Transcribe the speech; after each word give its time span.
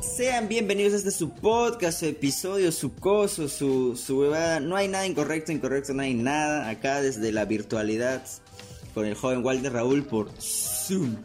Sean 0.00 0.48
bienvenidos 0.48 0.92
a 0.92 0.96
este 0.96 1.10
su 1.10 1.30
podcast, 1.30 2.00
su 2.00 2.06
episodio, 2.06 2.70
su 2.70 2.94
coso, 2.94 3.48
su, 3.48 3.96
su 3.96 4.18
huevada. 4.18 4.60
No 4.60 4.76
hay 4.76 4.88
nada 4.88 5.06
incorrecto, 5.06 5.52
incorrecto, 5.52 5.94
no 5.94 6.02
hay 6.02 6.14
nada. 6.14 6.68
Acá 6.68 7.00
desde 7.00 7.32
la 7.32 7.44
virtualidad 7.46 8.22
con 8.94 9.06
el 9.06 9.14
joven 9.14 9.44
Walter 9.44 9.72
Raúl 9.72 10.04
por 10.04 10.30
Zoom. 10.38 11.16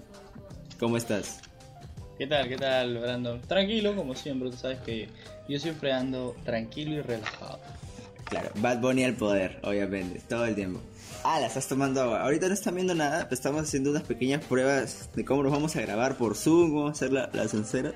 ¿Cómo 0.80 0.98
estás? 0.98 1.40
¿Qué 2.18 2.28
tal? 2.28 2.48
¿Qué 2.48 2.58
tal, 2.58 2.98
Brandon? 2.98 3.42
Tranquilo, 3.42 3.96
como 3.96 4.16
siempre, 4.16 4.50
tú 4.50 4.58
sabes 4.58 4.80
que 4.80 5.10
yo 5.50 5.60
siempre 5.60 5.92
ando 5.92 6.36
tranquilo 6.46 6.94
y 6.94 7.02
relajado. 7.02 7.60
Claro, 8.26 8.52
Bad 8.56 8.80
Bunny 8.80 9.04
al 9.04 9.16
poder, 9.16 9.60
obviamente, 9.64 10.22
todo 10.30 10.46
el 10.46 10.56
tiempo. 10.56 10.80
Ah, 11.24 11.40
la 11.40 11.48
estás 11.48 11.68
tomando 11.68 12.02
agua. 12.02 12.22
Ahorita 12.22 12.48
no 12.48 12.54
están 12.54 12.76
viendo 12.76 12.96
nada, 12.96 13.24
pero 13.24 13.36
estamos 13.36 13.62
haciendo 13.64 13.92
unas 13.92 14.04
pequeñas 14.04 14.44
pruebas 14.46 15.10
de 15.14 15.26
cómo 15.26 15.44
nos 15.44 15.52
vamos 15.52 15.76
a 15.76 15.82
grabar 15.82 16.16
por 16.16 16.36
Zoom, 16.36 16.72
cómo 16.72 16.88
hacer 16.88 17.12
la, 17.12 17.30
la 17.34 17.48
sincera. 17.48 17.94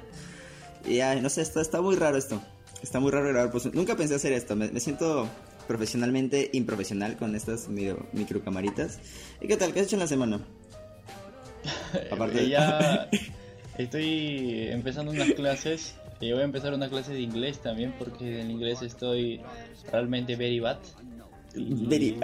Y 0.88 1.00
no 1.22 1.30
sé, 1.30 1.42
está, 1.42 1.62
está 1.62 1.82
muy 1.82 1.96
raro 1.96 2.18
esto. 2.18 2.42
Está 2.82 3.00
muy 3.00 3.12
raro 3.12 3.30
grabar 3.30 3.60
Zoom. 3.60 3.74
Nunca 3.74 3.96
pensé 3.96 4.16
hacer 4.16 4.34
esto. 4.34 4.56
Me, 4.56 4.70
me 4.70 4.80
siento 4.80 5.28
profesionalmente 5.68 6.50
improfesional 6.54 7.18
con 7.18 7.36
estas 7.36 7.68
micro, 7.68 8.06
microcamaritas. 8.14 9.00
¿Y 9.42 9.48
qué 9.48 9.58
tal? 9.58 9.74
¿Qué 9.74 9.80
has 9.80 9.88
hecho 9.88 9.96
en 9.96 10.02
la 10.02 10.08
semana? 10.08 10.40
Aparte 12.12 12.48
ya 12.48 13.10
estoy 13.78 14.68
empezando 14.70 15.12
unas 15.12 15.32
clases. 15.32 15.96
Y 16.22 16.32
voy 16.32 16.42
a 16.42 16.46
empezar 16.46 16.74
una 16.74 16.90
clase 16.90 17.14
de 17.14 17.20
inglés 17.20 17.60
también 17.60 17.94
porque 17.98 18.40
en 18.40 18.50
inglés 18.50 18.82
estoy 18.82 19.42
realmente 19.92 20.36
very 20.36 20.60
bad. 20.60 20.78
Very, 21.56 22.20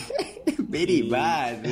very 0.58 1.02
bad. 1.02 1.62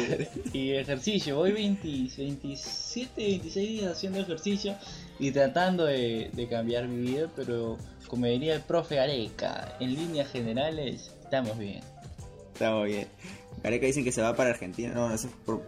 y 0.52 0.72
ejercicio, 0.72 1.36
voy 1.36 1.52
20, 1.52 1.86
27, 2.16 3.12
26 3.16 3.68
días 3.68 3.92
haciendo 3.92 4.20
ejercicio 4.20 4.76
y 5.18 5.30
tratando 5.30 5.84
de, 5.84 6.30
de, 6.32 6.48
cambiar 6.48 6.88
mi 6.88 7.10
vida, 7.10 7.30
pero 7.36 7.78
como 8.06 8.26
diría 8.26 8.54
el 8.54 8.62
profe 8.62 9.00
Areca, 9.00 9.76
en 9.80 9.94
líneas 9.94 10.30
generales 10.30 11.12
estamos 11.22 11.58
bien. 11.58 11.80
Estamos 12.52 12.86
bien. 12.86 13.08
Areca 13.62 13.86
dicen 13.86 14.04
que 14.04 14.12
se 14.12 14.22
va 14.22 14.34
para 14.34 14.50
Argentina. 14.50 14.92
No, 14.94 15.08
no, 15.08 15.16
por... 15.44 15.62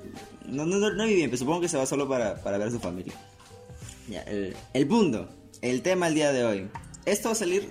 no, 0.46 0.64
no, 0.64 0.78
no, 0.78 0.90
no 0.92 1.06
bien, 1.06 1.30
pero 1.30 1.38
supongo 1.38 1.60
que 1.60 1.68
se 1.68 1.76
va 1.76 1.86
solo 1.86 2.08
para, 2.08 2.42
para 2.42 2.58
ver 2.58 2.68
a 2.68 2.70
su 2.70 2.78
familia. 2.78 3.14
Ya, 4.08 4.22
el, 4.22 4.56
el 4.72 4.86
punto, 4.86 5.28
el 5.62 5.82
tema 5.82 6.06
del 6.06 6.14
día 6.14 6.32
de 6.32 6.44
hoy. 6.44 6.68
Esto 7.04 7.28
va 7.28 7.32
a 7.32 7.36
salir 7.36 7.70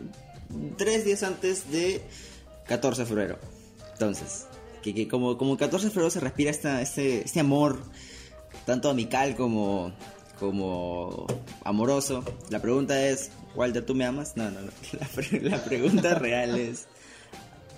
tres 0.77 1.05
días 1.05 1.23
antes 1.23 1.72
de 1.72 2.02
14 2.67 3.02
de 3.02 3.07
febrero. 3.07 3.39
Entonces, 3.95 4.47
que, 4.81 5.07
como, 5.07 5.38
como 5.38 5.57
14 5.57 5.85
de 5.85 5.91
febrero 5.91 6.09
se 6.09 6.19
respira 6.19 6.51
esta, 6.51 6.81
este, 6.81 7.23
este 7.23 7.39
amor, 7.39 7.79
tanto 8.65 8.89
amical 8.89 9.38
como, 9.38 9.93
como 10.38 11.25
amoroso. 11.63 12.23
La 12.49 12.61
pregunta 12.61 13.07
es, 13.07 13.31
Walter, 13.55 13.85
¿tú 13.85 13.95
me 13.95 14.05
amas? 14.05 14.35
No, 14.35 14.51
no, 14.51 14.59
no. 14.61 14.71
La, 14.99 15.07
pre 15.07 15.41
la 15.41 15.63
pregunta 15.63 16.16
real 16.16 16.59
es... 16.59 16.88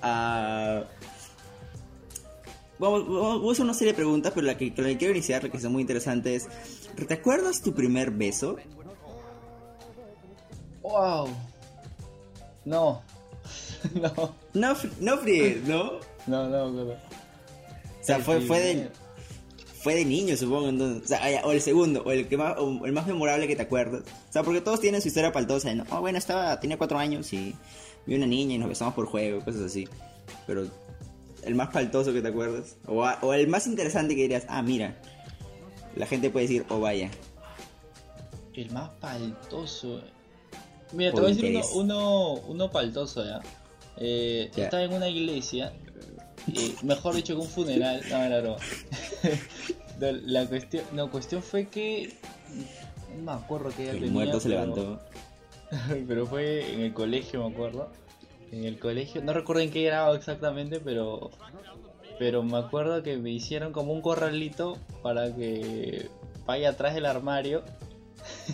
Uh, 0.02 0.84
vamos, 2.80 3.08
vamos 3.08 3.50
a 3.50 3.52
hacer 3.52 3.64
una 3.64 3.74
serie 3.76 3.94
de 3.94 3.98
preguntas, 3.98 4.32
pero 4.34 4.48
la 4.48 4.58
que, 4.58 4.74
la 4.76 4.88
que 4.88 4.98
quiero 4.98 5.14
iniciar, 5.14 5.44
la 5.44 5.50
que 5.50 5.58
es 5.58 5.66
muy 5.66 5.82
interesante 5.82 6.36
es... 6.36 6.48
¿Te 7.08 7.14
acuerdas 7.14 7.62
tu 7.62 7.74
primer 7.74 8.10
beso? 8.10 8.58
¡Wow! 10.82 11.30
No. 12.66 13.04
no. 13.96 14.36
No, 14.54 14.76
no, 15.00 15.16
¿no? 15.66 16.00
No, 16.28 16.50
no, 16.50 16.72
no. 16.72 16.84
O 16.92 16.98
sea, 18.02 18.20
fue, 18.20 18.42
fue 18.42 18.60
de 18.60 18.90
fue 19.88 19.96
de 19.96 20.06
niño, 20.06 20.36
supongo, 20.36 20.68
entonces, 20.68 21.04
o, 21.04 21.08
sea, 21.08 21.46
o 21.46 21.52
el 21.54 21.62
segundo, 21.62 22.04
o 22.06 22.12
el 22.12 22.28
que 22.28 22.36
más, 22.36 22.56
o 22.58 22.86
el 22.86 22.92
más 22.92 23.08
memorable 23.08 23.48
que 23.48 23.56
te 23.56 23.62
acuerdas. 23.62 24.02
O 24.02 24.34
sea, 24.34 24.44
porque 24.44 24.60
todos 24.60 24.82
tienen 24.82 25.02
su 25.02 25.08
historia 25.08 25.32
paltosa, 25.32 25.74
¿no? 25.74 25.86
Oh, 25.92 26.02
bueno, 26.02 26.18
estaba, 26.18 26.60
tenía 26.60 26.78
cuatro 26.78 26.98
años 26.98 27.32
y 27.32 27.56
vi 28.06 28.16
una 28.16 28.26
niña 28.26 28.56
y 28.56 28.58
nos 28.58 28.68
besamos 28.68 28.96
por 28.96 29.06
juego, 29.06 29.46
cosas 29.46 29.62
así. 29.62 29.88
Pero 30.46 30.68
el 31.44 31.56
más 31.56 31.70
paltoso 31.70 32.12
que 32.12 32.22
te 32.22 32.28
acuerdas, 32.28 32.76
o, 32.86 33.02
o 33.02 33.34
el 33.34 33.48
más 33.48 33.66
interesante 33.66 34.14
que 34.14 34.24
dirías, 34.24 34.46
ah, 34.50 34.62
mira, 34.62 34.98
la 35.96 36.06
gente 36.06 36.30
puede 36.32 36.48
decir, 36.48 36.66
oh, 36.70 36.80
vaya. 36.80 37.10
El 38.56 38.70
más 38.72 38.90
paltoso. 39.00 40.02
Mira, 40.92 41.14
te 41.14 41.22
voy 41.22 41.32
a 41.32 41.34
decir 41.34 41.62
uno, 41.76 42.34
uno, 42.34 42.34
uno 42.48 42.72
paltoso, 42.72 43.24
¿ya? 43.24 43.42
Eh, 44.00 44.52
yeah. 44.56 44.66
Estaba 44.66 44.84
en 44.84 44.94
una 44.94 45.10
iglesia 45.10 45.74
y 46.48 46.76
mejor 46.84 47.16
dicho 47.16 47.36
que 47.36 47.42
un 47.42 47.48
funeral, 47.48 48.02
no 48.10 48.20
me 48.20 48.30
la 48.30 48.42
broma. 48.42 48.58
la 50.00 50.46
cuestión, 50.46 50.84
no, 50.94 51.12
cuestión 51.12 51.44
fue 51.44 51.68
que 51.68 52.14
no 53.18 53.24
me 53.24 53.32
acuerdo 53.32 53.70
que 53.76 53.90
el 53.90 53.98
tenía, 53.98 54.12
muerto 54.12 54.40
se 54.40 54.50
pero, 54.50 54.62
levantó. 54.62 55.00
pero 56.08 56.26
fue 56.26 56.74
en 56.74 56.82
el 56.82 56.94
colegio, 56.94 57.48
me 57.48 57.54
acuerdo. 57.54 57.92
En 58.52 58.64
el 58.64 58.80
colegio, 58.80 59.22
no 59.22 59.34
recuerdo 59.34 59.62
en 59.62 59.72
qué 59.72 59.84
grado 59.84 60.16
exactamente, 60.16 60.80
pero 60.80 61.32
pero 62.18 62.44
me 62.44 62.58
acuerdo 62.58 63.04
que 63.04 63.18
me 63.18 63.30
hicieron 63.30 63.74
como 63.74 63.94
un 63.94 64.02
corralito 64.02 64.78
para 65.04 65.36
que 65.36 66.10
vaya 66.46 66.70
atrás 66.70 66.96
del 66.96 67.06
armario. 67.06 67.64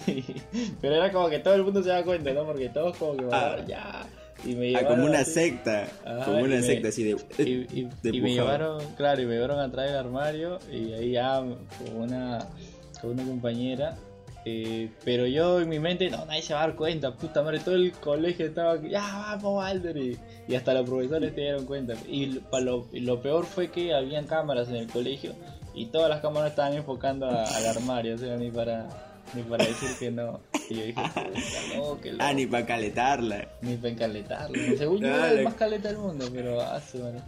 pero 0.81 0.95
era 0.95 1.11
como 1.11 1.29
que 1.29 1.39
todo 1.39 1.53
el 1.53 1.63
mundo 1.63 1.83
se 1.83 1.89
da 1.89 2.03
cuenta, 2.03 2.33
¿no? 2.33 2.45
Porque 2.45 2.69
todos 2.69 2.97
como 2.97 3.15
que 3.15 3.25
Ah. 3.31 3.63
ya 3.67 4.05
y 4.45 4.55
me 4.55 4.75
Ah, 4.75 4.85
como 4.87 5.05
una 5.05 5.19
así. 5.19 5.31
secta, 5.31 5.87
Ajá, 6.05 6.25
como 6.25 6.37
una 6.39 6.55
me- 6.55 6.61
secta 6.61 6.87
así 6.89 7.03
de... 7.03 7.17
y, 7.39 7.41
y- 7.81 7.89
de 8.01 8.09
y 8.17 8.21
me 8.21 8.33
llevaron, 8.33 8.81
claro, 8.95 9.21
y 9.21 9.25
me 9.25 9.33
llevaron 9.35 9.59
atrás 9.59 9.87
del 9.87 9.95
armario 9.97 10.59
y 10.71 10.93
ahí 10.93 11.11
ya 11.11 11.39
con 11.39 11.95
una, 12.01 12.47
con 13.01 13.11
una 13.11 13.23
compañera. 13.23 13.95
eh, 14.45 14.89
pero 15.05 15.25
yo 15.25 15.61
en 15.61 15.69
mi 15.69 15.79
mente, 15.79 16.09
no, 16.09 16.25
nadie 16.25 16.41
se 16.41 16.53
va 16.53 16.63
a 16.63 16.67
dar 16.67 16.75
cuenta, 16.75 17.13
puta 17.15 17.41
madre, 17.43 17.59
todo 17.59 17.75
el 17.75 17.93
colegio 17.93 18.45
estaba, 18.45 18.73
aquí, 18.73 18.89
ya 18.89 19.01
vamos, 19.01 19.55
Walter, 19.55 19.95
y, 19.95 20.17
y 20.49 20.55
hasta 20.55 20.73
los 20.73 20.83
profesores 20.89 21.33
se 21.33 21.39
dieron 21.41 21.65
cuenta. 21.65 21.93
Y 22.09 22.41
lo, 22.61 22.85
lo, 22.91 23.21
peor 23.21 23.45
fue 23.45 23.71
que 23.71 23.93
habían 23.93 24.25
cámaras 24.27 24.67
en 24.67 24.75
el 24.75 24.87
colegio 24.87 25.33
y 25.73 25.85
todas 25.85 26.09
las 26.09 26.19
cámaras 26.19 26.49
estaban 26.51 26.73
enfocando 26.73 27.25
a- 27.27 27.43
al 27.45 27.65
armario, 27.67 28.15
o 28.15 28.17
sea, 28.17 28.35
ni 28.35 28.51
para, 28.51 29.12
ni 29.33 29.43
para 29.43 29.65
decir 29.65 29.89
que 29.99 30.11
no. 30.11 30.39
Y 30.69 30.75
yo 30.75 30.85
dije, 30.85 31.01
no, 31.75 31.99
que 31.99 32.13
Ah, 32.19 32.33
ni 32.33 32.45
para 32.45 32.65
caletarla. 32.65 33.47
ni 33.61 33.75
para 33.77 33.89
encaletarlo. 33.89 34.55
Según 34.77 34.99
yo 35.01 35.07
era 35.07 35.31
el 35.31 35.43
más 35.43 35.53
caleta 35.55 35.89
del 35.89 35.97
mundo, 35.97 36.29
pero 36.33 36.61
hace, 36.61 36.99
bueno. 36.99 37.21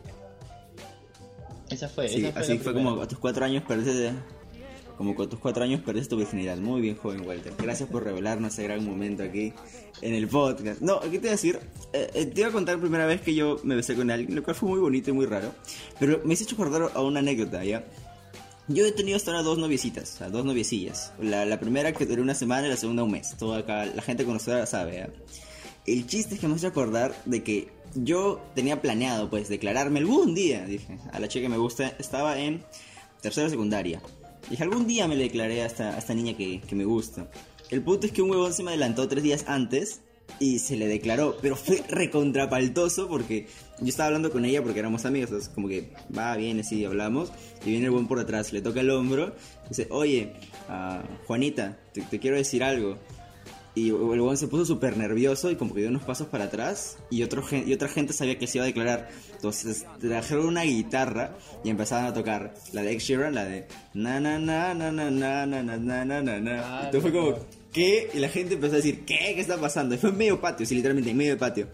Esa 1.69 1.89
fue, 1.89 2.07
Sí, 2.07 2.21
esa 2.23 2.31
fue 2.33 2.41
así 2.41 2.57
fue 2.59 2.73
como 2.73 3.01
a 3.01 3.07
tus 3.07 3.17
cuatro 3.19 3.45
años 3.45 3.63
perdiste... 3.67 4.11
Como 4.97 5.13
con 5.13 5.27
tus 5.27 5.39
cuatro 5.39 5.61
años 5.65 5.81
perdiste 5.81 6.11
tu 6.11 6.15
virginidad. 6.15 6.55
Muy 6.55 6.79
bien, 6.79 6.95
joven 6.95 7.27
Walter. 7.27 7.51
Gracias 7.57 7.89
por 7.89 8.05
revelarnos 8.05 8.53
ese 8.53 8.63
gran 8.63 8.85
momento 8.85 9.23
aquí 9.23 9.51
en 10.01 10.13
el 10.13 10.25
podcast. 10.29 10.79
No, 10.79 11.01
¿qué 11.01 11.09
te 11.09 11.15
iba 11.17 11.27
a 11.27 11.31
decir? 11.31 11.59
Eh, 11.91 12.09
eh, 12.13 12.25
te 12.27 12.39
iba 12.39 12.49
a 12.49 12.53
contar 12.53 12.75
la 12.75 12.81
primera 12.81 13.05
vez 13.05 13.19
que 13.19 13.35
yo 13.35 13.59
me 13.63 13.75
besé 13.75 13.93
con 13.95 14.09
alguien, 14.09 14.33
lo 14.33 14.41
cual 14.41 14.55
fue 14.55 14.69
muy 14.69 14.79
bonito 14.79 15.09
y 15.09 15.13
muy 15.13 15.25
raro. 15.25 15.51
Pero 15.99 16.21
me 16.23 16.33
hizo 16.33 16.45
hecho 16.45 16.55
acordar 16.55 16.91
a 16.93 17.01
una 17.01 17.19
anécdota, 17.19 17.61
¿ya? 17.65 17.83
Yo 18.67 18.85
he 18.85 18.91
tenido 18.91 19.15
hasta 19.17 19.31
ahora 19.31 19.43
dos 19.43 19.59
noviecitas, 19.59 20.15
o 20.15 20.17
sea, 20.17 20.29
dos 20.29 20.43
noviecillas. 20.43 21.13
La, 21.19 21.45
la 21.45 21.59
primera 21.59 21.93
que 21.93 22.05
duró 22.05 22.23
una 22.23 22.33
semana 22.33 22.65
y 22.65 22.69
la 22.71 22.77
segunda 22.77 23.03
un 23.03 23.11
mes. 23.11 23.35
Todo 23.37 23.53
acá, 23.53 23.85
la 23.85 24.01
gente 24.01 24.25
conocedora 24.25 24.65
sabe, 24.65 24.95
¿ya? 24.95 25.09
El 25.85 26.07
chiste 26.07 26.35
es 26.35 26.41
que 26.41 26.47
me 26.47 26.55
hace 26.55 26.65
acordar 26.65 27.15
de 27.25 27.43
que 27.43 27.69
yo 27.93 28.41
tenía 28.55 28.81
planeado, 28.81 29.29
pues, 29.29 29.49
declararme 29.49 29.99
algún 29.99 30.33
día, 30.33 30.65
dije, 30.65 30.97
a 31.11 31.19
la 31.19 31.27
chica 31.27 31.43
que 31.43 31.49
me 31.49 31.57
gusta, 31.57 31.89
estaba 31.99 32.39
en 32.39 32.63
tercera 33.21 33.49
secundaria. 33.49 34.01
Dije, 34.49 34.63
algún 34.63 34.87
día 34.87 35.07
me 35.07 35.15
le 35.15 35.23
declaré 35.23 35.61
a 35.61 35.67
esta, 35.67 35.95
a 35.95 35.99
esta 35.99 36.15
niña 36.15 36.35
que, 36.35 36.61
que 36.61 36.75
me 36.75 36.85
gusta. 36.85 37.29
El 37.69 37.83
punto 37.83 38.07
es 38.07 38.13
que 38.13 38.23
un 38.23 38.31
huevón 38.31 38.53
se 38.53 38.63
me 38.63 38.71
adelantó 38.71 39.07
tres 39.07 39.23
días 39.23 39.45
antes 39.47 40.01
y 40.39 40.59
se 40.59 40.75
le 40.75 40.87
declaró, 40.87 41.37
pero 41.41 41.55
fue 41.55 41.83
recontrapaltoso 41.87 43.07
porque 43.07 43.47
yo 43.79 43.87
estaba 43.87 44.07
hablando 44.07 44.31
con 44.31 44.45
ella 44.45 44.61
porque 44.61 44.79
éramos 44.79 45.05
amigos, 45.05 45.29
entonces 45.29 45.49
como 45.53 45.67
que 45.67 45.91
va, 46.15 46.35
viene, 46.35 46.63
sí, 46.63 46.83
hablamos, 46.85 47.31
y 47.65 47.71
viene 47.71 47.85
el 47.85 47.91
buen 47.91 48.07
por 48.07 48.19
detrás, 48.19 48.51
le 48.53 48.61
toca 48.61 48.81
el 48.81 48.89
hombro, 48.89 49.33
dice, 49.69 49.87
oye, 49.91 50.33
ah, 50.69 51.03
Juanita, 51.25 51.77
te, 51.93 52.01
te 52.01 52.19
quiero 52.19 52.37
decir 52.37 52.63
algo. 52.63 52.97
Y 53.77 53.89
el 53.89 53.95
huevón 53.95 54.37
se 54.37 54.47
puso 54.47 54.63
súper 54.63 54.95
nervioso 54.95 55.51
y 55.51 55.57
como 55.57 55.73
que 55.73 55.81
dio 55.81 55.89
unos 55.89 56.03
pasos 56.03 56.27
para 56.27 56.45
atrás 56.45 56.97
y, 57.09 57.23
otro, 57.23 57.43
y 57.51 57.73
otra 57.73 57.89
gente 57.89 58.13
sabía 58.13 58.39
que 58.39 58.47
se 58.47 58.57
iba 58.57 58.63
a 58.63 58.67
declarar. 58.67 59.09
Entonces 59.33 59.85
trajeron 59.99 60.45
una 60.45 60.63
guitarra 60.63 61.35
y 61.61 61.71
empezaban 61.71 62.05
a 62.05 62.13
tocar 62.13 62.53
la 62.71 62.83
de 62.83 62.93
Ed 62.93 62.99
Sheeran, 62.99 63.35
la 63.35 63.43
de 63.43 63.67
na 63.93 64.21
na 64.21 64.39
na 64.39 64.73
na 64.73 64.91
na 64.91 65.11
na 65.11 65.45
na 65.45 65.61
na 65.61 65.77
na 65.77 66.21
na 66.21 66.39
na. 66.39 66.61
Ah, 66.63 66.81
Entonces 66.85 67.01
fue 67.01 67.11
como, 67.11 67.37
¿qué? 67.75 68.09
Y 68.13 68.19
la 68.19 68.29
gente 68.29 68.53
empezó 68.53 68.73
a 68.73 68.77
decir, 68.77 69.03
¿qué? 69.05 69.33
¿Qué 69.35 69.41
está 69.41 69.57
pasando? 69.57 69.95
Y 69.95 69.97
fue 69.97 70.09
en 70.09 70.17
medio 70.17 70.39
patio, 70.39 70.65
sí, 70.65 70.75
literalmente 70.75 71.11
en 71.11 71.17
medio 71.17 71.37
patio. 71.37 71.67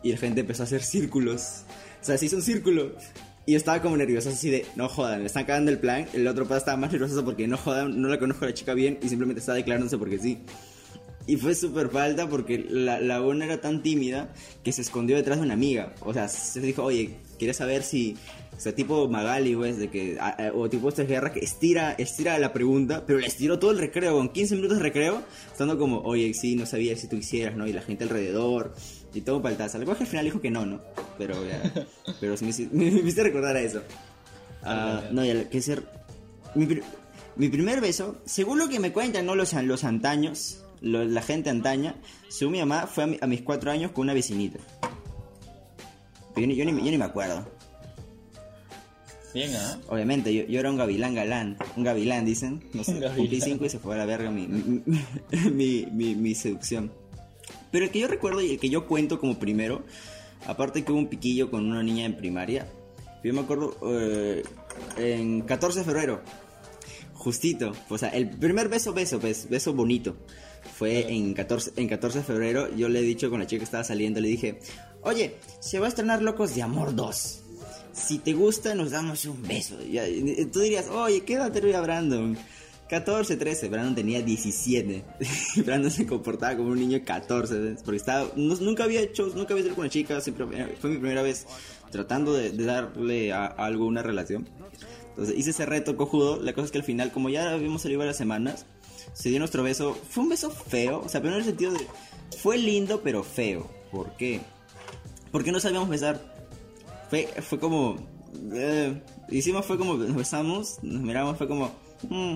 Y 0.00 0.12
la 0.12 0.16
gente 0.16 0.42
empezó 0.42 0.62
a 0.62 0.66
hacer 0.66 0.82
círculos. 0.82 1.64
O 2.00 2.04
sea, 2.04 2.16
se 2.16 2.26
hizo 2.26 2.36
un. 2.36 2.92
Y 3.46 3.52
yo 3.52 3.58
estaba 3.58 3.82
como 3.82 3.96
nervioso, 3.96 4.28
así 4.28 4.48
de, 4.48 4.64
no 4.76 4.88
jodan, 4.88 5.20
me 5.20 5.26
están 5.26 5.44
cagando 5.44 5.72
el 5.72 5.78
plan. 5.78 6.06
El 6.12 6.28
otro 6.28 6.44
pata 6.44 6.58
estaba 6.58 6.76
más 6.76 6.92
nervioso 6.92 7.24
porque 7.24 7.48
no 7.48 7.56
jodan, 7.56 8.00
no 8.00 8.08
la 8.08 8.20
conozco 8.20 8.44
a 8.44 8.48
la 8.48 8.54
chica 8.54 8.74
bien 8.74 9.00
y 9.02 9.08
simplemente 9.08 9.40
estaba 9.40 9.56
declarándose 9.56 9.98
porque 9.98 10.18
sí. 10.18 10.38
Y 11.26 11.36
fue 11.36 11.56
súper 11.56 11.88
falta 11.88 12.28
porque 12.28 12.64
la, 12.68 13.00
la 13.00 13.20
una 13.20 13.44
era 13.46 13.60
tan 13.60 13.82
tímida 13.82 14.32
que 14.62 14.70
se 14.70 14.82
escondió 14.82 15.16
detrás 15.16 15.38
de 15.38 15.44
una 15.44 15.54
amiga. 15.54 15.92
O 16.02 16.14
sea, 16.14 16.28
se 16.28 16.60
dijo, 16.60 16.84
oye, 16.84 17.16
¿quieres 17.38 17.56
saber 17.56 17.82
si... 17.82 18.16
O 18.60 18.62
sea, 18.62 18.74
tipo 18.74 19.08
Magali, 19.08 19.54
güey, 19.54 19.72
de 19.72 19.88
que... 19.88 20.18
a- 20.20 20.28
a- 20.48 20.52
o 20.52 20.68
tipo 20.68 20.90
esta 20.90 21.04
guerra 21.04 21.32
que 21.32 21.40
estira, 21.40 21.92
estira 21.92 22.38
la 22.38 22.52
pregunta, 22.52 23.04
pero 23.06 23.18
le 23.18 23.26
estiró 23.26 23.58
todo 23.58 23.70
el 23.70 23.78
recreo, 23.78 24.12
con 24.18 24.28
15 24.28 24.54
minutos 24.56 24.76
de 24.76 24.82
recreo, 24.82 25.22
estando 25.50 25.78
como, 25.78 26.00
oye, 26.02 26.34
sí, 26.34 26.56
no 26.56 26.66
sabía 26.66 26.94
si 26.94 27.08
tú 27.08 27.16
hicieras, 27.16 27.56
¿no? 27.56 27.66
Y 27.66 27.72
la 27.72 27.80
gente 27.80 28.04
alrededor, 28.04 28.74
y 29.14 29.22
todo 29.22 29.40
paltaza. 29.40 29.78
Algo 29.78 29.94
que 29.96 30.02
al 30.02 30.08
final 30.10 30.26
dijo 30.26 30.42
que 30.42 30.50
no, 30.50 30.66
¿no? 30.66 30.82
Pero 31.16 31.36
ya... 31.48 31.86
pero 32.20 32.36
sí 32.36 32.44
me, 32.44 32.50
hici- 32.50 32.68
me, 32.70 32.84
me 32.90 33.00
hiciste 33.00 33.22
recordar 33.22 33.56
a 33.56 33.62
eso. 33.62 33.80
Ah, 34.62 35.04
no, 35.10 35.24
ya, 35.24 35.48
que 35.48 35.62
ser... 35.62 35.82
Mi, 36.54 36.66
pri- 36.66 36.82
mi 37.36 37.48
primer 37.48 37.80
beso, 37.80 38.18
según 38.26 38.58
lo 38.58 38.68
que 38.68 38.78
me 38.78 38.92
cuentan, 38.92 39.24
¿no? 39.24 39.34
Los, 39.36 39.54
los 39.54 39.84
antaños, 39.84 40.62
lo- 40.82 41.06
la 41.06 41.22
gente 41.22 41.48
antaña, 41.48 41.94
según 42.28 42.52
mi 42.52 42.58
mamá, 42.58 42.86
fue 42.86 43.04
a, 43.04 43.06
mi- 43.06 43.18
a 43.22 43.26
mis 43.26 43.40
cuatro 43.40 43.70
años 43.70 43.92
con 43.92 44.02
una 44.02 44.12
vecinita. 44.12 44.58
Yo, 46.36 46.46
ni- 46.46 46.56
yo 46.56 46.64
ni, 46.66 46.72
yo 46.76 46.90
ni 46.90 46.98
me 46.98 47.06
acuerdo. 47.06 47.48
Bien, 49.32 49.54
¿ah? 49.54 49.78
Obviamente, 49.88 50.34
yo, 50.34 50.44
yo 50.44 50.60
era 50.60 50.70
un 50.70 50.76
gavilán 50.76 51.14
galán. 51.14 51.56
Un 51.76 51.84
gavilán, 51.84 52.24
dicen. 52.24 52.62
No 52.72 52.84
sé, 52.84 52.92
gavilán. 53.00 53.16
cumplí 53.16 53.40
cinco 53.40 53.64
y 53.64 53.68
se 53.68 53.78
fue 53.78 53.94
a 53.94 53.98
la 53.98 54.06
verga 54.06 54.30
mi, 54.30 54.46
mi, 55.52 56.14
mi, 56.14 56.34
seducción. 56.34 56.92
Pero 57.70 57.84
el 57.84 57.90
que 57.90 58.00
yo 58.00 58.08
recuerdo 58.08 58.40
y 58.40 58.52
el 58.52 58.58
que 58.58 58.68
yo 58.68 58.86
cuento 58.86 59.20
como 59.20 59.38
primero, 59.38 59.84
aparte 60.46 60.84
que 60.84 60.92
hubo 60.92 60.98
un 60.98 61.08
piquillo 61.08 61.50
con 61.50 61.66
una 61.66 61.82
niña 61.82 62.04
en 62.04 62.16
primaria, 62.16 62.66
yo 63.22 63.32
me 63.34 63.40
acuerdo 63.40 63.76
eh, 63.86 64.42
en 64.96 65.42
14 65.42 65.80
de 65.80 65.84
febrero, 65.84 66.22
justito, 67.12 67.72
o 67.88 67.98
sea, 67.98 68.08
el 68.08 68.30
primer 68.30 68.68
beso, 68.68 68.92
beso, 68.92 69.20
beso, 69.20 69.46
beso 69.48 69.74
bonito, 69.74 70.16
fue 70.74 71.12
en 71.12 71.34
14, 71.34 71.72
en 71.76 71.86
14 71.86 72.18
de 72.18 72.24
febrero, 72.24 72.74
yo 72.74 72.88
le 72.88 73.00
he 73.00 73.02
dicho 73.02 73.30
con 73.30 73.40
la 73.40 73.46
chica 73.46 73.60
que 73.60 73.64
estaba 73.64 73.84
saliendo, 73.84 74.20
le 74.20 74.28
dije, 74.28 74.58
oye, 75.02 75.36
se 75.60 75.78
va 75.78 75.86
a 75.86 75.88
estrenar 75.90 76.22
Locos 76.22 76.54
de 76.54 76.62
Amor 76.62 76.94
2. 76.94 77.39
Si 78.00 78.18
te 78.18 78.32
gusta, 78.32 78.74
nos 78.74 78.90
damos 78.90 79.24
un 79.26 79.42
beso. 79.42 79.76
Tú 80.52 80.60
dirías, 80.60 80.88
oye, 80.88 81.22
¿qué 81.22 81.34
edad 81.34 81.52
tenía 81.52 81.80
Brandon? 81.80 82.36
14, 82.88 83.36
13. 83.36 83.68
Brandon 83.68 83.94
tenía 83.94 84.20
17. 84.20 85.04
Brandon 85.64 85.90
se 85.90 86.06
comportaba 86.06 86.56
como 86.56 86.70
un 86.70 86.78
niño 86.78 86.98
de 86.98 87.04
14. 87.04 87.58
¿ves? 87.58 87.82
Porque 87.84 87.98
estaba, 87.98 88.30
nunca 88.34 88.84
había 88.84 89.00
hecho, 89.00 89.30
nunca 89.34 89.54
había 89.54 89.66
hecho 89.66 89.74
con 89.74 89.82
una 89.82 89.90
chica. 89.90 90.20
Fue 90.20 90.90
mi 90.90 90.98
primera 90.98 91.22
vez 91.22 91.46
tratando 91.92 92.32
de, 92.32 92.50
de 92.50 92.64
darle 92.64 93.32
a, 93.32 93.46
a 93.46 93.66
algo 93.66 93.86
una 93.86 94.02
relación. 94.02 94.48
Entonces 95.10 95.38
hice 95.38 95.50
ese 95.50 95.66
reto 95.66 95.96
cojudo. 95.96 96.42
La 96.42 96.52
cosa 96.52 96.66
es 96.66 96.72
que 96.72 96.78
al 96.78 96.84
final, 96.84 97.12
como 97.12 97.28
ya 97.28 97.52
habíamos 97.52 97.82
salido 97.82 97.98
varias 98.00 98.16
semanas, 98.16 98.66
se 99.12 99.28
dio 99.28 99.38
nuestro 99.38 99.62
beso. 99.62 99.96
Fue 100.08 100.24
un 100.24 100.30
beso 100.30 100.50
feo. 100.50 101.02
O 101.04 101.08
sea, 101.08 101.20
pero 101.20 101.34
en 101.34 101.40
el 101.40 101.46
sentido 101.46 101.72
de. 101.72 101.86
Fue 102.38 102.58
lindo, 102.58 103.02
pero 103.02 103.22
feo. 103.22 103.70
¿Por 103.92 104.16
qué? 104.16 104.40
Porque 105.30 105.52
no 105.52 105.60
sabíamos 105.60 105.88
besar 105.88 106.29
fue, 107.10 107.26
fue 107.42 107.58
como. 107.58 107.96
eh, 108.52 109.02
hicimos, 109.28 109.66
fue 109.66 109.76
como. 109.76 109.94
Nos 109.94 110.16
besamos, 110.16 110.78
nos 110.82 111.02
miramos, 111.02 111.36
fue 111.36 111.46
como. 111.48 111.70
"Mm, 112.08 112.34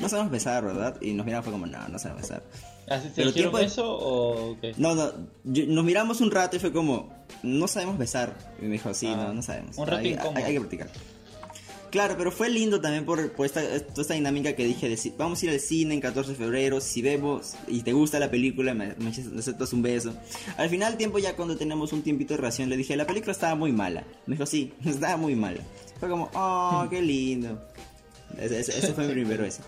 no 0.00 0.08
sabemos 0.08 0.30
besar, 0.32 0.64
¿verdad? 0.64 0.96
Y 1.02 1.12
nos 1.12 1.26
miramos, 1.26 1.44
fue 1.44 1.52
como, 1.52 1.66
no, 1.66 1.88
no 1.88 1.98
sabemos 1.98 2.22
besar. 2.22 2.42
¿Así 2.88 3.10
Pero 3.14 3.28
dijeron 3.32 3.52
tiempo- 3.52 3.58
eso 3.58 3.84
o 4.00 4.56
qué? 4.60 4.72
No, 4.78 4.94
no, 4.94 5.12
yo- 5.44 5.66
nos 5.66 5.84
miramos 5.84 6.22
un 6.22 6.30
rato 6.30 6.56
y 6.56 6.58
fue 6.58 6.72
como, 6.72 7.12
no 7.42 7.68
sabemos 7.68 7.98
besar. 7.98 8.34
Y 8.62 8.64
me 8.64 8.72
dijo, 8.72 8.94
sí, 8.94 9.08
Ah, 9.08 9.16
no, 9.28 9.34
no 9.34 9.42
sabemos. 9.42 9.76
un 9.76 9.86
rato 9.86 9.98
hay, 10.00 10.12
incómodo. 10.12 10.36
hay- 10.38 10.44
hay 10.44 10.52
que 10.54 10.60
practicar. 10.60 10.88
Claro, 11.90 12.16
pero 12.18 12.30
fue 12.30 12.50
lindo 12.50 12.80
también 12.80 13.04
por, 13.06 13.32
por 13.32 13.46
esta, 13.46 13.60
toda 13.62 14.02
esta 14.02 14.14
dinámica 14.14 14.52
que 14.54 14.64
dije 14.64 14.88
de 14.88 15.12
vamos 15.16 15.40
a 15.42 15.46
ir 15.46 15.52
al 15.52 15.60
cine 15.60 15.94
en 15.94 16.00
14 16.00 16.32
de 16.32 16.36
febrero, 16.36 16.80
si 16.80 17.00
vemos 17.00 17.54
y 17.66 17.82
te 17.82 17.92
gusta 17.94 18.18
la 18.18 18.30
película, 18.30 18.74
me, 18.74 18.94
me 18.96 19.08
aceptas 19.10 19.72
un 19.72 19.80
beso. 19.82 20.12
Al 20.58 20.68
final 20.68 20.96
tiempo 20.98 21.18
ya 21.18 21.34
cuando 21.34 21.56
tenemos 21.56 21.92
un 21.92 22.02
tiempito 22.02 22.34
de 22.34 22.38
relación 22.38 22.68
le 22.68 22.76
dije, 22.76 22.94
la 22.96 23.06
película 23.06 23.32
estaba 23.32 23.54
muy 23.54 23.72
mala. 23.72 24.04
Me 24.26 24.34
dijo, 24.34 24.44
sí, 24.44 24.72
estaba 24.84 25.16
muy 25.16 25.34
mala. 25.34 25.60
Fue 25.98 26.08
como, 26.08 26.30
oh, 26.34 26.86
qué 26.90 27.00
lindo. 27.00 27.58
Ese, 28.38 28.60
ese- 28.60 28.78
ese 28.78 28.92
fue 28.92 29.06
mi 29.06 29.12
primer 29.14 29.40
beso. 29.40 29.62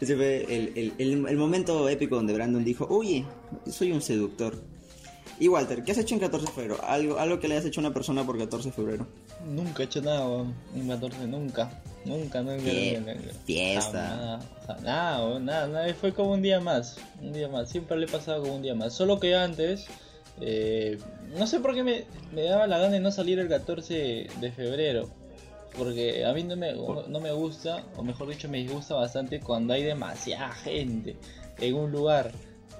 Ese 0.00 0.16
fue 0.16 0.44
el, 0.48 0.72
el- 0.76 0.92
el- 0.98 1.26
el 1.28 1.36
momento 1.36 1.88
épico 1.88 2.16
donde 2.16 2.34
Brandon 2.34 2.64
dijo, 2.64 2.86
oye, 2.90 3.24
soy 3.70 3.92
un 3.92 4.02
seductor. 4.02 4.60
Y 5.40 5.46
Walter, 5.48 5.84
¿qué 5.84 5.92
has 5.92 5.98
hecho 5.98 6.14
en 6.14 6.20
14 6.20 6.46
de 6.46 6.52
febrero? 6.52 6.78
Algo, 6.84 7.18
algo 7.18 7.38
que 7.38 7.46
le 7.48 7.54
hayas 7.54 7.66
hecho 7.66 7.80
a 7.80 7.84
una 7.84 7.94
persona 7.94 8.26
por 8.26 8.36
14 8.36 8.70
de 8.70 8.74
febrero. 8.74 9.06
Nunca 9.44 9.82
he 9.82 9.86
hecho 9.86 10.00
nada, 10.02 10.26
weón. 10.26 10.54
Un 10.74 10.88
14, 10.88 11.26
nunca. 11.26 11.70
Nunca, 12.04 12.42
nunca. 12.42 12.62
Fie- 12.62 12.98
nunca, 12.98 13.14
nunca. 13.14 13.32
fiesta. 13.44 13.92
Nada, 13.92 14.40
o 14.62 14.66
sea, 14.66 14.76
nada, 14.82 15.24
weón, 15.26 15.44
nada, 15.44 15.66
nada. 15.68 15.94
Fue 15.94 16.12
como 16.12 16.32
un 16.32 16.42
día 16.42 16.60
más. 16.60 16.96
Un 17.20 17.32
día 17.32 17.48
más. 17.48 17.68
Siempre 17.70 17.96
le 17.98 18.06
he 18.06 18.08
pasado 18.08 18.42
como 18.42 18.56
un 18.56 18.62
día 18.62 18.74
más. 18.74 18.92
Solo 18.94 19.18
que 19.20 19.34
antes, 19.34 19.86
eh, 20.40 20.98
no 21.36 21.46
sé 21.46 21.60
por 21.60 21.74
qué 21.74 21.82
me, 21.82 22.04
me 22.32 22.42
daba 22.42 22.66
la 22.66 22.78
gana 22.78 22.94
de 22.94 23.00
no 23.00 23.10
salir 23.12 23.38
el 23.38 23.48
14 23.48 24.26
de 24.40 24.52
febrero. 24.52 25.08
Porque 25.76 26.24
a 26.24 26.32
mí 26.32 26.42
no 26.42 26.56
me, 26.56 26.72
no 26.72 27.20
me 27.20 27.30
gusta, 27.32 27.84
o 27.96 28.02
mejor 28.02 28.28
dicho, 28.28 28.48
me 28.48 28.58
disgusta 28.58 28.94
bastante 28.94 29.38
cuando 29.38 29.74
hay 29.74 29.82
demasiada 29.84 30.50
gente 30.52 31.16
en 31.58 31.74
un 31.74 31.92
lugar. 31.92 32.32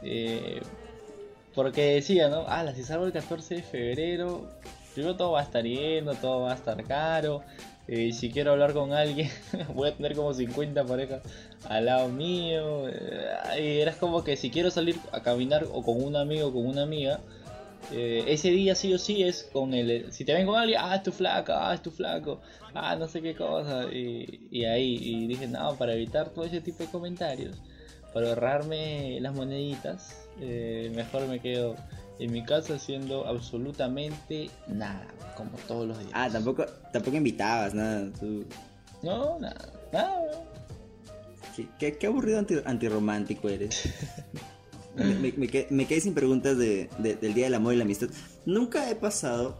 Eh, 0.03 0.61
porque 1.55 1.95
decía, 1.95 2.29
¿no? 2.29 2.45
Ah, 2.49 2.65
si 2.75 2.83
salgo 2.83 3.05
el 3.05 3.13
14 3.13 3.57
de 3.57 3.63
febrero, 3.63 4.49
primero 4.95 5.17
todo 5.17 5.33
va 5.33 5.41
a 5.41 5.45
estar 5.45 5.65
lleno, 5.65 6.15
todo 6.15 6.43
va 6.43 6.53
a 6.53 6.55
estar 6.55 6.83
caro. 6.85 7.43
eh, 7.87 8.13
si 8.13 8.31
quiero 8.31 8.53
hablar 8.53 8.73
con 8.75 8.93
alguien, 8.93 9.31
voy 9.75 9.89
a 9.91 9.97
tener 9.97 10.15
como 10.15 10.35
50 10.35 10.85
parejas 10.85 11.23
al 11.69 11.87
lado 11.87 12.09
mío. 12.09 12.89
eh, 12.89 13.81
eras 13.83 13.97
como 13.97 14.25
que 14.25 14.37
si 14.37 14.51
quiero 14.51 14.71
salir 14.71 14.97
a 15.13 15.23
caminar 15.23 15.67
o 15.73 15.83
con 15.83 16.03
un 16.03 16.17
amigo 16.17 16.49
o 16.49 16.53
con 16.53 16.67
una 16.67 16.83
amiga, 16.83 17.21
eh, 17.93 18.25
ese 18.27 18.51
día 18.51 18.75
sí 18.75 18.93
o 18.93 18.99
sí 18.99 19.23
es 19.23 19.49
con 19.53 19.73
el. 19.73 20.13
Si 20.13 20.25
te 20.25 20.35
ven 20.35 20.47
con 20.47 20.57
alguien, 20.57 20.81
ah, 20.83 20.97
es 20.97 21.03
tu 21.03 21.13
flaca, 21.13 21.71
ah, 21.71 21.75
es 21.75 21.83
tu 21.83 21.91
flaco, 21.91 22.41
ah, 22.75 22.97
no 22.97 23.09
sé 23.09 23.23
qué 23.23 23.35
cosa. 23.35 23.85
Y, 23.93 24.49
y 24.51 24.65
ahí, 24.65 24.99
y 25.01 25.27
dije, 25.27 25.47
no, 25.47 25.75
para 25.77 25.95
evitar 25.95 26.31
todo 26.31 26.45
ese 26.45 26.61
tipo 26.61 26.83
de 26.83 26.91
comentarios, 26.91 27.57
para 28.13 28.31
ahorrarme 28.31 29.19
las 29.21 29.35
moneditas, 29.35 30.29
eh, 30.41 30.91
mejor 30.95 31.27
me 31.29 31.41
quedo 31.41 31.77
en 32.19 32.33
mi 32.33 32.45
casa 32.45 32.75
haciendo 32.75 33.27
absolutamente 33.27 34.51
nada, 34.67 35.07
como 35.37 35.51
todos 35.69 35.87
los 35.89 35.99
días. 35.99 36.11
Ah, 36.15 36.29
tampoco, 36.31 36.65
tampoco 36.93 37.17
invitabas, 37.17 37.75
nada. 37.75 38.11
Tú... 38.19 38.45
No, 39.03 39.39
nada, 39.39 39.73
nada. 39.93 40.45
Qué, 41.57 41.69
qué- 41.79 41.99
qué 41.99 42.07
aburrido 42.07 42.39
anti- 42.39 42.61
antirromántico 42.65 43.49
eres. 43.49 43.89
me, 44.97 45.05
me- 45.15 45.33
me 45.37 45.47
quedé, 45.49 45.67
me 45.71 45.87
quedé 45.87 46.01
sin 46.01 46.15
preguntas 46.15 46.57
de, 46.59 46.89
de- 46.99 47.15
del 47.17 47.35
Día 47.35 47.45
del 47.45 47.55
Amor 47.55 47.75
y 47.75 47.77
la 47.77 47.85
Amistad. 47.85 48.09
Nunca 48.47 48.91
he 48.91 48.95
pasado... 48.97 49.59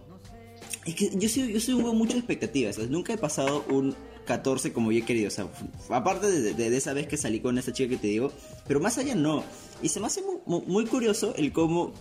Es 0.85 0.95
que 0.95 1.11
yo 1.15 1.29
soy, 1.29 1.53
yo 1.53 1.61
soy 1.61 1.75
un 1.75 1.97
mucho 1.97 2.15
de 2.15 2.19
expectativas. 2.21 2.77
¿sabes? 2.77 2.91
Nunca 2.91 3.13
he 3.13 3.19
pasado 3.19 3.65
un 3.71 3.95
14 4.27 4.73
como 4.73 4.91
yo 4.93 4.99
he 5.01 5.05
querido. 5.05 5.29
O 5.29 5.31
sea, 5.31 5.47
aparte 5.91 6.31
de, 6.31 6.55
de- 6.55 6.71
de 6.71 6.77
esa 6.77 6.93
vez 6.93 7.07
que 7.07 7.17
salí 7.17 7.41
con 7.41 7.59
esta 7.59 7.73
chica 7.73 7.91
que 7.91 7.97
te 7.99 8.07
digo. 8.09 8.33
Pero 8.67 8.81
más 8.81 8.99
allá 8.99 9.15
no. 9.15 9.45
Y 9.83 9.89
se 9.89 10.01
me 10.01 10.07
hace 10.07 10.23
mu- 10.23 10.41
mu- 10.47 10.65
muy, 10.67 10.87
curioso 10.87 11.35
el 11.37 11.53
cómo... 11.53 11.93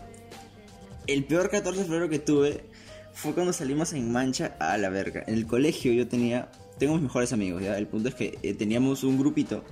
El 1.07 1.23
peor 1.23 1.49
14 1.49 1.79
de 1.79 1.85
febrero 1.85 2.09
que 2.09 2.19
tuve 2.19 2.65
fue 3.13 3.33
cuando 3.33 3.53
salimos 3.53 3.93
en 3.93 4.11
Mancha 4.11 4.55
a 4.59 4.77
la 4.77 4.89
verga. 4.89 5.23
En 5.27 5.33
el 5.35 5.47
colegio 5.47 5.91
yo 5.93 6.07
tenía... 6.07 6.49
Tengo 6.77 6.93
mis 6.93 7.03
mejores 7.03 7.33
amigos, 7.33 7.63
¿ya? 7.63 7.77
El 7.77 7.87
punto 7.87 8.09
es 8.09 8.15
que 8.15 8.37
eh, 8.43 8.53
teníamos 8.53 9.03
un 9.03 9.17
grupito 9.17 9.63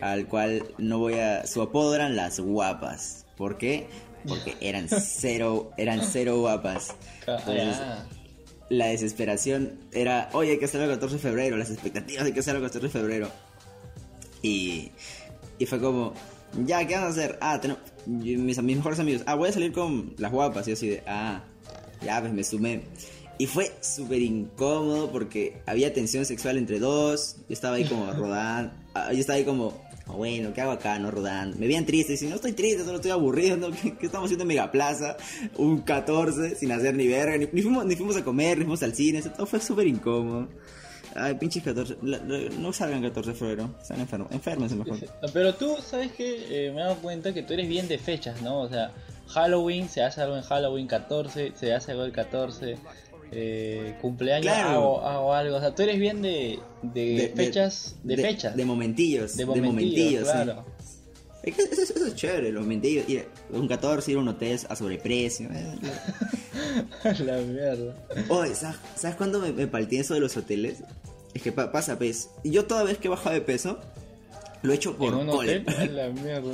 al 0.00 0.26
cual 0.26 0.64
no 0.76 0.98
voy 0.98 1.14
a... 1.14 1.46
Su 1.46 1.62
apodo 1.62 1.94
eran 1.94 2.16
las 2.16 2.40
guapas. 2.40 3.24
¿Por 3.36 3.56
qué? 3.56 3.88
Porque 4.26 4.56
eran 4.60 4.88
cero, 4.88 5.70
eran 5.76 6.02
cero 6.02 6.38
guapas. 6.40 6.94
Entonces, 7.26 7.76
Ah, 7.80 8.04
la 8.68 8.86
desesperación 8.88 9.78
era, 9.92 10.28
oye, 10.32 10.52
hay 10.52 10.58
que 10.58 10.66
hacerlo 10.66 10.86
el 10.86 10.92
14 10.92 11.14
de 11.16 11.22
febrero, 11.22 11.56
las 11.56 11.70
expectativas 11.70 12.24
de 12.24 12.34
que 12.34 12.40
hacerlo 12.40 12.60
el 12.60 12.66
14 12.66 12.86
de 12.86 12.92
febrero. 12.92 13.30
Y, 14.42 14.90
y 15.58 15.66
fue 15.66 15.80
como, 15.80 16.12
ya, 16.66 16.86
¿qué 16.86 16.94
vamos 16.94 17.08
a 17.08 17.12
hacer? 17.12 17.38
Ah, 17.40 17.58
tenemos, 17.60 17.82
mis, 18.08 18.62
mis 18.62 18.76
mejores 18.76 18.98
amigos, 18.98 19.22
ah, 19.26 19.34
voy 19.34 19.50
a 19.50 19.52
salir 19.52 19.72
con 19.72 20.14
las 20.18 20.32
guapas. 20.32 20.66
Y 20.68 20.72
así 20.72 20.88
de, 20.88 21.02
ah, 21.06 21.44
ya, 22.02 22.20
pues 22.20 22.32
me 22.32 22.42
sumé. 22.42 22.82
Y 23.38 23.46
fue 23.46 23.70
súper 23.80 24.20
incómodo 24.20 25.12
porque 25.12 25.60
había 25.66 25.92
tensión 25.92 26.24
sexual 26.24 26.58
entre 26.58 26.80
dos. 26.80 27.36
Yo 27.48 27.52
estaba 27.52 27.76
ahí 27.76 27.84
como 27.84 28.10
rodando, 28.12 28.72
ah, 28.94 29.12
yo 29.12 29.20
estaba 29.20 29.36
ahí 29.36 29.44
como, 29.44 29.80
bueno, 30.06 30.52
¿qué 30.54 30.60
hago 30.62 30.72
acá, 30.72 30.98
no 30.98 31.10
rodando? 31.10 31.56
Me 31.58 31.66
veían 31.66 31.86
triste, 31.86 32.14
y 32.14 32.16
si 32.16 32.26
no 32.26 32.36
estoy 32.36 32.52
triste, 32.52 32.84
solo 32.84 32.96
estoy 32.96 33.10
aburrido, 33.10 33.56
¿no? 33.56 33.70
¿Qué, 33.70 33.94
qué 33.96 34.06
estamos 34.06 34.26
haciendo 34.26 34.42
en 34.42 34.48
Megaplaza? 34.48 35.16
Un 35.56 35.82
14, 35.82 36.56
sin 36.56 36.72
hacer 36.72 36.94
ni 36.94 37.06
verga, 37.06 37.36
ni, 37.36 37.46
ni 37.52 37.62
fuimos, 37.62 37.84
ni 37.84 37.94
fuimos 37.94 38.16
a 38.16 38.24
comer, 38.24 38.58
ni 38.58 38.64
fuimos 38.64 38.82
al 38.82 38.94
cine, 38.94 39.18
eso 39.18 39.30
todo 39.30 39.46
fue 39.46 39.60
súper 39.60 39.86
incómodo. 39.86 40.48
Ay, 41.20 41.34
pinches 41.34 41.62
14, 41.62 41.96
la- 42.02 42.18
la- 42.18 42.48
no 42.58 42.72
salgan 42.72 43.02
14 43.02 43.30
de 43.30 43.36
febrero, 43.36 43.74
están 43.80 44.00
enfermos, 44.00 44.30
enfermense 44.32 44.74
mejor. 44.76 44.98
Pero 45.32 45.54
tú, 45.54 45.76
¿sabes 45.84 46.12
que 46.12 46.70
Me 46.74 46.80
he 46.80 46.84
dado 46.84 46.96
cuenta 46.96 47.32
que 47.34 47.42
tú 47.42 47.52
eres 47.54 47.68
bien 47.68 47.88
de 47.88 47.98
fechas, 47.98 48.40
¿no? 48.42 48.60
O 48.62 48.68
sea, 48.68 48.92
Halloween, 49.28 49.88
se 49.88 50.02
hace 50.02 50.20
algo 50.22 50.36
en 50.36 50.42
Halloween 50.42 50.86
14, 50.86 51.52
se 51.54 51.74
hace 51.74 51.92
algo 51.92 52.04
el 52.04 52.12
14, 52.12 52.76
eh, 53.30 53.94
cumpleaños 54.00 54.46
Claro. 54.52 54.68
hago, 54.70 55.00
hago 55.02 55.34
algo. 55.34 55.56
O 55.56 55.60
sea, 55.60 55.74
tú 55.74 55.82
eres 55.82 55.98
bien 55.98 56.22
de, 56.22 56.58
de, 56.82 57.32
fechas, 57.36 57.96
de, 58.02 58.16
fechas. 58.16 58.56
De 58.56 58.64
momentillos, 58.64 59.36
de 59.36 59.44
momentillos, 59.44 59.74
momentillos, 59.74 60.26
sí. 60.26 60.32
claro. 60.32 60.64
Es 61.42 61.54
que 61.54 61.62
eso, 61.62 61.82
eso 61.94 62.06
es 62.06 62.14
chévere, 62.14 62.50
los 62.52 62.62
momentillos. 62.62 63.08
Ir, 63.08 63.26
un 63.50 63.68
14, 63.68 64.10
ir 64.10 64.16
a 64.16 64.20
un 64.20 64.28
hotel 64.28 64.58
a 64.68 64.74
sobreprecio. 64.76 65.48
eh. 65.52 65.74
La 67.24 67.38
mierda. 67.38 67.94
Oye, 68.28 68.54
¿sabes, 68.54 68.76
¿sabes 68.96 69.16
cuándo 69.16 69.38
me, 69.40 69.52
me 69.52 69.66
palteé 69.66 70.00
eso 70.00 70.14
de 70.14 70.20
los 70.20 70.36
hoteles? 70.36 70.78
Es 71.34 71.42
que 71.42 71.52
pa- 71.52 71.70
pasa, 71.72 71.96
pues. 71.98 72.30
Yo 72.44 72.64
toda 72.66 72.82
vez 72.84 72.98
que 72.98 73.08
he 73.08 73.10
bajado 73.10 73.34
de 73.34 73.40
peso, 73.42 73.78
lo 74.62 74.72
he 74.72 74.76
hecho 74.76 74.96
por 74.96 75.12
¿En 75.14 75.20
un 75.20 75.28
hotel? 75.30 75.64
La 75.92 76.08
mierda. 76.22 76.50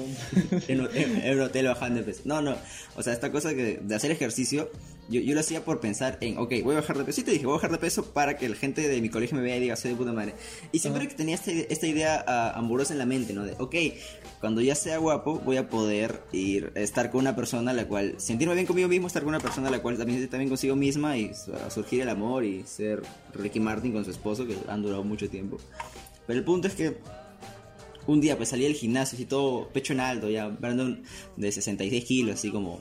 en, 0.68 0.80
en- 0.94 1.16
en 1.24 1.38
un 1.38 1.40
hotel 1.44 1.66
bajando 1.66 2.00
de 2.00 2.04
peso. 2.04 2.22
No, 2.24 2.42
no. 2.42 2.56
O 2.96 3.02
sea, 3.02 3.12
esta 3.12 3.32
cosa 3.32 3.54
que 3.54 3.78
de 3.82 3.94
hacer 3.94 4.10
ejercicio, 4.10 4.70
yo, 5.08 5.20
yo 5.20 5.34
lo 5.34 5.40
hacía 5.40 5.64
por 5.64 5.80
pensar 5.80 6.18
en, 6.20 6.38
ok, 6.38 6.52
voy 6.62 6.74
a 6.76 6.80
bajar 6.80 6.98
de 6.98 7.04
peso. 7.04 7.20
Y 7.20 7.24
te 7.24 7.30
dije, 7.32 7.46
voy 7.46 7.54
a 7.54 7.56
bajar 7.56 7.70
de 7.72 7.78
peso 7.78 8.04
para 8.12 8.36
que 8.36 8.48
la 8.48 8.56
gente 8.56 8.86
de 8.88 9.00
mi 9.00 9.08
colegio 9.08 9.36
me 9.36 9.42
vea 9.42 9.56
y 9.56 9.60
diga, 9.60 9.76
soy 9.76 9.92
de 9.92 9.96
puta 9.96 10.12
madre. 10.12 10.34
Y 10.72 10.78
siempre 10.80 11.02
Ajá. 11.02 11.10
que 11.10 11.16
tenía 11.16 11.34
este- 11.34 11.72
esta 11.72 11.86
idea 11.86 12.24
ah, 12.26 12.52
amorosa 12.56 12.92
en 12.92 12.98
la 12.98 13.06
mente, 13.06 13.32
¿no? 13.32 13.44
De, 13.44 13.52
ok, 13.58 13.74
cuando 14.40 14.60
ya 14.60 14.74
sea 14.74 14.98
guapo, 14.98 15.40
voy 15.44 15.56
a 15.56 15.68
poder 15.70 16.20
ir, 16.32 16.72
estar 16.74 17.10
con 17.10 17.20
una 17.20 17.34
persona 17.34 17.70
a 17.70 17.74
la 17.74 17.86
cual, 17.86 18.14
sentirme 18.18 18.54
bien 18.54 18.66
conmigo 18.66 18.88
mismo, 18.88 19.06
estar 19.06 19.22
con 19.22 19.30
una 19.30 19.40
persona 19.40 19.68
a 19.68 19.70
la 19.70 19.80
cual 19.80 19.96
también 19.96 20.28
bien 20.30 20.48
consigo 20.48 20.76
misma 20.76 21.16
y 21.16 21.30
ah, 21.54 21.70
surgir 21.70 22.02
el 22.02 22.08
amor 22.10 22.44
y 22.44 22.64
ser 22.64 23.02
Ricky 23.34 23.60
Martin 23.60 23.92
con 23.92 24.04
su 24.04 24.10
esposo, 24.10 24.46
que 24.46 24.56
han 24.68 24.82
durado 24.82 25.02
mucho 25.04 25.28
tiempo. 25.30 25.58
Pero 26.26 26.38
el 26.38 26.44
punto 26.44 26.68
es 26.68 26.74
que 26.74 26.96
un 28.06 28.20
día 28.20 28.36
pues 28.36 28.50
salí 28.50 28.64
del 28.64 28.74
gimnasio 28.74 29.16
así 29.16 29.26
todo 29.26 29.68
pecho 29.68 29.92
en 29.92 30.00
alto, 30.00 30.30
ya 30.30 30.48
Brandon 30.48 31.02
de 31.36 31.52
66 31.52 32.04
kilos, 32.04 32.34
así 32.36 32.50
como, 32.50 32.80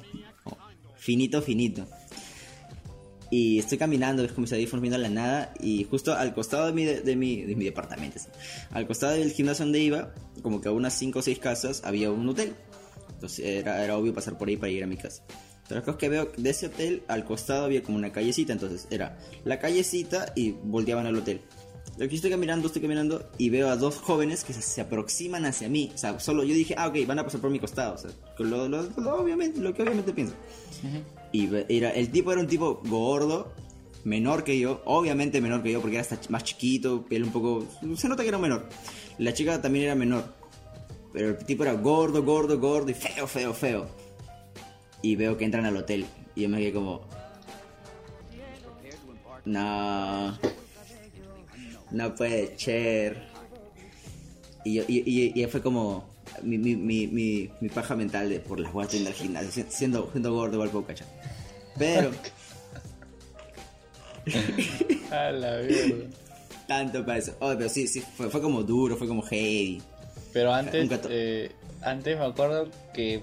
finito, 0.96 1.42
finito. 1.42 1.88
Y 3.30 3.58
estoy 3.58 3.80
caminando, 3.80 4.28
como 4.28 4.42
mis 4.42 4.54
audífonos 4.54 4.82
viendo 4.82 4.98
la 5.00 5.10
nada, 5.10 5.54
y 5.60 5.86
justo 5.86 6.14
al 6.14 6.36
costado 6.36 6.68
de 6.68 6.74
mi, 6.74 6.86
de 6.86 7.16
mi, 7.16 7.42
de 7.42 7.56
mi 7.56 7.66
departamento, 7.66 8.20
al 8.70 8.86
costado 8.86 9.14
del 9.14 9.32
gimnasio 9.32 9.66
donde 9.66 9.80
iba, 9.80 10.14
como 10.44 10.62
que 10.62 10.70
a 10.70 10.72
unas 10.72 10.94
5 10.94 11.18
o 11.18 11.22
6 11.22 11.40
casas, 11.40 11.82
había 11.84 12.12
un 12.12 12.30
hotel. 12.30 12.54
Entonces 13.12 13.44
era, 13.44 13.84
era 13.84 13.98
obvio 13.98 14.14
pasar 14.14 14.38
por 14.38 14.50
ahí 14.50 14.58
para 14.58 14.72
ir 14.72 14.84
a 14.84 14.88
mi 14.88 14.98
casa. 14.98 15.24
Pero 15.68 15.80
la 15.80 15.86
cosa 15.86 15.96
es 15.96 16.00
que 16.00 16.10
veo 16.10 16.32
de 16.38 16.50
ese 16.50 16.68
hotel 16.68 17.04
al 17.08 17.26
costado 17.26 17.66
había 17.66 17.82
como 17.82 17.98
una 17.98 18.12
callecita, 18.12 18.54
entonces 18.54 18.88
era 18.92 19.18
la 19.46 19.60
callecita 19.60 20.34
y 20.36 20.52
volteaban 20.52 21.08
al 21.08 21.16
hotel. 21.16 21.42
Yo 21.98 22.06
aquí 22.06 22.16
estoy 22.16 22.32
caminando, 22.32 22.68
estoy 22.68 22.82
caminando 22.82 23.30
y 23.38 23.50
veo 23.50 23.70
a 23.70 23.76
dos 23.78 23.98
jóvenes 23.98 24.44
que 24.44 24.52
se, 24.54 24.62
se 24.64 24.82
aproximan 24.82 25.46
hacia 25.46 25.70
mí. 25.70 25.92
O 25.94 25.98
sea, 25.98 26.20
solo 26.20 26.44
yo 26.44 26.56
dije, 26.56 26.74
ah, 26.78 26.88
ok, 26.88 27.06
van 27.06 27.20
a 27.20 27.24
pasar 27.24 27.40
por 27.40 27.52
mi 27.52 27.60
costado. 27.60 27.94
O 27.94 27.98
sea, 27.98 28.10
lo, 28.40 28.68
lo- 28.68 28.82
lo- 28.98 29.16
obviamente, 29.22 29.60
lo 29.62 29.74
que 29.74 29.84
obviamente 29.84 30.12
pienso. 30.12 30.34
Y 31.32 31.50
era, 31.70 31.92
el 31.92 32.10
tipo 32.12 32.32
era 32.32 32.42
un 32.42 32.48
tipo 32.48 32.82
gordo, 32.86 33.54
menor 34.04 34.44
que 34.44 34.58
yo, 34.60 34.82
obviamente 34.86 35.40
menor 35.40 35.62
que 35.62 35.72
yo 35.72 35.82
porque 35.82 35.98
era 35.98 36.02
hasta 36.02 36.20
más 36.30 36.44
chiquito, 36.44 37.06
piel 37.06 37.24
un 37.24 37.32
poco... 37.32 37.66
Se 37.96 38.10
nota 38.10 38.24
que 38.24 38.30
era 38.30 38.38
menor. 38.40 38.68
La 39.20 39.34
chica 39.34 39.62
también 39.62 39.86
era 39.86 39.96
menor. 39.96 40.24
Pero 41.14 41.30
el 41.30 41.38
tipo 41.38 41.62
era 41.64 41.74
gordo, 41.74 42.24
gordo, 42.24 42.60
gordo 42.60 42.90
y 42.90 42.96
feo, 42.96 43.28
feo, 43.28 43.54
feo. 43.54 43.86
Y 45.04 45.16
veo 45.16 45.38
que 45.38 45.46
entran 45.46 45.66
al 45.66 45.78
hotel. 45.78 46.08
Y 46.34 46.42
yo 46.42 46.50
me 46.50 46.58
quedé 46.58 46.74
como... 46.74 47.02
No... 49.46 50.38
No 51.94 52.14
puede 52.16 52.58
ser. 52.60 53.24
Y, 54.66 54.74
yo, 54.76 54.84
y, 54.88 55.04
y- 55.10 55.42
y 55.42 55.46
fue 55.48 55.62
como 55.62 56.10
mi, 56.42 56.58
mi, 56.58 56.76
mi, 56.76 57.08
mi, 57.08 57.50
mi 57.62 57.70
paja 57.70 57.96
mental 57.96 58.30
de 58.30 58.40
por 58.40 58.60
las 58.60 58.72
guatas 58.74 58.94
del 59.04 59.14
gimnasio. 59.14 59.52
si- 59.52 59.66
Siendo, 59.70 60.10
siendo 60.12 60.34
gordo 60.34 60.56
igual 60.56 60.70
puedo 60.70 60.86
cachar. 60.86 61.08
Pero... 61.78 62.12
A 65.12 65.32
la 65.32 65.58
mierda. 65.62 66.06
Tanto 66.68 67.06
para 67.06 67.18
eso. 67.20 67.36
Oh, 67.40 67.54
pero 67.58 67.70
sí, 67.70 67.88
sí, 67.88 68.02
fue, 68.16 68.30
fue 68.30 68.42
como 68.42 68.64
duro, 68.64 68.96
fue 68.98 69.08
como 69.08 69.22
heavy. 69.22 69.82
Pero 70.32 70.54
antes, 70.54 70.90
eh, 71.10 71.52
antes 71.82 72.18
me 72.18 72.26
acuerdo 72.26 72.70
que 72.94 73.22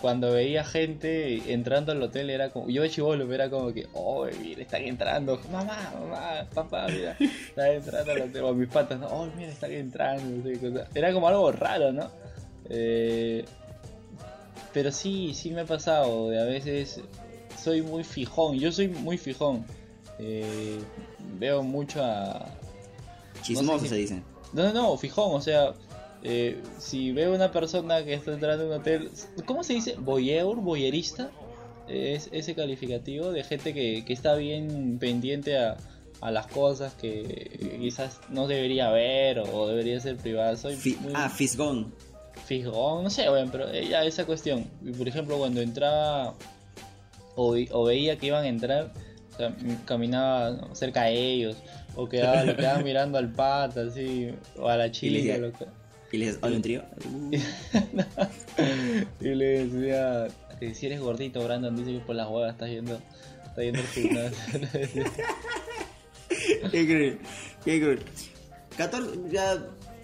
cuando 0.00 0.32
veía 0.32 0.64
gente 0.64 1.52
entrando 1.52 1.92
al 1.92 2.02
hotel 2.02 2.30
era 2.30 2.50
como, 2.50 2.68
yo 2.68 2.82
de 2.82 2.90
chivolo 2.90 3.32
era 3.32 3.48
como 3.50 3.72
que, 3.72 3.86
oh, 3.94 4.26
mira, 4.42 4.62
están 4.62 4.82
entrando, 4.82 5.40
mamá, 5.50 5.92
mamá, 5.98 6.46
papá, 6.52 6.86
mira, 6.88 7.16
están 7.20 7.70
entrando 7.70 8.12
al 8.12 8.20
hotel, 8.22 8.42
o 8.44 8.54
mis 8.54 8.68
patas, 8.68 9.00
¿no? 9.00 9.06
oh, 9.08 9.26
mira, 9.36 9.50
están 9.50 9.72
entrando, 9.72 10.24
no 10.24 10.42
sé 10.42 10.84
era 10.94 11.12
como 11.12 11.28
algo 11.28 11.50
raro, 11.52 11.92
¿no? 11.92 12.10
Eh, 12.68 13.44
pero 14.72 14.90
sí, 14.90 15.32
sí 15.34 15.50
me 15.50 15.62
ha 15.62 15.66
pasado, 15.66 16.30
de 16.30 16.40
a 16.40 16.44
veces 16.44 17.00
soy 17.56 17.82
muy 17.82 18.04
fijón, 18.04 18.58
yo 18.58 18.72
soy 18.72 18.88
muy 18.88 19.18
fijón, 19.18 19.64
Eh, 20.18 20.78
veo 21.38 21.62
mucho 21.64 22.02
a, 22.02 22.46
Chismoso 23.42 23.80
si- 23.80 23.88
se 23.88 23.96
dice. 23.96 24.22
no, 24.52 24.62
no, 24.64 24.72
no, 24.72 24.96
fijón, 24.96 25.34
o 25.34 25.40
sea, 25.40 25.74
eh, 26.24 26.60
si 26.78 27.12
veo 27.12 27.34
una 27.34 27.52
persona 27.52 28.02
que 28.04 28.14
está 28.14 28.32
entrando 28.32 28.64
en 28.64 28.70
un 28.70 28.76
hotel, 28.76 29.10
¿cómo 29.44 29.62
se 29.62 29.74
dice? 29.74 29.94
¿Voyeur? 29.98 30.56
¿Voyerista? 30.60 31.30
Es 31.86 32.30
ese 32.32 32.54
calificativo 32.54 33.30
de 33.30 33.44
gente 33.44 33.74
que, 33.74 34.04
que 34.06 34.12
está 34.14 34.34
bien 34.34 34.98
pendiente 34.98 35.58
a, 35.58 35.76
a 36.22 36.30
las 36.30 36.46
cosas 36.46 36.94
que 36.94 37.76
quizás 37.78 38.20
no 38.30 38.46
debería 38.46 38.90
ver 38.90 39.40
o 39.40 39.68
debería 39.68 40.00
ser 40.00 40.16
privada. 40.16 40.56
Soy 40.56 40.76
muy 41.02 41.12
ah, 41.14 41.28
Fisgón. 41.28 41.92
fijón, 42.46 43.04
no 43.04 43.10
sé, 43.10 43.28
bueno, 43.28 43.50
pero 43.52 43.70
eh, 43.70 43.86
ya 43.86 44.02
esa 44.04 44.24
cuestión. 44.24 44.64
Y, 44.82 44.92
Por 44.92 45.06
ejemplo, 45.06 45.36
cuando 45.36 45.60
entraba 45.60 46.34
o, 47.36 47.54
o 47.72 47.84
veía 47.84 48.16
que 48.16 48.26
iban 48.28 48.44
a 48.44 48.48
entrar, 48.48 48.92
caminaba 49.84 50.74
cerca 50.74 51.04
de 51.04 51.14
ellos, 51.32 51.56
o 51.96 52.08
quedaba, 52.08 52.44
le 52.44 52.56
quedaba 52.56 52.82
mirando 52.82 53.18
al 53.18 53.30
pata, 53.32 53.82
así, 53.82 54.30
o 54.58 54.68
a 54.68 54.76
la 54.78 54.90
chica, 54.90 55.36
lo 55.38 55.52
que- 55.52 55.66
Y 56.14 56.16
le 56.16 56.26
dices, 56.26 56.38
¿hay 56.42 56.54
un 56.54 56.62
trío? 56.62 56.84
Uh, 57.06 57.30
y 59.20 59.34
le 59.34 59.66
decía, 59.66 60.28
que 60.60 60.72
si 60.72 60.86
eres 60.86 61.00
gordito, 61.00 61.42
Brandon, 61.42 61.74
dice 61.74 61.90
que 61.90 61.98
por 61.98 62.14
las 62.14 62.28
huevas 62.28 62.52
estás 62.52 62.70
yendo, 62.70 63.00
estás 63.44 63.64
yendo 63.64 63.80
al 63.80 63.86
gimnasio. 63.88 64.60
qué 66.70 66.86
cruel, 66.86 67.18
qué 67.64 67.80
cruel. 67.80 67.98
14, 68.76 69.18
ya, 69.32 69.54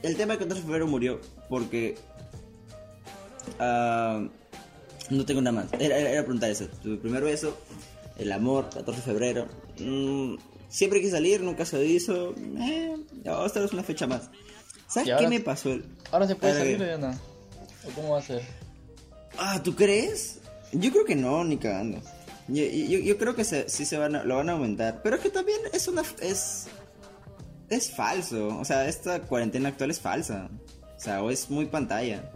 el 0.02 0.16
tema 0.16 0.32
del 0.32 0.40
14 0.40 0.54
de 0.54 0.66
febrero 0.66 0.88
murió 0.88 1.20
porque 1.48 1.94
ah, 3.60 4.26
no 5.10 5.24
tengo 5.24 5.42
nada 5.42 5.62
más. 5.62 5.72
Era, 5.78 5.96
era, 5.96 6.22
preguntar 6.22 6.50
eso. 6.50 6.66
Tu 6.82 6.98
primer 6.98 7.22
beso, 7.22 7.56
el 8.18 8.32
amor, 8.32 8.68
14 8.70 9.00
de 9.00 9.06
febrero. 9.06 9.46
Mm, 9.78 10.34
siempre 10.68 10.98
hay 10.98 11.04
que 11.04 11.12
salir, 11.12 11.40
nunca 11.40 11.64
se 11.64 11.86
hizo. 11.86 12.34
Eh, 12.58 12.96
esta 13.46 13.64
es 13.64 13.72
una 13.72 13.84
fecha 13.84 14.08
más. 14.08 14.28
¿Sabes 14.90 15.10
qué 15.18 15.28
me 15.28 15.40
pasó? 15.40 15.72
el- 15.72 15.84
¿Ahora 16.10 16.26
se 16.26 16.34
puede 16.36 16.54
salir 16.58 16.82
o 16.82 16.86
ya 16.86 16.98
no? 16.98 17.10
¿O 17.10 17.90
cómo 17.94 18.10
va 18.10 18.18
a 18.18 18.22
ser? 18.22 18.42
Ah, 19.38 19.62
¿tú 19.62 19.74
crees? 19.74 20.38
Yo 20.72 20.90
creo 20.90 21.04
que 21.04 21.14
no, 21.16 21.44
ni 21.44 21.56
cagando. 21.56 21.98
Yo, 22.48 22.64
yo, 22.64 22.98
yo 22.98 23.16
creo 23.16 23.34
que 23.36 23.44
se, 23.44 23.68
sí 23.68 23.84
se 23.86 23.96
van 23.96 24.16
a, 24.16 24.24
lo 24.24 24.36
van 24.36 24.48
a 24.48 24.52
aumentar. 24.52 25.00
Pero 25.02 25.16
es 25.16 25.22
que 25.22 25.30
también 25.30 25.58
es 25.72 25.86
una... 25.88 26.02
Es, 26.20 26.66
es 27.68 27.90
falso. 27.92 28.48
O 28.58 28.64
sea, 28.64 28.88
esta 28.88 29.20
cuarentena 29.22 29.68
actual 29.68 29.90
es 29.90 30.00
falsa. 30.00 30.48
O 30.96 31.00
sea, 31.00 31.22
o 31.22 31.30
es 31.30 31.48
muy 31.48 31.66
pantalla. 31.66 32.30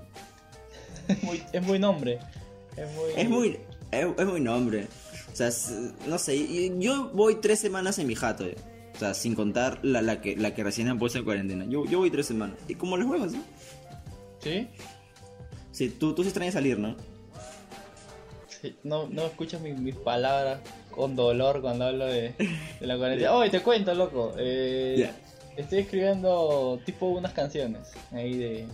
Es 1.08 1.22
muy, 1.24 1.42
es 1.52 1.62
muy 1.62 1.78
nombre. 1.78 2.20
Es 2.76 2.90
muy... 2.94 3.10
Es 3.16 3.28
muy... 3.28 3.58
Es, 3.90 4.06
es 4.18 4.26
muy 4.26 4.40
nombre. 4.40 4.86
O 5.32 5.36
sea, 5.36 5.48
es- 5.48 5.72
no 6.06 6.18
sé. 6.18 6.70
Yo 6.78 7.10
voy 7.10 7.36
tres 7.36 7.58
semanas 7.58 7.98
en 7.98 8.06
mi 8.06 8.14
jato. 8.14 8.44
eh. 8.46 8.56
O 8.94 8.98
sea, 8.98 9.12
sin 9.14 9.34
contar 9.34 9.80
la, 9.82 10.02
la, 10.02 10.20
que, 10.20 10.36
la 10.36 10.54
que 10.54 10.62
recién 10.62 10.88
han 10.88 10.98
puesto 10.98 11.18
en 11.18 11.24
cuarentena. 11.24 11.64
Yo, 11.68 11.84
yo 11.86 11.98
voy 11.98 12.10
tres 12.10 12.26
semanas. 12.26 12.56
Y 12.68 12.74
como 12.76 12.96
los 12.96 13.06
juegos, 13.08 13.32
¿no? 13.32 13.42
¿Sí? 14.40 14.68
Sí, 15.72 15.88
tú, 15.90 16.14
tú 16.14 16.22
sí 16.22 16.28
extrañas 16.28 16.54
salir, 16.54 16.78
¿no? 16.78 16.94
Sí, 18.46 18.76
No, 18.84 19.08
no 19.08 19.26
escuchas 19.26 19.60
mis, 19.60 19.76
mis 19.78 19.96
palabras 19.96 20.60
con 20.90 21.16
dolor 21.16 21.60
cuando 21.60 21.86
hablo 21.86 22.06
de, 22.06 22.34
de 22.80 22.86
la 22.86 22.96
cuarentena. 22.96 23.32
Oye, 23.36 23.50
te 23.50 23.60
cuento, 23.60 23.92
loco. 23.94 24.32
Eh. 24.38 25.10
Estoy 25.56 25.80
escribiendo 25.80 26.80
tipo 26.84 27.06
unas 27.06 27.32
canciones 27.32 27.92
ahí 28.12 28.36
de, 28.36 28.66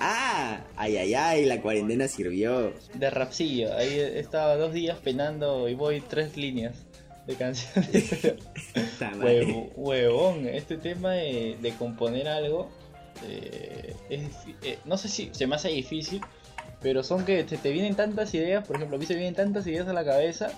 Ah, 0.00 0.60
ay, 0.76 0.96
ay, 0.96 1.14
ay, 1.14 1.44
la 1.44 1.60
cuarentena 1.60 2.08
sirvió. 2.08 2.72
de 2.94 3.10
rapsillo. 3.10 3.74
Ahí 3.76 3.98
estaba 4.14 4.56
dos 4.56 4.72
días 4.72 4.98
penando 4.98 5.68
y 5.68 5.74
voy 5.74 6.00
tres 6.00 6.36
líneas 6.36 6.74
de 7.30 7.36
canciones. 7.36 8.34
Huevo- 9.20 9.70
huevón, 9.76 10.46
este 10.46 10.76
tema 10.76 11.12
de, 11.12 11.56
de 11.60 11.72
componer 11.72 12.28
algo 12.28 12.68
eh, 13.26 13.94
es 14.08 14.20
eh, 14.62 14.78
no 14.84 14.96
sé 14.96 15.08
si 15.08 15.30
se 15.32 15.46
me 15.46 15.56
hace 15.56 15.68
difícil, 15.68 16.20
pero 16.80 17.02
son 17.02 17.24
que 17.24 17.44
te, 17.44 17.56
te 17.56 17.70
vienen 17.70 17.94
tantas 17.94 18.32
ideas, 18.34 18.66
por 18.66 18.76
ejemplo, 18.76 18.96
a 18.96 19.00
mí 19.00 19.06
se 19.06 19.14
vienen 19.14 19.34
tantas 19.34 19.66
ideas 19.66 19.88
a 19.88 19.92
la 19.92 20.04
cabeza 20.04 20.50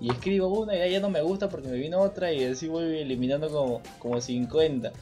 y 0.00 0.10
escribo 0.10 0.48
una 0.48 0.74
y 0.74 0.78
ya, 0.78 0.86
ya 0.86 1.00
no 1.00 1.10
me 1.10 1.20
gusta 1.22 1.48
porque 1.48 1.68
me 1.68 1.76
vino 1.76 2.00
otra 2.00 2.32
y 2.32 2.44
así 2.44 2.66
voy 2.68 2.98
eliminando 2.98 3.48
como, 3.50 3.82
como 3.98 4.20
50. 4.20 4.92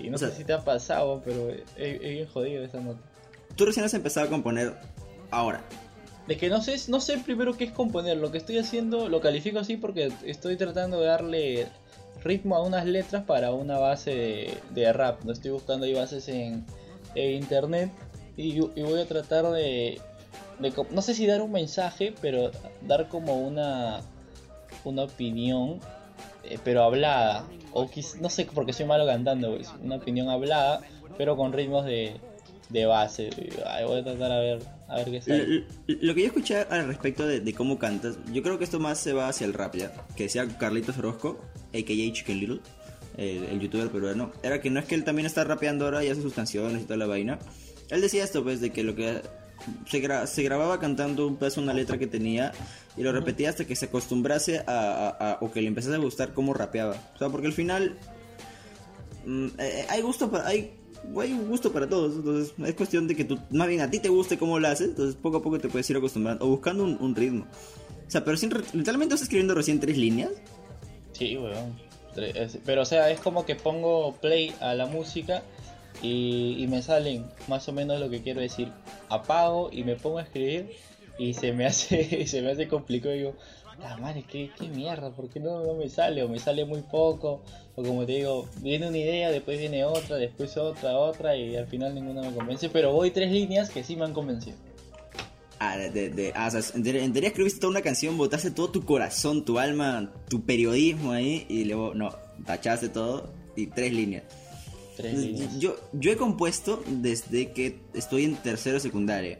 Y 0.00 0.08
no 0.08 0.16
O 0.16 0.18
sé 0.18 0.28
sea- 0.28 0.36
si 0.36 0.44
te 0.44 0.52
ha 0.52 0.60
pasado, 0.64 1.20
pero 1.24 1.50
es, 1.50 1.60
es 1.76 2.00
bien 2.00 2.26
jodido 2.28 2.64
esa 2.64 2.80
nota. 2.80 3.00
Tú 3.56 3.66
recién 3.66 3.84
has 3.84 3.92
empezado 3.94 4.26
a 4.26 4.30
componer 4.30 4.72
ahora. 5.30 5.62
Es 6.28 6.38
que 6.38 6.48
no 6.48 6.62
sé, 6.62 6.76
no 6.88 7.00
sé 7.00 7.18
primero 7.18 7.56
qué 7.56 7.64
es 7.64 7.72
componer. 7.72 8.16
Lo 8.16 8.30
que 8.30 8.38
estoy 8.38 8.58
haciendo 8.58 9.08
lo 9.08 9.20
califico 9.20 9.58
así 9.58 9.76
porque 9.76 10.12
estoy 10.24 10.56
tratando 10.56 11.00
de 11.00 11.06
darle 11.06 11.68
ritmo 12.22 12.56
a 12.56 12.62
unas 12.62 12.86
letras 12.86 13.24
para 13.24 13.52
una 13.52 13.78
base 13.78 14.60
de, 14.70 14.92
rap. 14.92 15.24
No 15.24 15.32
estoy 15.32 15.50
buscando 15.50 15.86
ahí 15.86 15.94
bases 15.94 16.28
en, 16.28 16.64
internet 17.14 17.90
y, 18.36 18.58
voy 18.60 19.00
a 19.00 19.06
tratar 19.06 19.50
de, 19.50 20.00
no 20.90 21.02
sé 21.02 21.14
si 21.14 21.26
dar 21.26 21.42
un 21.42 21.52
mensaje, 21.52 22.14
pero 22.22 22.50
dar 22.80 23.08
como 23.08 23.36
una 23.36 24.00
una 24.84 25.04
opinión, 25.04 25.80
eh, 26.44 26.58
pero 26.62 26.82
hablada. 26.82 27.44
O 27.72 27.86
quiz- 27.88 28.16
no 28.20 28.28
sé 28.28 28.46
porque 28.52 28.72
soy 28.72 28.86
malo 28.86 29.06
cantando, 29.06 29.58
una 29.82 29.96
opinión 29.96 30.28
hablada, 30.28 30.82
pero 31.16 31.36
con 31.36 31.52
ritmos 31.52 31.84
de, 31.84 32.20
de 32.68 32.86
base. 32.86 33.30
Voy 33.86 34.00
a 34.00 34.04
tratar 34.04 34.32
a 34.32 34.38
ver, 34.38 34.62
a 34.92 34.96
ver 34.98 35.04
qué 35.06 35.12
Lo, 35.12 35.22
sale. 35.22 35.46
lo- 35.46 35.64
lo 36.02 36.14
que 36.14 36.20
yo 36.20 36.26
escuché 36.28 36.56
al 36.58 36.86
respecto 36.86 37.26
de, 37.26 37.40
de 37.40 37.54
cómo 37.54 37.78
cantas, 37.78 38.16
yo 38.32 38.42
creo 38.42 38.58
que 38.58 38.64
esto 38.64 38.78
más 38.80 38.98
se 38.98 39.12
va 39.12 39.28
hacia 39.28 39.46
el 39.46 39.54
rap 39.54 39.74
ya. 39.76 39.92
Que 40.16 40.24
decía 40.24 40.46
Carlitos 40.58 40.98
Orozco, 40.98 41.40
a.k.a. 41.74 42.12
Chicken 42.12 42.38
Little, 42.38 42.60
el, 43.16 43.44
el 43.44 43.60
youtuber 43.60 43.88
peruano, 43.90 44.32
era 44.42 44.60
que 44.60 44.70
no 44.70 44.80
es 44.80 44.86
que 44.86 44.94
él 44.94 45.04
también 45.04 45.26
está 45.26 45.44
rapeando 45.44 45.84
ahora 45.86 46.04
y 46.04 46.08
hace 46.08 46.22
sus 46.22 46.34
canciones 46.34 46.82
y 46.82 46.84
toda 46.84 46.96
la 46.98 47.06
vaina. 47.06 47.38
Él 47.90 48.00
decía 48.00 48.24
esto, 48.24 48.42
pues, 48.42 48.60
de 48.60 48.70
que 48.70 48.82
lo 48.82 48.94
que 48.94 49.20
se, 49.88 50.02
gra- 50.02 50.26
se 50.26 50.42
grababa 50.42 50.80
cantando 50.80 51.26
un 51.26 51.36
pedazo, 51.36 51.60
una 51.60 51.74
letra 51.74 51.98
que 51.98 52.06
tenía 52.06 52.52
y 52.96 53.02
lo 53.02 53.12
repetía 53.12 53.50
hasta 53.50 53.64
que 53.64 53.76
se 53.76 53.86
acostumbrase 53.86 54.58
a, 54.58 54.62
a- 54.66 55.08
a- 55.32 55.38
o 55.40 55.50
que 55.52 55.60
le 55.62 55.68
empezase 55.68 55.94
a 55.94 55.98
gustar 55.98 56.32
cómo 56.34 56.52
rapeaba. 56.54 56.96
O 57.14 57.18
sea, 57.18 57.28
porque 57.28 57.46
al 57.46 57.52
final 57.52 57.96
mm, 59.26 59.46
eh, 59.58 59.86
hay 59.88 60.02
gusto 60.02 60.30
para 60.30 60.46
hay 60.48 60.72
hay 61.20 61.32
un 61.32 61.48
gusto 61.48 61.72
para 61.72 61.88
todos 61.88 62.16
entonces 62.16 62.54
es 62.64 62.74
cuestión 62.74 63.08
de 63.08 63.16
que 63.16 63.24
tú 63.24 63.38
más 63.50 63.68
bien 63.68 63.80
a 63.80 63.90
ti 63.90 63.98
te 63.98 64.08
guste 64.08 64.38
cómo 64.38 64.58
lo 64.58 64.68
haces 64.68 64.88
entonces 64.88 65.14
poco 65.14 65.38
a 65.38 65.42
poco 65.42 65.58
te 65.58 65.68
puedes 65.68 65.88
ir 65.90 65.96
acostumbrando 65.96 66.44
o 66.44 66.48
buscando 66.48 66.84
un, 66.84 67.14
ritmo 67.14 67.46
o 68.06 68.10
sea 68.10 68.24
pero 68.24 68.36
sin, 68.36 68.50
literalmente 68.50 69.14
estás 69.14 69.22
escribiendo 69.22 69.54
recién 69.54 69.80
tres 69.80 69.96
líneas 69.96 70.30
Sí, 71.12 71.36
weón. 71.36 71.78
Pero 72.66 72.82
o 72.82 72.84
sea, 72.84 73.10
es 73.10 73.20
como 73.20 73.46
que 73.46 73.54
pongo 73.54 74.16
play 74.16 74.52
a 74.60 74.74
la 74.74 74.86
música 74.86 75.42
y, 76.02 76.56
y 76.58 76.66
me 76.66 76.82
salen 76.82 77.24
más 77.48 77.68
o 77.68 77.72
menos 77.72 78.00
lo 78.00 78.10
que 78.10 78.22
quiero 78.22 78.40
decir. 78.40 78.68
Apago 79.08 79.70
y 79.72 79.84
me 79.84 79.96
pongo 79.96 80.18
a 80.18 80.22
escribir 80.22 80.70
y 81.18 81.34
se 81.34 81.52
me 81.52 81.66
hace, 81.66 82.26
se 82.26 82.42
me 82.42 82.50
hace 82.50 82.68
complicado. 82.68 83.14
Digo, 83.14 83.34
la 83.80 83.96
madre, 83.96 84.24
¿qué, 84.28 84.50
qué 84.58 84.68
mierda, 84.68 85.10
¿por 85.10 85.28
qué 85.28 85.40
no, 85.40 85.64
no 85.64 85.74
me 85.74 85.88
sale? 85.88 86.22
O 86.22 86.28
me 86.28 86.38
sale 86.38 86.64
muy 86.64 86.80
poco. 86.82 87.42
O 87.74 87.82
como 87.82 88.04
te 88.06 88.12
digo, 88.12 88.48
viene 88.60 88.88
una 88.88 88.98
idea, 88.98 89.30
después 89.30 89.58
viene 89.58 89.84
otra, 89.84 90.16
después 90.16 90.56
otra, 90.56 90.96
otra 90.98 91.36
y 91.36 91.56
al 91.56 91.66
final 91.66 91.94
ninguna 91.94 92.22
me 92.22 92.34
convence. 92.34 92.68
Pero 92.68 92.92
voy 92.92 93.10
tres 93.10 93.30
líneas 93.32 93.70
que 93.70 93.82
sí 93.82 93.96
me 93.96 94.04
han 94.04 94.12
convencido. 94.12 94.56
ah, 95.58 95.76
de, 95.78 96.10
de- 96.10 96.32
ah, 96.34 96.48
o 96.48 96.50
sea, 96.50 96.60
en, 96.74 96.82
teoría, 97.12 97.28
escribiste 97.28 97.60
toda 97.60 97.70
una 97.70 97.82
canción 97.82 98.18
botaste 98.18 98.50
todo 98.50 98.70
tu 98.70 98.84
corazón 98.84 99.44
tu 99.44 99.58
alma 99.60 100.12
tu 100.28 100.44
periodismo 100.44 101.12
ahí 101.12 101.46
y 101.48 101.64
luego 101.66 101.94
no 101.94 102.10
tachaste 102.44 102.88
todo 102.88 103.32
y 103.56 103.68
tres 103.68 103.92
líneas 103.92 104.24
Tres 104.96 105.14
líneas. 105.16 105.58
Yo, 105.58 105.76
yo 105.94 106.12
he 106.12 106.16
compuesto 106.16 106.82
desde 106.86 107.52
que 107.52 107.78
estoy 107.94 108.24
en 108.24 108.36
tercero 108.36 108.74
de 108.74 108.80
secundaria. 108.80 109.38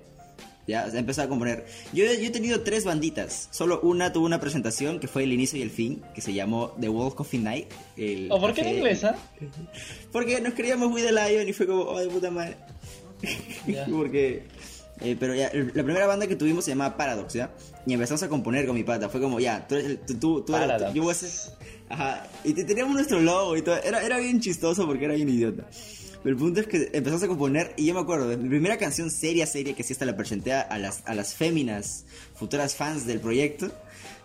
Ya, 0.67 0.87
he 0.87 0.97
empezado 0.99 1.27
a 1.27 1.29
componer. 1.29 1.67
Yo, 1.93 2.05
he- 2.05 2.21
yo 2.21 2.29
he 2.29 2.31
tenido 2.31 2.61
tres 2.61 2.85
banditas. 2.85 3.49
Solo 3.51 3.81
una 3.83 4.13
tuvo 4.13 4.27
una 4.27 4.39
presentación 4.41 5.01
que 5.01 5.09
fue 5.09 5.25
el 5.25 5.33
inicio 5.33 5.59
y 5.59 5.63
el 5.63 5.71
fin, 5.71 6.03
que 6.15 6.21
se 6.21 6.33
llamó 6.33 6.77
The 6.81 6.89
World 6.89 7.15
Coffee 7.17 7.41
Night. 7.41 7.67
el 7.97 8.31
¿O 8.31 8.39
por 8.41 8.53
qué 8.55 8.61
en 8.63 9.05
ah? 9.07 9.17
Porque 10.13 10.41
nos 10.41 10.55
queríamos 10.55 10.89
muy 10.91 11.03
de 11.03 11.11
Lion 11.13 11.49
y 11.49 11.53
fue 11.53 11.67
como, 11.67 11.83
oh, 11.83 11.99
de 11.99 12.09
puta 12.09 12.31
madre. 12.31 12.57
Ya. 13.67 13.87
Porque. 13.91 14.45
eh, 15.01 15.17
pero 15.19 15.35
ya, 15.35 15.51
la 15.53 15.83
primera 15.83 16.07
banda 16.07 16.27
que 16.29 16.37
tuvimos 16.37 16.65
se 16.65 16.71
llamaba 16.71 16.97
Paradox, 16.97 17.35
¿ya? 17.35 17.51
Y 17.85 17.93
empezamos 17.95 18.23
a 18.23 18.29
componer 18.29 18.65
con 18.67 18.77
mi 18.77 18.85
pata. 18.85 19.09
Fue 19.09 19.21
como, 19.21 19.41
ya, 19.41 19.67
tú, 19.67 19.75
tú, 20.07 20.15
tú, 20.15 20.43
tú 20.43 20.55
eres- 20.55 20.95
yo 20.95 21.03
voy 21.03 21.11
a 21.11 21.15
ser. 21.15 21.31
Ajá. 21.89 22.27
Y 22.45 22.53
te- 22.55 22.63
teníamos 22.65 22.95
nuestro 22.95 23.21
logo 23.21 23.57
y 23.57 23.63
todo. 23.63 23.77
Era, 23.83 24.01
era 24.05 24.19
bien 24.19 24.41
chistoso 24.41 24.87
porque 24.87 25.07
era 25.07 25.15
bien 25.15 25.29
idiota. 25.29 25.65
Pero 26.23 26.35
el 26.35 26.41
punto 26.41 26.61
es 26.61 26.67
que 26.69 26.91
empezamos 26.93 27.23
a 27.23 27.29
componer 27.29 27.73
y 27.77 27.87
yo 27.87 27.95
me 27.95 28.01
acuerdo 28.01 28.29
de 28.29 28.37
mi 28.37 28.49
primera 28.49 28.79
canción 28.79 29.11
seria, 29.11 29.47
seria, 29.47 29.75
que 29.75 29.83
sí 29.83 29.93
hasta 29.93 30.05
la 30.05 30.17
presenté 30.17 30.53
a, 30.53 30.79
las, 30.79 31.03
a 31.07 31.15
las 31.15 31.35
féminas, 31.35 32.05
futuras 32.35 32.75
fans 32.77 33.07
del 33.07 33.19
proyecto. 33.21 33.71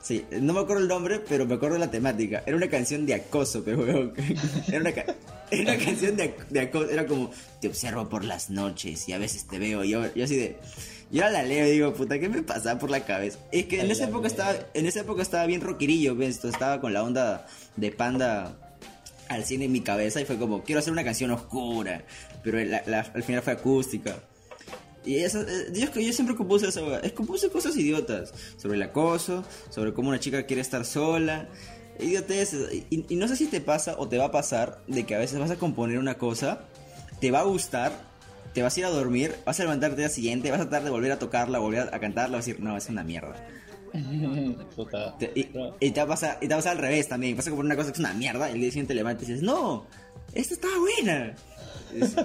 Sí, 0.02 0.24
no 0.42 0.54
me 0.54 0.60
acuerdo 0.62 0.84
el 0.84 0.88
nombre, 0.88 1.20
pero 1.28 1.46
me 1.46 1.56
acuerdo 1.56 1.78
la 1.78 1.90
temática. 1.92 2.44
Era 2.46 2.56
una 2.56 2.70
canción 2.70 3.06
de 3.06 3.16
acoso, 3.16 3.64
pero 3.66 3.80
weón. 3.80 4.14
Era 4.68 4.80
una, 4.80 4.92
ca- 4.94 5.16
era 5.50 5.74
una 5.74 5.84
canción 5.84 6.16
de, 6.16 6.36
ac- 6.36 6.48
de 6.50 6.60
acoso. 6.62 6.90
Era 6.90 7.06
como, 7.08 7.32
te 7.62 7.68
observo 7.68 8.08
por 8.08 8.24
las 8.24 8.50
noches 8.50 9.10
y 9.10 9.14
a 9.14 9.18
veces 9.18 9.48
te 9.48 9.58
veo. 9.60 9.84
Y 9.84 9.90
yo, 9.90 10.14
yo 10.14 10.24
así 10.24 10.36
de. 10.38 10.58
Yo 11.10 11.24
ahora 11.24 11.42
la 11.42 11.44
leo 11.44 11.68
y 11.68 11.72
digo, 11.72 11.94
puta, 11.94 12.20
¿qué 12.20 12.28
me 12.30 12.44
pasa 12.44 12.78
por 12.80 12.90
la 12.90 13.06
cabeza? 13.06 13.40
Es 13.52 13.66
que 13.66 13.80
en 13.82 13.90
esa 13.90 14.06
época 14.06 14.28
estaba, 14.28 14.56
en 14.74 14.86
esa 14.86 15.00
época 15.02 15.22
estaba 15.22 15.46
bien 15.46 15.62
rockerillo, 15.62 16.16
¿ves? 16.16 16.44
Estaba 16.44 16.80
con 16.82 16.94
la 16.94 17.02
onda 17.04 17.48
de 17.78 17.92
panda 17.92 18.67
al 19.30 19.46
cine 19.46 19.66
en 19.66 19.72
mi 19.72 19.82
cabeza 19.82 20.22
y 20.22 20.26
fue 20.26 20.38
como, 20.38 20.64
quiero 20.64 20.80
hacer 20.80 20.94
una 20.94 21.04
canción 21.04 21.32
oscura, 21.32 22.04
pero 22.44 22.60
al 22.60 23.24
final 23.24 23.42
fue 23.42 23.54
acústica. 23.54 24.16
Y 25.06 25.20
eso, 25.20 25.42
eh, 25.42 25.72
yo, 25.74 25.88
yo 25.94 26.14
siempre 26.14 26.36
compuse 26.36 26.68
eso, 26.68 27.00
es 27.00 27.14
cosas 27.14 27.76
idiotas, 27.78 28.34
sobre 28.58 28.76
el 28.76 28.84
acoso, 28.84 29.46
sobre 29.70 29.94
cómo 29.94 30.10
una 30.10 30.20
chica 30.20 30.44
quiere 30.44 30.62
estar 30.62 30.84
sola, 30.84 31.48
idioteces. 32.00 32.74
Y, 32.90 33.06
y 33.08 33.16
no 33.16 33.28
sé 33.28 33.38
si 33.38 33.48
te 33.48 33.62
pasa 33.62 33.96
o 33.98 34.10
te 34.10 34.18
va 34.18 34.26
a 34.26 34.32
pasar 34.32 34.82
de 34.88 35.06
que 35.06 35.16
a 35.16 35.20
veces 35.20 35.40
vas 35.40 35.52
a 35.52 35.56
componer 35.56 35.98
una 35.98 36.18
cosa, 36.18 36.66
te 37.22 37.32
va 37.32 37.40
a 37.40 37.44
gustar, 37.44 37.94
te 38.54 38.62
vas 38.62 38.76
a 38.76 38.80
ir 38.80 38.86
a 38.86 38.90
dormir, 38.90 39.36
vas 39.46 39.60
a 39.60 39.64
levantarte 39.64 39.94
al 39.94 39.98
día 39.98 40.10
siguiente, 40.10 40.52
vas 40.52 40.60
a 40.60 40.64
tratar 40.64 40.84
de 40.84 40.90
volver 40.90 41.12
a 41.12 41.20
tocarla, 41.20 41.60
volver 41.60 41.94
a 41.94 42.00
cantarla, 42.00 42.38
vas 42.38 42.46
a 42.46 42.50
decir, 42.50 42.62
no, 42.62 42.76
es 42.76 42.90
una 42.90 43.04
mierda. 43.04 43.36
Y, 45.80 45.92
te 45.92 46.00
va 46.00 46.04
a 46.04 46.08
pasar, 46.08 46.38
y 46.42 46.48
te 46.48 46.54
al 46.54 46.78
revés 46.78 47.08
también. 47.08 47.36
Vas 47.36 47.48
a 47.48 47.50
comprar 47.50 47.66
una 47.66 47.76
cosa 47.76 47.92
que 47.92 47.94
es 47.94 48.00
una 48.00 48.14
mierda 48.14 48.50
y 48.50 48.54
el 48.54 48.62
día 48.62 48.70
siguiente 48.70 48.94
te 48.94 48.96
levantas 48.96 49.28
y 49.28 49.34
dices, 49.34 49.46
no, 49.46 49.86
esta 50.34 50.54
está 50.54 50.68
buena. 50.80 51.36
Es, 51.94 52.16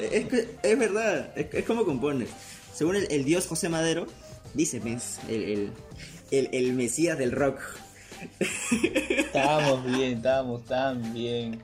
es 0.62 0.78
verdad, 0.78 1.30
es, 1.36 1.46
es 1.52 1.64
como 1.64 1.84
compones. 1.84 2.28
Según 2.74 2.96
el, 2.96 3.06
el 3.10 3.24
dios 3.24 3.46
José 3.46 3.68
Madero, 3.68 4.06
dice, 4.54 4.80
pues, 4.80 5.20
el, 5.28 5.70
el, 6.30 6.48
el, 6.52 6.72
mesías 6.72 7.18
del 7.18 7.32
rock. 7.32 7.58
Estábamos 9.08 9.84
bien, 9.84 10.18
estábamos 10.18 10.64
tan 10.64 11.12
bien. 11.12 11.62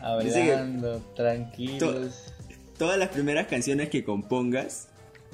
Hablando, 0.00 0.98
tranquilos. 1.14 2.32
Todas 2.76 2.98
las 2.98 3.10
primeras 3.10 3.46
canciones 3.46 3.88
que 3.88 4.02
compongas 4.02 4.88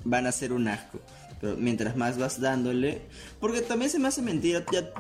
van 0.05 0.27
a 0.27 0.33
ser 0.33 0.53
un 0.53 0.69
asco. 0.69 1.01
Pero 1.41 1.57
mientras 1.57 1.97
más 1.97 2.19
vas 2.19 2.41
dándole. 2.41 3.03
Porque 3.41 3.61
también 3.61 3.91
se 3.91 3.99
me 3.99 4.09
hace 4.09 4.23
mentira. 4.23 4.65
Ya, 4.73 4.91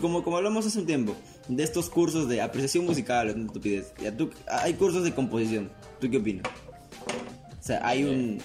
como, 0.00 0.22
como 0.22 0.36
hablamos 0.36 0.66
hace 0.66 0.78
un 0.78 0.86
tiempo. 0.86 1.14
De 1.48 1.62
estos 1.62 1.88
cursos 1.88 2.28
de 2.28 2.42
apreciación 2.42 2.84
musical. 2.84 3.28
estupidez. 3.28 3.92
Ya, 4.02 4.14
tú, 4.16 4.30
hay 4.46 4.74
cursos 4.74 5.02
de 5.04 5.14
composición. 5.14 5.70
¿Tú 6.00 6.10
qué 6.10 6.18
opinas? 6.18 6.44
O 7.58 7.62
sea, 7.62 7.80
hay 7.86 8.04
un. 8.04 8.38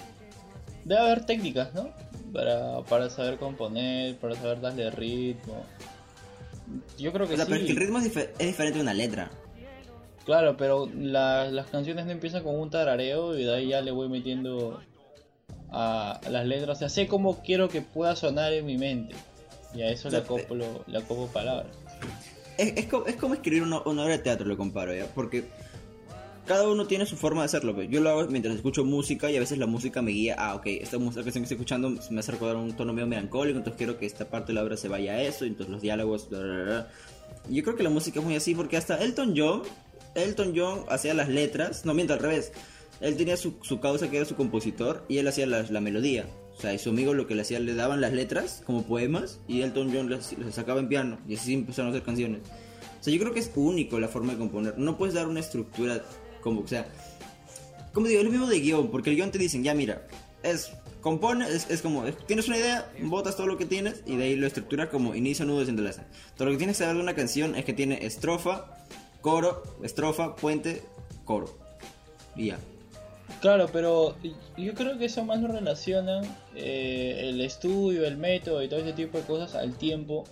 Debe 0.84 1.00
haber 1.00 1.24
técnicas, 1.26 1.72
¿no? 1.74 1.88
Para, 2.32 2.82
para 2.82 3.08
saber 3.10 3.38
componer, 3.38 4.16
para 4.16 4.34
saber 4.34 4.60
darle 4.60 4.90
ritmo. 4.90 5.64
Yo 6.98 7.12
creo 7.12 7.26
que 7.28 7.34
O 7.34 7.36
sea, 7.36 7.44
sí. 7.46 7.50
pero 7.52 7.60
es 7.62 7.66
que 7.66 7.72
el 7.72 7.78
ritmo 7.78 7.98
es, 7.98 8.12
dife- 8.14 8.30
es 8.38 8.46
diferente 8.46 8.78
de 8.78 8.82
una 8.82 8.94
letra. 8.94 9.30
Claro, 10.24 10.56
pero 10.56 10.88
la- 10.96 11.50
las 11.50 11.66
canciones 11.66 12.06
no 12.06 12.12
empiezan 12.12 12.42
con 12.42 12.58
un 12.58 12.70
tarareo 12.70 13.38
y 13.38 13.44
de 13.44 13.54
ahí 13.54 13.68
ya 13.68 13.82
le 13.82 13.90
voy 13.90 14.08
metiendo 14.08 14.80
a 15.74 16.20
las 16.30 16.46
letras. 16.46 16.76
O 16.76 16.78
sea, 16.78 16.88
sé 16.88 17.06
cómo 17.06 17.42
quiero 17.42 17.68
que 17.68 17.82
pueda 17.82 18.16
sonar 18.16 18.52
en 18.52 18.64
mi 18.64 18.78
mente. 18.78 19.14
Y 19.74 19.82
a 19.82 19.90
eso 19.90 20.08
le 20.08 20.18
O 20.18 20.20
sea, 20.22 20.36
acoplo, 20.36 20.84
le 20.86 20.98
acoplo 20.98 21.26
palabras. 21.26 21.72
Es, 22.56 22.74
es, 22.76 22.86
como, 22.86 23.06
es 23.06 23.16
como 23.16 23.34
escribir 23.34 23.62
una, 23.62 23.80
una 23.82 24.04
obra 24.04 24.16
de 24.16 24.22
teatro, 24.22 24.46
lo 24.46 24.56
comparo, 24.56 24.94
¿ya? 24.94 25.06
Porque 25.06 25.44
cada 26.46 26.68
uno 26.68 26.86
tiene 26.86 27.06
su 27.06 27.16
forma 27.16 27.42
de 27.42 27.46
hacerlo. 27.46 27.74
pues. 27.74 27.88
Yo 27.90 28.00
lo 28.00 28.10
hago 28.10 28.26
mientras 28.28 28.54
escucho 28.54 28.84
música 28.84 29.30
y 29.30 29.36
a 29.36 29.40
veces 29.40 29.58
la 29.58 29.66
música 29.66 30.02
me 30.02 30.12
guía. 30.12 30.36
Ah, 30.38 30.54
ok, 30.54 30.66
esta 30.66 30.98
música 30.98 31.22
que 31.22 31.30
estoy 31.30 31.42
escuchando 31.42 31.90
me 32.10 32.20
hace 32.20 32.32
recordar 32.32 32.56
un 32.56 32.72
tono 32.74 32.92
medio 32.92 33.06
melancólico, 33.06 33.58
entonces 33.58 33.78
quiero 33.78 33.98
que 33.98 34.06
esta 34.06 34.26
parte 34.26 34.48
de 34.48 34.54
la 34.54 34.62
obra 34.62 34.76
se 34.76 34.88
vaya 34.88 35.14
a 35.14 35.22
eso, 35.22 35.44
y 35.44 35.48
entonces 35.48 35.72
los 35.72 35.82
diálogos. 35.82 36.28
bla, 36.28 36.38
bla, 36.38 36.62
bla. 36.62 36.88
Yo 37.48 37.62
creo 37.62 37.76
que 37.76 37.82
la 37.82 37.90
música 37.90 38.20
es 38.20 38.24
muy 38.24 38.36
así 38.36 38.54
porque 38.54 38.76
hasta 38.76 38.96
Elton 39.02 39.34
John, 39.36 39.62
Elton 40.14 40.52
John 40.56 40.84
hacía 40.88 41.14
las 41.14 41.28
letras, 41.28 41.84
no 41.84 41.94
miento 41.94 42.12
al 42.12 42.20
revés. 42.20 42.52
Él 43.00 43.16
tenía 43.16 43.36
su, 43.36 43.54
su 43.62 43.80
causa 43.80 44.10
que 44.10 44.16
era 44.16 44.26
su 44.26 44.36
compositor 44.36 45.04
y 45.08 45.18
él 45.18 45.28
hacía 45.28 45.46
la, 45.46 45.62
la 45.62 45.80
melodía. 45.80 46.26
O 46.56 46.60
sea, 46.60 46.72
y 46.72 46.78
su 46.78 46.90
amigo 46.90 47.14
lo 47.14 47.26
que 47.26 47.34
le 47.34 47.42
hacía, 47.42 47.58
le 47.60 47.74
daban 47.74 48.00
las 48.00 48.12
letras 48.12 48.62
como 48.64 48.84
poemas 48.84 49.40
y 49.48 49.62
Elton 49.62 49.90
John 49.92 50.08
las, 50.10 50.34
sacaba 50.52 50.80
en 50.80 50.88
piano 50.88 51.18
y 51.28 51.34
así 51.34 51.54
empezaron 51.54 51.88
a 51.88 51.90
hacer 51.94 52.04
canciones. 52.04 52.40
O 53.00 53.02
sea, 53.04 53.12
yo 53.12 53.20
creo 53.20 53.34
que 53.34 53.40
es 53.40 53.50
único 53.54 53.98
la 53.98 54.08
forma 54.08 54.32
de 54.32 54.38
componer. 54.38 54.78
No 54.78 54.96
puedes 54.96 55.14
dar 55.14 55.26
una 55.28 55.40
estructura 55.40 56.02
como, 56.40 56.60
o 56.60 56.66
sea, 56.68 56.86
como 57.92 58.06
digo, 58.06 58.20
es 58.20 58.24
lo 58.24 58.30
mismo 58.30 58.46
de 58.46 58.60
guion, 58.60 58.90
porque 58.90 59.10
el 59.10 59.16
guion 59.16 59.30
te 59.30 59.38
dicen, 59.38 59.62
ya 59.64 59.74
mira, 59.74 60.06
es 60.42 60.70
compone, 61.00 61.46
es, 61.48 61.82
como, 61.82 62.06
es- 62.06 62.16
tienes 62.26 62.48
una 62.48 62.56
idea, 62.56 62.90
botas 63.02 63.36
todo 63.36 63.46
lo 63.46 63.58
que 63.58 63.66
tienes 63.66 64.02
y 64.06 64.16
de 64.16 64.24
ahí 64.24 64.36
lo 64.36 64.46
estructuras 64.46 64.88
como 64.88 65.14
inicio, 65.14 65.44
nudo, 65.44 65.60
desenlace. 65.60 66.00
Todo 66.36 66.46
lo 66.46 66.52
que 66.52 66.58
tienes 66.58 66.76
que 66.78 66.84
saber 66.84 66.96
de 66.96 67.02
una 67.02 67.14
canción 67.14 67.56
es 67.56 67.64
que 67.64 67.72
tiene 67.74 68.06
estrofa, 68.06 68.78
coro, 69.20 69.62
estrofa, 69.82 70.34
puente, 70.36 70.82
coro. 71.24 71.58
Y 72.36 72.46
ya. 72.46 72.58
Claro, 73.44 73.68
pero 73.70 74.16
yo 74.56 74.72
creo 74.72 74.96
que 74.96 75.04
eso 75.04 75.22
más 75.22 75.38
lo 75.38 75.48
relacionan 75.48 76.24
eh, 76.56 77.28
el 77.28 77.42
estudio, 77.42 78.06
el 78.06 78.16
método 78.16 78.62
y 78.62 78.68
todo 78.70 78.80
ese 78.80 78.94
tipo 78.94 79.18
de 79.18 79.24
cosas 79.24 79.54
al 79.54 79.76
tiempo 79.76 80.24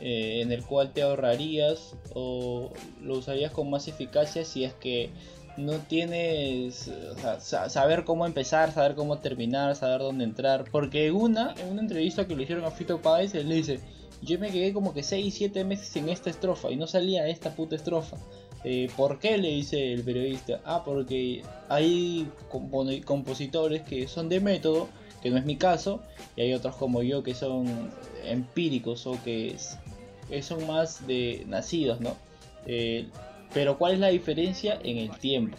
eh, 0.00 0.42
en 0.42 0.52
el 0.52 0.62
cual 0.62 0.92
te 0.92 1.00
ahorrarías 1.00 1.94
o 2.12 2.70
lo 3.00 3.16
usarías 3.16 3.52
con 3.52 3.70
más 3.70 3.88
eficacia 3.88 4.44
si 4.44 4.64
es 4.64 4.74
que 4.74 5.08
no 5.56 5.78
tienes 5.78 6.92
saber 7.40 8.04
cómo 8.04 8.26
empezar, 8.26 8.70
saber 8.70 8.94
cómo 8.96 9.16
terminar, 9.16 9.74
saber 9.74 10.00
dónde 10.00 10.24
entrar. 10.24 10.64
Porque 10.70 11.10
una, 11.10 11.54
en 11.58 11.70
una 11.70 11.80
entrevista 11.80 12.26
que 12.26 12.36
le 12.36 12.42
hicieron 12.42 12.66
a 12.66 12.70
Fito 12.70 13.00
Páez, 13.00 13.34
él 13.34 13.48
dice, 13.48 13.80
yo 14.20 14.38
me 14.38 14.50
quedé 14.50 14.74
como 14.74 14.92
que 14.92 15.02
6, 15.02 15.34
7 15.34 15.64
meses 15.64 15.96
en 15.96 16.10
esta 16.10 16.28
estrofa 16.28 16.70
y 16.70 16.76
no 16.76 16.86
salía 16.86 17.28
esta 17.28 17.56
puta 17.56 17.76
estrofa. 17.76 18.18
Eh, 18.64 18.90
¿Por 18.96 19.18
qué? 19.18 19.38
Le 19.38 19.48
dice 19.50 19.92
el 19.92 20.02
periodista. 20.02 20.60
Ah, 20.64 20.82
porque 20.84 21.42
hay 21.68 22.28
compo- 22.50 22.86
compositores 23.04 23.82
que 23.82 24.08
son 24.08 24.28
de 24.28 24.40
método, 24.40 24.88
que 25.22 25.30
no 25.30 25.38
es 25.38 25.44
mi 25.44 25.56
caso, 25.56 26.00
y 26.36 26.42
hay 26.42 26.52
otros 26.54 26.76
como 26.76 27.02
yo 27.02 27.22
que 27.22 27.34
son 27.34 27.90
empíricos 28.24 29.06
o 29.06 29.22
que, 29.22 29.56
son 30.42 30.66
más 30.66 31.06
de 31.06 31.44
nacidos, 31.46 32.00
¿no? 32.00 32.16
Eh, 32.66 33.06
pero 33.54 33.78
¿cuál 33.78 33.94
es 33.94 33.98
la 34.00 34.08
diferencia 34.08 34.78
en 34.82 34.98
el 34.98 35.10
tiempo? 35.18 35.56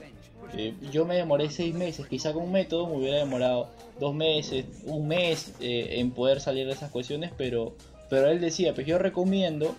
Eh, 0.55 0.73
yo 0.91 1.05
me 1.05 1.15
demoré 1.15 1.49
seis 1.49 1.73
meses, 1.73 2.07
quizá 2.07 2.33
con 2.33 2.43
un 2.43 2.51
método 2.51 2.87
me 2.87 2.97
hubiera 2.97 3.17
demorado 3.17 3.69
dos 3.99 4.13
meses, 4.13 4.65
un 4.85 5.07
mes 5.07 5.53
en 5.59 6.11
poder 6.11 6.39
salir 6.39 6.67
de 6.67 6.73
esas 6.73 6.91
cuestiones, 6.91 7.31
pero, 7.37 7.73
pero 8.09 8.29
él 8.29 8.39
decía, 8.39 8.73
pues 8.73 8.87
yo 8.87 8.97
recomiendo 8.97 9.75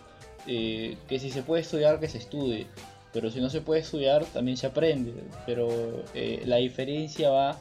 que 0.47 1.19
si 1.19 1.31
se 1.31 1.43
puede 1.43 1.63
estudiar, 1.63 2.01
que 2.01 2.09
se 2.09 2.19
estudie, 2.19 2.67
pero 3.13 3.31
si 3.31 3.41
no 3.41 3.51
se 3.51 3.61
puede 3.61 3.81
estudiar, 3.81 4.25
también 4.27 4.57
se 4.57 4.67
aprende, 4.67 5.13
pero 5.47 5.69
eh, 6.15 6.43
la 6.47 6.57
diferencia 6.57 7.31
va, 7.31 7.57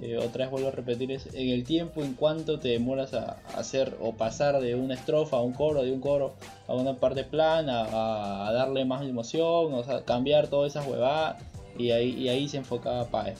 eh, 0.00 0.16
otra 0.16 0.44
vez 0.44 0.50
vuelvo 0.50 0.68
a 0.68 0.72
repetir, 0.72 1.12
es 1.12 1.26
en 1.34 1.50
el 1.50 1.64
tiempo, 1.64 2.02
en 2.02 2.14
cuánto 2.14 2.58
te 2.58 2.68
demoras 2.68 3.12
a, 3.14 3.38
hacer 3.54 3.96
o 4.00 4.14
pasar 4.14 4.60
de 4.60 4.74
una 4.74 4.94
estrofa 4.94 5.36
a 5.36 5.42
un 5.42 5.52
coro, 5.52 5.82
de 5.82 5.92
un 5.92 6.00
coro 6.00 6.34
a 6.66 6.74
una 6.74 6.94
parte 6.94 7.24
plana, 7.24 7.86
a, 8.48 8.52
darle 8.52 8.84
más 8.84 9.02
emoción, 9.02 9.74
o 9.74 9.84
sea, 9.84 10.04
cambiar 10.04 10.48
todas 10.48 10.72
esas 10.72 10.86
huevadas, 10.86 11.42
y 11.78 11.90
ahí, 11.90 12.10
y 12.10 12.28
ahí 12.28 12.48
se 12.48 12.58
enfocaba 12.58 13.06
Paez. 13.06 13.38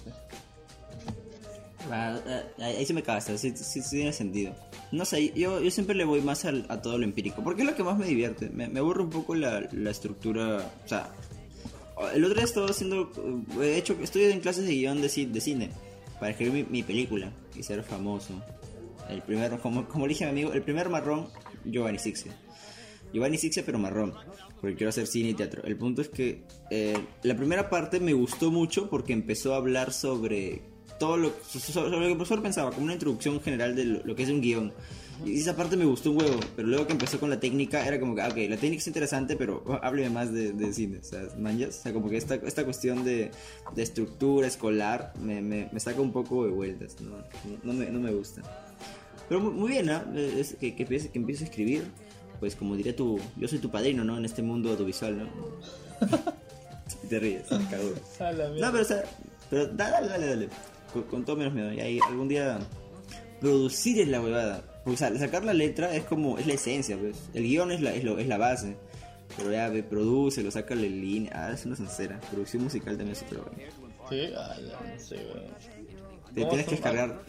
Ah, 1.91 2.19
ah, 2.27 2.43
Ahí 2.65 2.85
se 2.87 2.95
me 2.95 3.03
casa, 3.03 3.37
sí, 3.37 3.55
sí 3.57 3.81
tiene 3.91 4.13
sentido. 4.13 4.55
No 4.91 5.05
sé, 5.05 5.33
yo, 5.35 5.61
yo 5.61 5.71
siempre 5.71 5.97
le 5.97 6.05
voy 6.05 6.21
más 6.21 6.45
al- 6.45 6.67
a 6.69 6.81
todo 6.81 6.99
lo 6.99 7.05
empírico, 7.05 7.43
porque 7.43 7.63
es 7.63 7.69
lo 7.69 7.75
que 7.75 7.83
más 7.83 7.99
me 7.99 8.07
divierte. 8.07 8.49
Me, 8.51 8.69
me 8.69 8.79
aburre 8.79 9.03
un 9.03 9.11
poco 9.11 9.35
la, 9.35 9.67
la 9.73 9.91
estructura. 9.91 10.71
O 10.85 10.89
sea, 10.89 11.09
el 12.15 12.25
otro 12.25 12.37
día 12.37 12.45
estaba 12.45 12.67
haciendo. 12.67 13.11
He 13.61 13.77
hecho, 13.77 13.97
estoy 14.03 14.25
en 14.25 14.41
clases 14.41 14.67
de 14.67 14.73
guion 14.75 15.01
de, 15.01 15.09
de 15.09 15.41
cine 15.41 15.71
para 16.19 16.31
escribir 16.31 16.67
mi, 16.71 16.83
película 16.83 17.33
y 17.55 17.63
ser 17.63 17.83
famoso. 17.83 18.43
El 19.09 19.23
primero, 19.23 19.61
como, 19.61 19.87
como 19.87 20.09
dije 20.09 20.25
a 20.25 20.29
mi 20.29 20.41
amigo, 20.41 20.53
el 20.53 20.63
primer 20.63 20.89
marrón, 20.89 21.29
Giovanni 21.65 21.99
Sixia. 21.99 22.33
Giovanni 23.13 23.39
Sixia, 23.39 23.65
pero 23.65 23.79
marrón, 23.79 24.15
porque 24.61 24.77
quiero 24.77 24.89
hacer 24.89 25.07
cine 25.07 25.31
y 25.31 25.35
teatro. 25.35 25.63
El 25.65 25.77
punto 25.77 26.03
es 26.03 26.09
que 26.09 26.43
eh, 26.71 26.97
la 27.23 27.37
primera 27.37 27.71
parte 27.71 28.01
me 28.01 28.13
gustó 28.13 28.51
mucho 28.51 28.89
porque 28.91 29.13
empezó 29.13 29.55
a 29.55 29.59
hablar 29.59 29.93
sobre 29.93 30.63
todo 30.99 31.17
lo, 31.17 31.33
so- 31.47 31.59
so- 31.59 31.73
sobre 31.73 31.91
lo 31.91 31.99
que 32.01 32.07
el 32.11 32.17
profesor 32.17 32.43
pensaba, 32.43 32.71
como 32.71 32.85
una 32.85 32.95
introducción 32.95 33.41
general 33.41 33.75
de 33.77 33.85
lo, 33.85 34.05
lo 34.05 34.15
que 34.17 34.23
es 34.25 34.29
un 34.31 34.41
guion. 34.41 34.73
Y 35.25 35.39
esa 35.39 35.55
parte 35.55 35.77
me 35.77 35.85
gustó 35.85 36.11
un 36.11 36.19
huevo, 36.21 36.41
pero 36.57 36.67
luego 36.67 36.87
que 36.89 36.93
empezó 36.93 37.21
con 37.21 37.31
la 37.31 37.39
técnica 37.39 37.87
era 37.87 38.01
como 38.01 38.17
que, 38.17 38.23
ah, 38.23 38.29
ok, 38.29 38.37
la 38.49 38.57
técnica 38.57 38.79
es 38.81 38.87
interesante, 38.89 39.37
pero 39.37 39.63
hábleme 39.83 40.11
más 40.11 40.33
de, 40.33 40.53
de 40.53 40.73
cine, 40.73 40.99
o 40.99 41.05
sea, 41.05 41.23
manjas, 41.39 41.79
o 41.79 41.83
sea, 41.83 41.93
como 41.93 42.11
que 42.11 42.17
esta, 42.17 42.35
esta 42.35 42.65
cuestión 42.65 43.05
de, 43.05 43.31
de 43.77 43.83
estructura 43.83 44.49
escolar 44.49 45.13
me, 45.21 45.41
me, 45.41 45.69
me 45.73 45.79
saca 45.81 46.01
un 46.01 46.11
poco 46.13 46.45
de 46.45 46.51
vueltas, 46.51 46.97
no, 47.01 47.17
no, 47.63 47.73
me, 47.73 47.87
no 47.91 48.01
me 48.01 48.11
gusta. 48.13 48.43
Pero 49.29 49.41
muy, 49.41 49.71
bien, 49.71 49.87
¿no? 49.87 50.03
Es 50.19 50.55
que, 50.61 50.75
que, 50.75 50.83
empiece, 50.83 51.11
que 51.11 51.19
empiece 51.19 51.45
a 51.45 51.47
escribir, 51.47 51.85
pues 52.41 52.57
como 52.57 52.75
diría 52.77 52.95
tu, 52.97 53.19
yo 53.37 53.47
soy 53.49 53.61
tu 53.61 53.71
padrino, 53.71 54.03
¿no? 54.05 54.19
En 54.19 54.25
este 54.25 54.43
mundo 54.43 54.71
audiovisual, 54.73 55.17
¿no? 55.17 55.29
Te 57.09 57.19
ríes. 57.21 57.51
A 57.53 58.33
la 58.33 58.49
No, 58.49 58.71
pero 58.73 58.83
o 58.83 58.85
sea, 58.85 59.05
pero 59.49 59.67
da- 59.69 59.91
dale, 59.93 60.09
dale, 60.09 60.27
dale. 60.27 60.49
Con, 60.95 61.03
con 61.03 61.25
todo 61.27 61.37
menos 61.37 61.53
miedo. 61.53 61.71
Y 61.73 61.81
ahí 61.81 61.99
algún 62.09 62.29
día 62.29 62.59
producir 63.41 64.01
es 64.01 64.09
la 64.09 64.23
huevada. 64.23 64.65
O 64.87 64.97
sea, 64.97 65.15
sacar 65.19 65.45
la 65.45 65.53
letra 65.53 65.95
es 65.95 66.05
como, 66.05 66.39
es 66.39 66.47
la 66.47 66.55
esencia, 66.55 66.97
pues. 66.97 67.29
El 67.35 67.43
guion 67.43 67.73
es 67.73 67.83
la, 67.83 67.93
es 67.93 68.05
lo, 68.05 68.19
es 68.19 68.27
la 68.27 68.39
base. 68.39 68.77
Pero 69.37 69.53
ya, 69.53 69.69
ve, 69.69 69.83
produce, 69.83 70.43
lo 70.43 70.51
saca 70.51 70.75
la 70.75 70.83
línea. 70.83 71.33
Ah, 71.35 71.53
es 71.53 71.67
una 71.67 71.77
sincera. 71.77 72.21
Producción 72.31 72.63
musical 72.63 72.97
también 72.97 73.17
es 73.17 73.23
otra 73.23 73.41
vaina. 73.43 73.71
Sí, 74.09 74.33
ah, 74.37 74.57
ya, 74.57 74.93
no 74.95 75.01
sé. 75.01 75.17
Te 75.17 76.41
¿Cómo 76.41 76.49
tienes 76.49 76.67
que 76.67 76.73
descargar, 76.73 77.23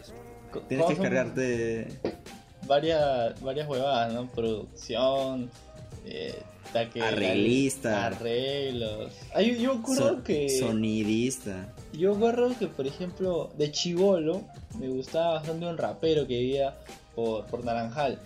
tienes 0.68 0.86
que 0.86 0.94
descargarte. 0.94 1.88
varias, 2.66 3.40
varias 3.40 3.68
huevadas, 3.68 4.12
¿no? 4.12 4.26
Producción, 4.30 5.50
eh, 6.06 6.34
que- 6.92 7.02
Arreglista. 7.02 8.06
arreglos. 8.06 9.12
Yo, 9.58 9.80
so- 9.94 10.22
que 10.22 10.48
Sonidista. 10.50 11.72
yo 11.92 12.14
acuerdo 12.14 12.52
que 12.58 12.66
por 12.66 12.86
ejemplo 12.86 13.50
de 13.56 13.70
chivolo 13.72 14.42
me 14.78 14.88
gustaba 14.88 15.34
bastante 15.34 15.66
un 15.66 15.78
rapero 15.78 16.26
que 16.26 16.38
vivía 16.38 16.74
por, 17.14 17.46
por 17.46 17.64
Naranjal. 17.64 18.18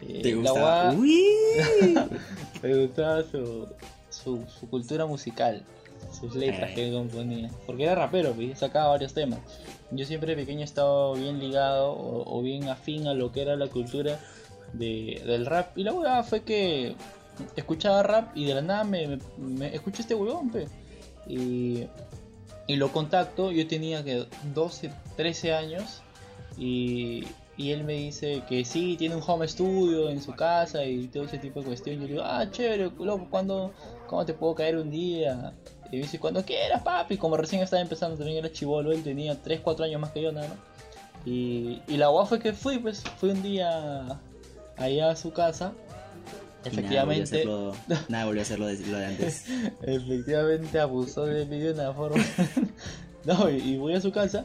Eh, 0.00 0.20
¿Te 0.22 0.30
la 0.30 0.36
gusta? 0.36 0.60
guada- 0.60 0.92
me 2.62 2.74
gustaba 2.86 3.22
su, 3.24 3.68
su, 4.10 4.44
su 4.58 4.68
cultura 4.68 5.06
musical, 5.06 5.62
sus 6.18 6.34
letras 6.34 6.70
Eh. 6.70 6.74
que 6.74 6.88
él 6.88 6.94
componía. 6.94 7.50
Porque 7.66 7.84
era 7.84 7.94
rapero, 7.94 8.32
pues, 8.32 8.58
sacaba 8.58 8.88
varios 8.88 9.12
temas. 9.14 9.40
Yo 9.90 10.04
siempre 10.06 10.34
de 10.34 10.42
pequeño 10.42 10.60
he 10.62 10.64
estado 10.64 11.14
bien 11.14 11.38
ligado 11.38 11.92
o, 11.92 12.38
o 12.38 12.42
bien 12.42 12.68
afín 12.68 13.06
a 13.06 13.14
lo 13.14 13.30
que 13.30 13.42
era 13.42 13.54
la 13.56 13.68
cultura 13.68 14.18
de, 14.74 15.22
del 15.26 15.46
rap. 15.46 15.76
Y 15.76 15.84
la 15.84 15.92
huevada 15.92 16.22
fue 16.22 16.42
que 16.42 16.94
escuchaba 17.56 18.02
rap 18.02 18.36
y 18.36 18.44
de 18.44 18.54
la 18.54 18.62
nada 18.62 18.84
me, 18.84 19.18
me, 19.38 19.74
escuché 19.74 20.02
este 20.02 20.14
huevón, 20.14 20.50
pe. 20.50 20.66
Y, 21.26 21.84
y 22.66 22.76
lo 22.76 22.92
contacto, 22.92 23.50
yo 23.50 23.66
tenía 23.66 24.04
que 24.04 24.26
12, 24.54 24.92
13 25.16 25.54
años 25.54 26.02
y, 26.56 27.24
y 27.56 27.70
él 27.70 27.84
me 27.84 27.94
dice 27.94 28.42
que 28.48 28.64
sí, 28.64 28.96
tiene 28.96 29.16
un 29.16 29.22
home 29.26 29.46
studio 29.48 30.08
en 30.10 30.20
su 30.22 30.32
casa 30.32 30.84
y 30.84 31.08
todo 31.08 31.24
ese 31.24 31.38
tipo 31.38 31.60
de 31.60 31.66
cuestiones. 31.66 32.00
Yo 32.00 32.06
le 32.06 32.12
digo, 32.14 32.24
ah, 32.24 32.50
chévere, 32.50 32.90
loco, 32.98 33.26
¿cuándo, 33.30 33.72
¿cómo 34.06 34.24
te 34.24 34.34
puedo 34.34 34.54
caer 34.54 34.76
un 34.76 34.90
día? 34.90 35.54
Y 35.90 35.96
me 35.96 36.02
dice, 36.02 36.18
cuando 36.18 36.44
quieras, 36.44 36.82
papi. 36.82 37.16
Como 37.16 37.36
recién 37.36 37.62
estaba 37.62 37.82
empezando, 37.82 38.16
también 38.16 38.38
era 38.38 38.50
chivolo, 38.50 38.92
él 38.92 39.02
tenía 39.02 39.40
3, 39.40 39.60
4 39.60 39.84
años 39.84 40.00
más 40.00 40.10
que 40.10 40.22
yo, 40.22 40.32
nada 40.32 40.48
más. 40.48 40.58
Y, 41.24 41.80
y 41.88 41.96
la 41.96 42.08
guapa 42.08 42.28
fue 42.28 42.38
que 42.40 42.52
fui, 42.52 42.78
pues, 42.78 43.02
fui 43.18 43.30
un 43.30 43.42
día 43.42 44.20
allá 44.76 45.10
a 45.10 45.16
su 45.16 45.32
casa. 45.32 45.72
Y 46.64 46.68
Efectivamente, 46.68 47.44
Nada, 48.08 48.24
volvió 48.24 48.40
a 48.40 48.42
hacerlo 48.42 48.66
de, 48.68 48.78
lo 48.86 48.98
de 48.98 49.06
antes. 49.06 49.44
efectivamente 49.82 50.80
abusó 50.80 51.26
de 51.26 51.44
mí 51.46 51.58
de 51.58 51.72
una 51.72 51.92
forma. 51.92 52.24
no, 53.24 53.50
y, 53.50 53.56
y 53.56 53.76
voy 53.76 53.94
a 53.94 54.00
su 54.00 54.12
casa 54.12 54.44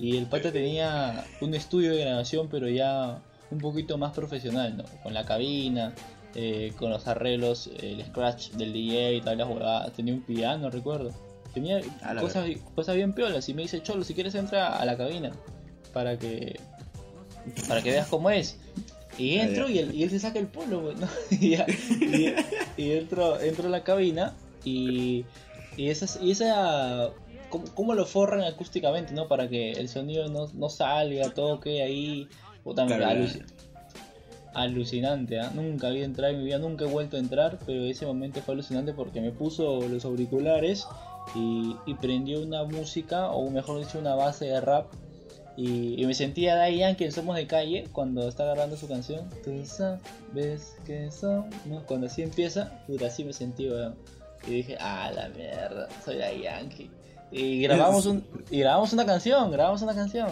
y 0.00 0.16
el 0.16 0.26
pata 0.26 0.50
tenía 0.50 1.24
un 1.42 1.54
estudio 1.54 1.92
de 1.92 2.00
grabación, 2.00 2.48
pero 2.48 2.68
ya 2.68 3.20
un 3.50 3.58
poquito 3.58 3.98
más 3.98 4.12
profesional, 4.12 4.78
¿no? 4.78 4.84
Con 5.02 5.12
la 5.12 5.26
cabina, 5.26 5.92
eh, 6.34 6.72
con 6.78 6.88
los 6.90 7.06
arreglos, 7.06 7.68
el 7.82 8.02
scratch 8.06 8.52
del 8.52 8.72
DJ 8.72 9.16
y 9.16 9.20
tal, 9.20 9.36
las 9.36 9.48
huevadas. 9.48 9.92
Tenía 9.92 10.14
un 10.14 10.22
piano, 10.22 10.70
recuerdo. 10.70 11.12
Tenía 11.52 11.80
A 12.02 12.14
la 12.14 12.22
cosas, 12.22 12.48
cosas 12.74 12.96
bien 12.96 13.12
piolas 13.12 13.48
y 13.50 13.54
me 13.54 13.62
dice, 13.62 13.82
Cholo, 13.82 14.02
si 14.04 14.14
quieres 14.14 14.34
entra 14.34 14.76
a 14.76 14.84
la 14.86 14.96
cabina 14.96 15.32
para 15.92 16.18
que 16.18 16.58
para 17.68 17.82
que 17.82 17.90
veas 17.90 18.08
cómo 18.08 18.30
es. 18.30 18.58
Y 19.20 19.38
Ah, 19.38 19.44
entro 19.44 19.68
y 19.68 19.78
él, 19.78 19.94
y 19.94 20.02
él 20.02 20.10
se 20.10 20.18
saca 20.18 20.38
el 20.38 20.46
polo, 20.46 20.80
güey, 20.82 20.96
¿no? 20.96 21.08
y, 21.30 21.50
ya- 21.50 21.66
y- 22.00 22.34
y 22.82 22.92
entro, 22.92 23.40
entro 23.40 23.66
a 23.66 23.70
la 23.70 23.82
cabina 23.84 24.34
y, 24.64 25.24
y, 25.76 25.88
esas, 25.88 26.18
y 26.22 26.30
esa... 26.30 27.10
¿cómo, 27.48 27.64
cómo 27.74 27.94
lo 27.94 28.06
forran 28.06 28.42
acústicamente, 28.42 29.12
no? 29.14 29.26
Para 29.28 29.48
que 29.48 29.72
el 29.72 29.88
sonido 29.88 30.28
no, 30.28 30.48
no 30.54 30.68
salga, 30.68 31.30
todo 31.30 31.60
quede 31.60 31.82
ahí. 31.82 32.28
Claro, 32.86 33.04
aluci- 33.26 33.44
alucinante, 34.54 35.38
¿ah? 35.40 35.50
Nunca 35.54 35.88
había 35.88 36.04
entrado 36.04 36.32
en 36.32 36.38
mi 36.40 36.44
vida, 36.46 36.58
nunca 36.58 36.84
he 36.84 36.88
vuelto 36.88 37.16
a 37.16 37.20
entrar, 37.20 37.58
pero 37.66 37.84
ese 37.84 38.06
momento 38.06 38.40
fue 38.40 38.54
alucinante 38.54 38.92
porque 38.92 39.20
me 39.20 39.30
puso 39.30 39.80
los 39.88 40.04
auriculares 40.04 40.86
y, 41.34 41.76
y 41.86 41.94
prendió 41.94 42.40
una 42.42 42.64
música, 42.64 43.30
o 43.30 43.48
mejor 43.50 43.78
dicho, 43.84 43.98
una 43.98 44.14
base 44.14 44.46
de 44.46 44.60
rap. 44.60 44.86
Y, 45.60 46.02
y 46.02 46.06
me 46.06 46.14
sentía 46.14 46.56
Daddy 46.56 46.78
Yankee 46.78 47.04
en 47.04 47.12
Somos 47.12 47.36
de 47.36 47.46
Calle 47.46 47.86
cuando 47.92 48.26
está 48.26 48.44
agarrando 48.44 48.78
su 48.78 48.88
canción. 48.88 49.28
Tú 49.44 49.62
sabes 49.66 50.74
que. 50.86 51.10
¿no? 51.66 51.84
Cuando 51.86 52.06
así 52.06 52.22
empieza, 52.22 52.82
puta, 52.86 53.08
así 53.08 53.24
me 53.24 53.34
sentí, 53.34 53.68
weón. 53.68 53.94
Y 54.46 54.52
dije, 54.52 54.78
ah, 54.80 55.12
la 55.14 55.28
mierda, 55.28 55.86
soy 56.02 56.16
Daddy 56.16 56.44
Yankee. 56.44 56.90
Y 57.30 57.60
grabamos, 57.60 58.06
un, 58.06 58.24
y 58.50 58.60
grabamos 58.60 58.94
una 58.94 59.04
canción, 59.04 59.50
grabamos 59.52 59.82
una 59.82 59.94
canción. 59.94 60.30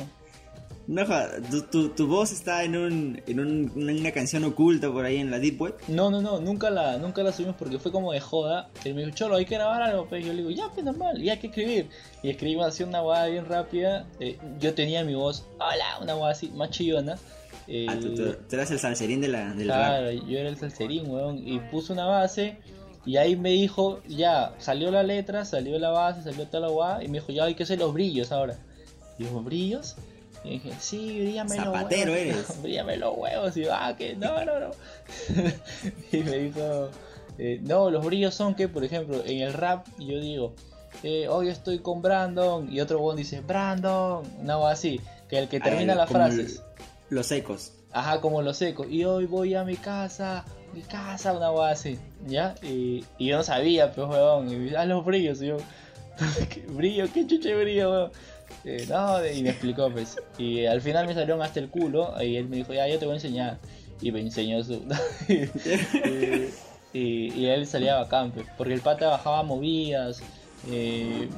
No, 0.88 1.04
tu, 1.50 1.60
tu, 1.64 1.88
tu 1.90 2.06
voz 2.06 2.32
está 2.32 2.64
en, 2.64 2.74
un, 2.74 3.22
en 3.26 3.40
un- 3.40 3.70
una, 3.76 4.10
canción 4.10 4.42
oculta 4.44 4.90
por 4.90 5.04
ahí 5.04 5.18
en 5.18 5.30
la 5.30 5.38
Deep 5.38 5.60
Web. 5.60 5.74
No, 5.88 6.10
no, 6.10 6.22
no, 6.22 6.40
nunca 6.40 6.70
la, 6.70 6.96
nunca 6.96 7.22
la 7.22 7.30
subimos 7.30 7.56
porque 7.56 7.78
fue 7.78 7.92
como 7.92 8.10
de 8.12 8.20
joda. 8.20 8.70
Él 8.84 8.94
me 8.94 9.04
dijo, 9.04 9.14
Cholo, 9.14 9.36
hay 9.36 9.44
que 9.44 9.56
grabar 9.56 9.82
algo. 9.82 10.06
Pues 10.08 10.24
yo 10.24 10.32
le 10.32 10.38
digo, 10.38 10.50
ya, 10.50 10.70
pues 10.72 10.86
normal, 10.86 11.22
y 11.22 11.28
hay 11.28 11.38
que 11.38 11.48
escribir. 11.48 11.90
Y 12.22 12.30
escribimos 12.30 12.66
así 12.68 12.84
una 12.84 13.00
guada 13.00 13.26
bien 13.26 13.44
rápida. 13.44 14.06
Eh, 14.18 14.38
yo 14.60 14.72
tenía 14.72 15.04
mi 15.04 15.14
voz, 15.14 15.44
hola, 15.56 15.98
una 16.00 16.14
guada 16.14 16.32
así, 16.32 16.48
más 16.54 16.70
chillona. 16.70 17.18
Eh, 17.66 17.84
Ah, 17.86 17.98
tú, 18.00 18.14
tú- 18.14 18.34
tú 18.48 18.56
eras 18.56 18.70
el 18.70 18.78
salserín 18.78 19.20
de 19.20 19.28
la, 19.28 19.52
del 19.52 19.68
rap. 19.68 19.76
claro, 19.76 20.10
yo 20.10 20.38
era 20.38 20.48
el 20.48 20.56
salserín, 20.56 21.10
weón. 21.10 21.36
Y 21.46 21.58
puso 21.70 21.92
una 21.92 22.06
base. 22.06 22.56
Y 23.04 23.18
ahí 23.18 23.36
me 23.36 23.50
dijo, 23.50 24.00
ya, 24.08 24.54
salió 24.58 24.90
la 24.90 25.02
letra, 25.02 25.44
salió 25.44 25.78
la 25.78 25.90
base, 25.90 26.22
salió 26.22 26.46
toda 26.46 26.60
la 26.60 26.68
guada. 26.72 27.04
Y 27.04 27.08
me 27.08 27.18
dijo, 27.20 27.30
ya 27.30 27.44
hay 27.44 27.54
que 27.54 27.64
hacer 27.64 27.78
los 27.78 27.92
brillos 27.92 28.32
ahora. 28.32 28.56
Y 29.18 29.24
yo, 29.24 29.42
¿brillos? 29.42 29.96
Y 30.44 30.50
dije, 30.50 30.72
sí, 30.78 31.20
bríllame 31.20 31.56
los 31.56 31.64
Zapatero 31.66 32.12
huevos. 32.12 32.34
eres. 32.36 32.62
bríllame 32.62 32.96
los 32.96 33.16
huevos. 33.16 33.56
Y 33.56 33.62
yo, 33.64 33.70
ah, 33.74 33.94
que 33.96 34.16
no, 34.16 34.44
no, 34.44 34.60
no. 34.60 34.70
y 36.12 36.16
me 36.18 36.38
dijo, 36.38 36.90
eh, 37.38 37.60
no, 37.62 37.90
los 37.90 38.04
brillos 38.04 38.34
son 38.34 38.54
que, 38.54 38.68
por 38.68 38.84
ejemplo, 38.84 39.22
en 39.24 39.40
el 39.42 39.52
rap 39.52 39.86
yo 39.98 40.20
digo, 40.20 40.54
eh, 41.02 41.28
hoy 41.28 41.48
estoy 41.48 41.78
con 41.80 42.02
Brandon. 42.02 42.72
Y 42.72 42.80
otro 42.80 43.00
weón 43.00 43.16
dice, 43.16 43.40
Brandon. 43.40 44.22
Una 44.40 44.56
guada 44.56 44.72
así, 44.72 45.00
que 45.28 45.38
el 45.38 45.48
que 45.48 45.60
termina 45.60 45.92
Ah, 45.92 45.96
las 45.96 46.10
frases. 46.10 46.62
los 47.10 47.30
ecos. 47.32 47.72
Ajá, 47.92 48.20
como 48.20 48.42
los 48.42 48.56
secos. 48.58 48.86
Y 48.90 49.04
hoy 49.04 49.26
voy 49.26 49.54
a 49.54 49.64
mi 49.64 49.76
casa, 49.76 50.44
mi 50.74 50.82
casa, 50.82 51.32
una 51.32 51.50
hueá 51.50 51.70
así, 51.70 51.98
¿ya? 52.26 52.54
Y, 52.62 53.04
y 53.16 53.28
yo 53.28 53.38
no 53.38 53.42
sabía, 53.42 53.92
pues, 53.92 54.08
weón. 54.08 54.50
Y 54.52 54.56
me 54.56 54.76
ah, 54.76 54.84
los 54.84 55.04
brillos. 55.04 55.40
Y 55.42 55.46
yo, 55.48 55.56
¿qué 56.50 56.60
brillo? 56.68 57.06
¿Qué 57.12 57.26
chuche 57.26 57.54
brillo, 57.54 57.90
weón? 57.90 58.10
Eh, 58.64 58.86
no, 58.88 59.26
y 59.26 59.42
me 59.42 59.50
explicó, 59.50 59.90
pues. 59.90 60.16
Y 60.36 60.66
al 60.66 60.80
final 60.80 61.06
me 61.06 61.14
salieron 61.14 61.42
hasta 61.42 61.60
el 61.60 61.68
culo. 61.68 62.14
Y 62.22 62.36
él 62.36 62.48
me 62.48 62.56
dijo, 62.56 62.72
ya, 62.72 62.88
yo 62.88 62.98
te 62.98 63.06
voy 63.06 63.14
a 63.14 63.16
enseñar. 63.16 63.58
Y 64.00 64.12
me 64.12 64.20
enseñó 64.20 64.62
su. 64.62 64.82
y, 66.92 67.46
él 67.46 67.66
salía 67.66 67.96
bacán, 67.96 68.30
pues, 68.30 68.46
porque 68.56 68.74
el 68.74 68.80
pata 68.80 69.08
bajaba 69.08 69.42
movidas. 69.42 70.22
eh, 70.70 71.28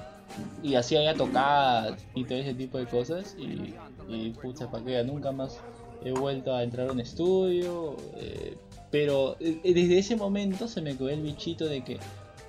y 0.63 0.77
hacía 0.77 1.03
ya 1.03 1.15
tocadas 1.15 1.99
y 2.15 2.25
todo 2.25 2.39
ese 2.39 2.55
tipo 2.55 2.79
de 2.79 2.87
cosas. 2.87 3.37
Y, 3.39 3.75
y 4.09 4.31
pucha, 4.31 4.71
pa' 4.71 4.83
que 4.85 5.03
nunca 5.05 5.33
más 5.33 5.59
he 6.05 6.13
vuelto 6.13 6.55
a 6.55 6.63
entrar 6.63 6.89
a 6.89 6.93
un 6.93 7.01
estudio. 7.01 7.97
eh, 8.17 8.57
pero 8.91 9.37
desde 9.39 9.99
ese 9.99 10.17
momento 10.17 10.67
se 10.67 10.81
me 10.81 10.97
quedó 10.97 11.11
el 11.11 11.23
bichito 11.23 11.67
de 11.67 11.85
que, 11.85 11.99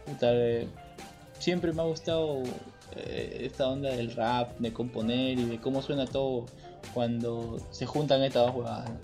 puta, 0.08 0.32
siempre 1.38 1.72
me 1.72 1.82
ha 1.84 1.86
gustado 1.86 2.42
eh, 2.96 3.42
esta 3.46 3.68
onda 3.68 3.90
del 3.90 4.14
rap, 4.14 4.58
de 4.60 4.74
componer 4.74 5.40
y 5.40 5.46
de 5.46 5.60
cómo 5.60 5.82
suena 5.82 6.06
todo 6.06 6.46
cuando 6.94 7.58
se 7.72 7.86
juntan 7.86 8.24
estas 8.24 8.48
dos 8.48 8.56
huevadas. 8.56 8.90
¿no? 8.90 8.98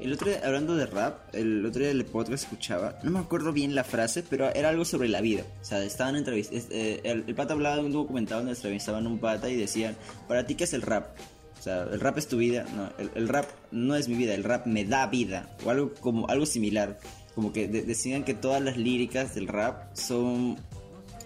El 0.00 0.12
otro 0.12 0.28
día, 0.28 0.40
hablando 0.44 0.74
de 0.74 0.86
rap, 0.86 1.34
el 1.34 1.64
otro 1.64 1.78
día 1.80 1.88
del 1.88 2.04
podcast 2.04 2.44
escuchaba, 2.44 2.98
no 3.04 3.12
me 3.12 3.20
acuerdo 3.20 3.52
bien 3.52 3.74
la 3.76 3.84
frase, 3.84 4.24
pero 4.28 4.52
era 4.52 4.68
algo 4.70 4.84
sobre 4.84 5.08
la 5.08 5.20
vida. 5.20 5.44
O 5.62 5.64
sea, 5.64 5.82
estaban 5.84 6.16
entrevistas, 6.16 6.66
el, 6.70 7.24
el 7.26 7.34
pata 7.34 7.54
hablaba 7.54 7.76
de 7.76 7.82
un 7.82 7.92
documental 7.92 8.38
donde 8.38 8.52
entrevistaban 8.52 9.06
a 9.06 9.08
un 9.08 9.18
pata 9.18 9.48
y 9.48 9.54
decían, 9.56 9.96
para 10.26 10.46
ti 10.46 10.56
qué 10.56 10.64
es 10.64 10.74
el 10.74 10.82
rap? 10.82 11.16
O 11.58 11.62
sea, 11.62 11.84
el 11.84 12.00
rap 12.00 12.18
es 12.18 12.26
tu 12.26 12.36
vida, 12.38 12.66
no, 12.74 12.90
el, 12.98 13.10
el 13.14 13.28
rap 13.28 13.46
no 13.70 13.94
es 13.94 14.08
mi 14.08 14.16
vida, 14.16 14.34
el 14.34 14.42
rap 14.44 14.66
me 14.66 14.84
da 14.84 15.06
vida, 15.06 15.48
o 15.64 15.70
algo 15.70 15.94
como 16.00 16.28
algo 16.28 16.44
similar. 16.44 16.98
Como 17.34 17.52
que 17.52 17.68
de- 17.68 17.82
decían 17.82 18.24
que 18.24 18.34
todas 18.34 18.60
las 18.60 18.76
líricas 18.76 19.34
del 19.34 19.46
rap 19.48 19.94
son 19.96 20.56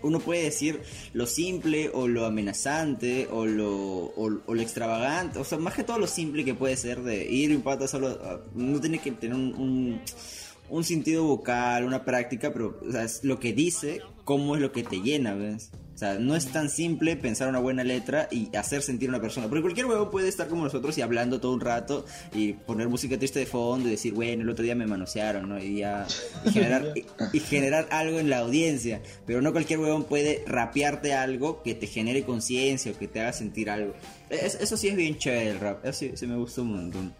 uno 0.02 0.20
puede 0.20 0.44
decir 0.44 0.80
lo 1.12 1.26
simple 1.26 1.90
o 1.92 2.08
lo 2.08 2.26
amenazante 2.26 3.28
o 3.30 3.46
lo, 3.46 3.72
o, 4.16 4.28
lo 4.28 4.60
extravagante, 4.60 5.38
o 5.38 5.44
sea, 5.44 5.58
más 5.58 5.74
que 5.74 5.84
todo 5.84 5.98
lo 5.98 6.06
simple 6.06 6.44
que 6.44 6.54
puede 6.54 6.76
ser 6.76 7.02
de 7.02 7.26
ir 7.30 7.54
un 7.54 7.62
pata 7.62 7.88
solo, 7.88 8.18
ah, 8.22 8.40
no 8.54 8.80
tiene 8.80 8.98
que 8.98 9.12
tener 9.12 9.36
un, 9.36 9.54
un, 9.54 10.00
un 10.70 10.84
sentido 10.84 11.24
vocal, 11.24 11.84
una 11.84 12.04
práctica, 12.04 12.52
pero 12.52 12.78
o 12.86 12.92
sea, 12.92 13.04
es 13.04 13.24
lo 13.24 13.38
que 13.38 13.52
dice, 13.52 14.00
cómo 14.28 14.56
es 14.56 14.60
lo 14.60 14.72
que 14.72 14.82
te 14.82 14.96
llena, 15.00 15.32
¿ves? 15.34 15.70
O 15.94 15.96
sea, 15.98 16.18
no 16.18 16.36
es 16.36 16.48
tan 16.52 16.68
simple 16.68 17.16
pensar 17.16 17.48
una 17.48 17.60
buena 17.60 17.82
letra 17.82 18.28
y 18.30 18.54
hacer 18.54 18.82
sentir 18.82 19.08
a 19.08 19.12
una 19.12 19.22
persona. 19.22 19.48
Porque 19.48 19.62
cualquier 19.62 19.86
huevo 19.86 20.10
puede 20.10 20.28
estar 20.28 20.46
como 20.46 20.64
nosotros 20.64 20.98
y 20.98 21.00
hablando 21.00 21.40
todo 21.40 21.52
un 21.54 21.60
rato 21.60 22.04
y 22.34 22.52
poner 22.52 22.90
música 22.90 23.16
triste 23.16 23.38
de 23.38 23.46
fondo 23.46 23.88
y 23.88 23.92
decir, 23.92 24.12
bueno, 24.12 24.42
el 24.42 24.50
otro 24.50 24.62
día 24.64 24.74
me 24.74 24.86
manosearon, 24.86 25.48
¿no? 25.48 25.58
Y 25.58 25.78
ya. 25.78 26.06
Y 26.44 26.50
generar, 26.52 26.92
y, 27.32 27.36
y 27.38 27.40
generar 27.40 27.88
algo 27.90 28.20
en 28.20 28.28
la 28.28 28.40
audiencia. 28.40 29.00
Pero 29.26 29.40
no 29.40 29.50
cualquier 29.52 29.78
huevón 29.80 30.04
puede 30.04 30.44
rapearte 30.46 31.14
algo 31.14 31.62
que 31.62 31.74
te 31.74 31.86
genere 31.86 32.22
conciencia 32.22 32.92
o 32.92 32.98
que 32.98 33.08
te 33.08 33.20
haga 33.20 33.32
sentir 33.32 33.70
algo. 33.70 33.94
Es- 34.28 34.56
eso 34.60 34.76
sí 34.76 34.88
es 34.88 34.94
bien 34.96 35.16
chévere 35.16 35.50
el 35.52 35.58
rap. 35.58 35.84
Eso 35.86 35.98
sí, 36.00 36.12
sí 36.16 36.26
me 36.26 36.36
gusta 36.36 36.60
un 36.60 36.76
montón. 36.76 37.14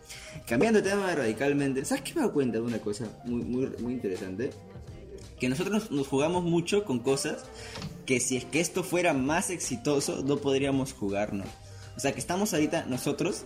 Cambiando 0.46 0.80
de 0.82 0.90
tema 0.90 1.12
radicalmente, 1.14 1.84
¿sabes 1.86 2.02
qué 2.04 2.12
me 2.14 2.18
he 2.18 2.22
dado 2.22 2.32
cuenta 2.34 2.58
de 2.58 2.64
una 2.64 2.78
cosa 2.78 3.06
muy, 3.24 3.42
muy, 3.42 3.66
muy 3.80 3.94
interesante? 3.94 4.50
Que 5.38 5.48
nosotros 5.48 5.90
nos, 5.90 6.06
jugamos 6.06 6.44
mucho 6.44 6.84
con 6.84 6.98
cosas 7.00 7.44
que 8.06 8.20
si 8.20 8.36
es 8.36 8.44
que 8.44 8.60
esto 8.60 8.82
fuera 8.84 9.12
más 9.14 9.50
exitoso 9.50 10.22
no 10.24 10.38
podríamos 10.38 10.92
jugarnos. 10.92 11.46
O 11.96 12.00
sea 12.00 12.12
que 12.12 12.20
estamos 12.20 12.54
ahorita 12.54 12.86
nosotros 12.86 13.44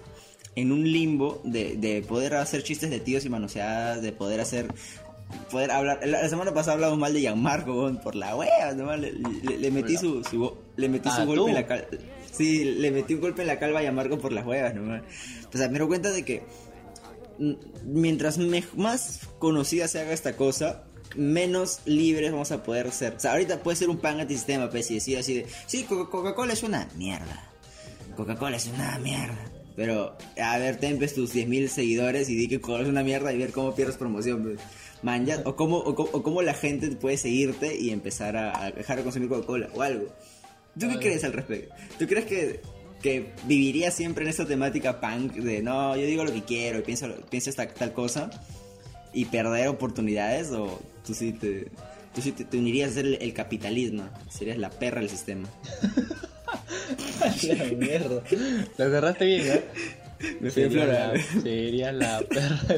en 0.54 0.72
un 0.72 0.90
limbo 0.90 1.40
de, 1.44 1.76
de 1.76 2.02
poder 2.02 2.34
hacer 2.34 2.62
chistes 2.62 2.90
de 2.90 3.00
tíos 3.00 3.24
y 3.24 3.28
manoseadas, 3.30 4.02
de 4.02 4.12
poder 4.12 4.40
hacer... 4.40 4.68
Poder 5.50 5.70
hablar... 5.70 6.00
La, 6.04 6.20
la 6.22 6.28
semana 6.28 6.52
pasada 6.52 6.74
hablamos 6.74 6.98
mal 6.98 7.14
de 7.14 7.20
Gianmarco 7.20 7.90
por 8.02 8.14
la 8.14 8.36
wea, 8.36 8.74
nomás 8.74 9.00
le, 9.00 9.12
le- 9.12 9.58
le 9.58 9.70
metí 9.70 9.96
su, 9.96 10.22
le 10.76 10.88
metí 10.90 11.08
Ah, 11.10 11.16
su 11.16 11.26
golpe 11.26 11.40
tú. 11.40 11.48
en 11.48 11.54
la 11.54 11.66
calva. 11.66 11.86
Sí, 12.30 12.64
le 12.64 12.90
metí 12.90 13.14
un 13.14 13.20
golpe 13.22 13.40
en 13.42 13.48
la 13.48 13.58
calva 13.58 13.78
a 13.78 13.82
Gianmarco 13.82 14.18
por 14.18 14.32
las 14.32 14.44
huevas, 14.46 14.74
nomás. 14.74 15.02
O 15.52 15.56
sea, 15.56 15.68
me 15.70 15.78
doy 15.78 15.88
cuenta 15.88 16.10
de 16.10 16.22
que 16.24 16.42
mientras 17.84 18.38
me- 18.38 18.64
más 18.76 19.20
conocida 19.38 19.88
se 19.88 20.00
haga 20.00 20.12
esta 20.12 20.36
cosa, 20.36 20.84
menos 21.16 21.80
libres 21.84 22.30
vamos 22.32 22.52
a 22.52 22.62
poder 22.62 22.90
ser. 22.92 23.14
O 23.14 23.20
sea, 23.20 23.32
ahorita 23.32 23.62
puede 23.62 23.76
ser 23.76 23.88
un 23.90 23.98
pan 23.98 24.20
antisistema, 24.20 24.70
pues, 24.70 24.90
y 24.90 24.94
decir 24.94 25.18
así 25.18 25.34
de, 25.34 25.46
sí, 25.66 25.84
Coca- 25.84 26.10
Coca-Cola 26.10 26.52
es 26.52 26.62
una 26.62 26.88
mierda. 26.96 27.48
Coca-Cola 28.16 28.56
es 28.56 28.66
una 28.66 28.98
mierda. 28.98 29.38
Pero, 29.74 30.16
a 30.40 30.58
ver, 30.58 30.76
tempes 30.76 31.14
tus 31.14 31.32
10.000 31.34 31.68
seguidores 31.68 32.28
y 32.28 32.34
di 32.36 32.48
que 32.48 32.60
Coca-Cola 32.60 32.84
es 32.84 32.88
una 32.90 33.02
mierda 33.02 33.32
y 33.32 33.38
ver 33.38 33.52
cómo 33.52 33.74
pierdes 33.74 33.96
promoción, 33.96 34.42
pues. 34.42 34.58
Man, 35.02 35.26
ya- 35.26 35.42
o, 35.44 35.56
cómo, 35.56 35.78
o, 35.78 35.94
cómo- 35.94 36.10
o 36.12 36.22
cómo 36.22 36.42
la 36.42 36.54
gente 36.54 36.88
puede 36.88 37.16
seguirte 37.16 37.76
y 37.78 37.90
empezar 37.90 38.36
a, 38.36 38.64
a 38.64 38.70
dejar 38.70 38.98
de 38.98 39.02
consumir 39.04 39.28
Coca-Cola 39.28 39.68
o 39.74 39.82
algo. 39.82 40.06
¿Tú 40.78 40.88
qué 40.88 40.98
crees 40.98 41.24
al 41.24 41.32
respecto? 41.32 41.74
¿Tú 41.98 42.06
crees 42.06 42.24
que, 42.26 42.60
que 43.02 43.32
viviría 43.44 43.90
siempre 43.90 44.24
en 44.24 44.30
esa 44.30 44.46
temática 44.46 45.00
punk 45.00 45.32
de 45.34 45.60
no, 45.62 45.96
yo 45.96 46.06
digo 46.06 46.24
lo 46.24 46.32
que 46.32 46.44
quiero 46.44 46.78
y 46.78 46.82
pienso, 46.82 47.08
pienso 47.28 47.50
esta 47.50 47.66
tal 47.68 47.92
cosa 47.92 48.30
y 49.12 49.26
perder 49.26 49.68
oportunidades? 49.68 50.50
¿O 50.52 50.80
tú 51.06 51.14
sí 51.14 51.32
te, 51.32 51.68
tú 52.14 52.20
sí 52.20 52.32
te, 52.32 52.44
te 52.44 52.58
unirías 52.58 52.90
a 52.90 52.94
ser 52.94 53.06
el, 53.06 53.14
el 53.20 53.32
capitalismo? 53.34 54.04
Serías 54.30 54.58
la 54.58 54.70
perra 54.70 55.00
del 55.00 55.10
sistema. 55.10 55.48
la 57.42 57.64
mierda. 57.76 58.22
Lo 58.78 58.90
cerraste 58.90 59.24
bien, 59.24 59.46
¿eh? 59.46 59.64
Me 60.40 60.50
Sería 60.50 60.86
la, 60.86 61.12
sería 61.42 61.92
la 61.92 62.20
perra. 62.20 62.76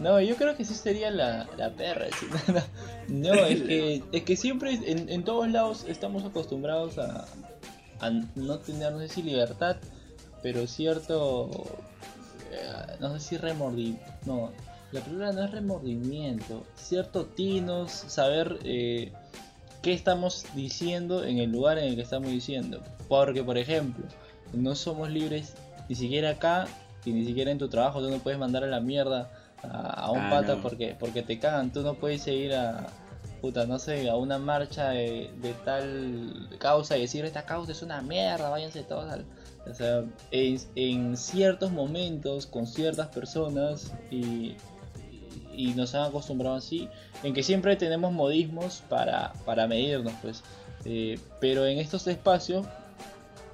No, 0.00 0.20
yo 0.20 0.36
creo 0.36 0.56
que 0.56 0.64
sí 0.64 0.74
sería 0.74 1.10
la, 1.10 1.48
la 1.56 1.70
perra. 1.72 2.06
No, 3.08 3.32
es 3.46 3.62
que, 3.62 4.02
es 4.12 4.22
que 4.22 4.36
siempre 4.36 4.74
en, 4.74 5.08
en 5.08 5.24
todos 5.24 5.48
lados 5.48 5.86
estamos 5.88 6.24
acostumbrados 6.26 6.98
a, 6.98 7.26
a 8.00 8.10
no 8.10 8.58
tener, 8.58 8.92
no 8.92 8.98
sé 8.98 9.08
si 9.08 9.22
libertad, 9.22 9.76
pero 10.42 10.66
cierto, 10.66 11.50
eh, 12.52 12.96
no 13.00 13.18
sé 13.18 13.20
si 13.20 13.36
remordimiento. 13.38 14.04
No, 14.26 14.52
la 14.92 15.00
palabra 15.00 15.32
no 15.32 15.44
es 15.44 15.50
remordimiento, 15.50 16.64
cierto 16.76 17.26
tinos, 17.26 17.90
saber 17.92 18.58
eh, 18.64 19.12
qué 19.82 19.92
estamos 19.92 20.46
diciendo 20.54 21.24
en 21.24 21.38
el 21.38 21.50
lugar 21.50 21.78
en 21.78 21.84
el 21.84 21.96
que 21.96 22.02
estamos 22.02 22.30
diciendo. 22.30 22.80
Porque, 23.08 23.42
por 23.44 23.58
ejemplo, 23.58 24.04
no 24.52 24.74
somos 24.74 25.10
libres 25.10 25.54
ni 25.88 25.94
siquiera 25.94 26.30
acá 26.30 26.66
y 27.04 27.12
ni 27.12 27.24
siquiera 27.24 27.50
en 27.50 27.58
tu 27.58 27.68
trabajo. 27.68 28.00
Tú 28.00 28.10
no 28.10 28.18
puedes 28.18 28.38
mandar 28.38 28.64
a 28.64 28.66
la 28.66 28.80
mierda 28.80 29.30
a, 29.62 30.06
a 30.06 30.10
un 30.10 30.20
Ah, 30.20 30.30
pata 30.30 30.56
no. 30.56 30.62
porque, 30.62 30.96
porque 30.98 31.22
te 31.22 31.38
cagan. 31.38 31.72
Tú 31.72 31.82
no 31.82 31.94
puedes 31.94 32.26
ir 32.26 32.54
a, 32.54 32.86
puta, 33.40 33.66
no 33.66 33.78
sé, 33.78 34.08
a 34.08 34.16
una 34.16 34.38
marcha 34.38 34.90
de, 34.90 35.30
de 35.40 35.52
tal 35.64 36.48
causa 36.58 36.96
y 36.96 37.02
decir 37.02 37.24
esta 37.24 37.44
causa 37.44 37.72
es 37.72 37.82
una 37.82 38.00
mierda, 38.02 38.48
váyanse 38.48 38.82
todos 38.84 39.10
al... 39.12 39.24
O 39.70 39.74
sea, 39.74 40.02
en, 40.30 40.58
en 40.76 41.16
ciertos 41.16 41.70
momentos, 41.72 42.46
con 42.46 42.66
ciertas 42.66 43.08
personas 43.08 43.92
y, 44.10 44.56
y 45.58 45.74
nos 45.74 45.94
han 45.94 46.04
acostumbrado 46.04 46.54
así, 46.54 46.88
en 47.22 47.34
que 47.34 47.42
siempre 47.42 47.74
tenemos 47.76 48.12
modismos 48.12 48.82
para, 48.88 49.32
para 49.44 49.66
medirnos, 49.66 50.12
pues. 50.22 50.42
Eh, 50.84 51.18
pero 51.40 51.66
en 51.66 51.78
estos 51.78 52.06
espacios, 52.06 52.64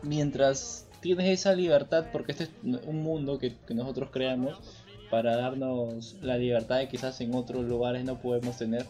mientras 0.03 0.87
tienes 1.01 1.27
esa 1.29 1.55
libertad, 1.55 2.07
porque 2.12 2.33
este 2.33 2.45
es 2.45 2.51
un 2.87 3.03
mundo 3.03 3.38
que, 3.38 3.55
que 3.67 3.75
nosotros 3.75 4.11
creamos 4.12 4.59
para 5.11 5.37
darnos 5.37 6.17
la 6.23 6.37
libertad 6.37 6.81
que 6.81 6.88
quizás 6.88 7.21
en 7.21 7.35
otros 7.35 7.64
lugares 7.64 8.05
no 8.05 8.19
podemos 8.21 8.57
tener, 8.59 8.85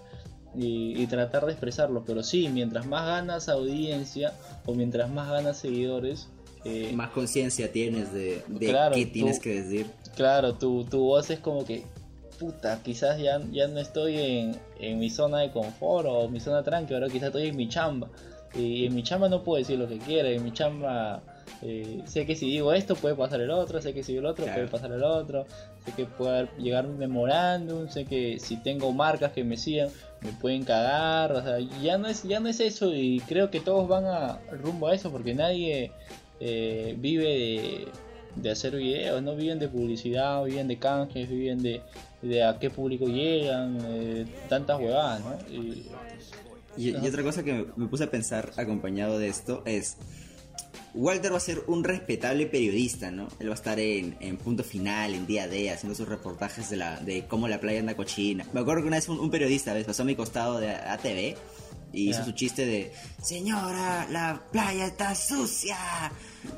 y, 0.56 1.00
y 1.00 1.06
tratar 1.08 1.46
de 1.46 1.52
expresarlo. 1.52 2.04
Pero 2.06 2.22
sí, 2.22 2.48
mientras 2.48 2.86
más 2.86 3.04
ganas 3.06 3.48
audiencia 3.48 4.32
o 4.66 4.74
mientras 4.74 5.10
más 5.10 5.28
ganas 5.28 5.56
seguidores, 5.58 6.28
eh, 6.64 6.92
Más 6.94 7.10
conciencia 7.10 7.70
tienes 7.72 8.12
de, 8.12 8.42
de 8.46 8.66
Claro, 8.66 8.94
qué 8.94 9.06
tú- 9.06 9.12
tienes 9.12 9.38
que 9.40 9.60
decir. 9.62 9.86
claro, 10.14 10.54
tu, 10.54 10.84
tu 10.84 11.00
voz 11.00 11.28
es 11.30 11.40
como 11.40 11.64
que, 11.64 11.84
puta, 12.38 12.80
quizás 12.82 13.18
ya, 13.18 13.40
ya 13.50 13.68
no 13.68 13.80
estoy 13.80 14.18
en, 14.18 14.56
en 14.78 14.98
mi 14.98 15.10
zona 15.10 15.38
de 15.40 15.50
confort 15.50 16.06
o 16.08 16.28
mi 16.28 16.40
zona 16.40 16.62
tranqui, 16.62 16.94
ahora 16.94 17.08
quizás 17.08 17.28
estoy 17.28 17.48
en 17.48 17.56
mi 17.56 17.68
chamba. 17.68 18.08
Y 18.54 18.86
en 18.86 18.94
mi 18.94 19.02
chamba 19.02 19.28
no 19.28 19.42
puedo 19.42 19.58
decir 19.58 19.78
lo 19.78 19.88
que 19.88 19.98
quiera, 19.98 20.28
en 20.28 20.44
mi 20.44 20.52
chamba 20.52 21.22
eh, 21.62 22.02
sé 22.04 22.26
que 22.26 22.36
si 22.36 22.46
digo 22.46 22.72
esto 22.72 22.94
puede 22.94 23.14
pasar 23.14 23.40
el 23.40 23.50
otro, 23.50 23.80
sé 23.80 23.94
que 23.94 24.02
si 24.02 24.12
digo 24.12 24.20
el 24.20 24.26
otro 24.26 24.44
Claro. 24.44 24.60
puede 24.60 24.70
pasar 24.70 24.92
el 24.92 25.02
otro, 25.02 25.46
sé 25.84 25.92
que 25.92 26.04
puede 26.04 26.48
llegar 26.58 26.86
un 26.86 26.98
memorándum, 26.98 27.88
sé 27.88 28.04
que 28.04 28.38
si 28.38 28.56
tengo 28.62 28.92
marcas 28.92 29.32
que 29.32 29.44
me 29.44 29.56
sigan 29.56 29.88
me 30.20 30.32
pueden 30.32 30.64
cagar, 30.64 31.32
o 31.32 31.42
sea, 31.42 31.58
ya 31.82 31.98
no 31.98 32.08
es, 32.08 32.22
ya 32.22 32.40
no 32.40 32.48
es 32.48 32.60
eso 32.60 32.94
y 32.94 33.20
creo 33.20 33.50
que 33.50 33.60
todos 33.60 33.88
van 33.88 34.06
a 34.06 34.40
rumbo 34.50 34.88
a 34.88 34.94
eso 34.94 35.10
porque 35.10 35.34
nadie 35.34 35.92
eh, 36.40 36.94
vive 36.98 37.24
de, 37.24 37.88
de 38.36 38.50
hacer 38.50 38.76
videos, 38.76 39.22
no 39.22 39.36
viven 39.36 39.58
de 39.58 39.68
publicidad, 39.68 40.44
viven 40.44 40.68
de 40.68 40.78
canjes, 40.78 41.28
viven 41.28 41.62
de, 41.62 41.82
de 42.22 42.44
a 42.44 42.58
qué 42.58 42.70
público 42.70 43.06
llegan, 43.06 43.78
eh, 43.86 44.26
tantas 44.48 44.80
huevadas, 44.80 45.20
¿no? 45.20 45.36
Y, 45.52 45.86
Y, 46.76 46.90
y 46.90 47.08
otra 47.08 47.22
cosa 47.22 47.42
que 47.44 47.66
me, 47.76 47.86
puse 47.86 48.04
a 48.04 48.10
pensar 48.10 48.50
acompañado 48.56 49.18
de 49.18 49.28
esto 49.28 49.62
es, 49.64 49.96
Walter 50.94 51.32
va 51.32 51.36
a 51.36 51.40
ser 51.40 51.62
un 51.68 51.84
respetable 51.84 52.46
periodista, 52.46 53.10
¿no? 53.10 53.28
Él 53.38 53.48
va 53.48 53.52
a 53.52 53.54
estar 53.54 53.78
en, 53.78 54.16
en 54.20 54.36
punto 54.36 54.64
final, 54.64 55.14
en 55.14 55.26
día 55.26 55.46
D, 55.46 55.70
haciendo 55.70 55.94
sus 55.94 56.08
reportajes 56.08 56.70
de, 56.70 56.76
la, 56.76 56.98
de 57.00 57.26
cómo 57.26 57.46
la 57.48 57.60
playa 57.60 57.80
anda 57.80 57.94
cochina. 57.96 58.44
Me 58.52 58.60
acuerdo 58.60 58.82
que 58.82 58.88
una 58.88 58.96
vez 58.96 59.08
un, 59.08 59.20
un 59.20 59.30
periodista 59.30 59.72
¿ves? 59.72 59.86
pasó 59.86 60.02
a 60.02 60.06
mi 60.06 60.16
costado 60.16 60.58
de 60.58 60.70
ATV 60.70 61.36
y 61.94 62.10
hizo 62.10 62.24
su 62.24 62.32
chiste 62.32 62.66
de, 62.66 62.92
señora, 63.22 64.06
la 64.10 64.42
playa 64.52 64.86
está 64.86 65.14
sucia. 65.14 65.76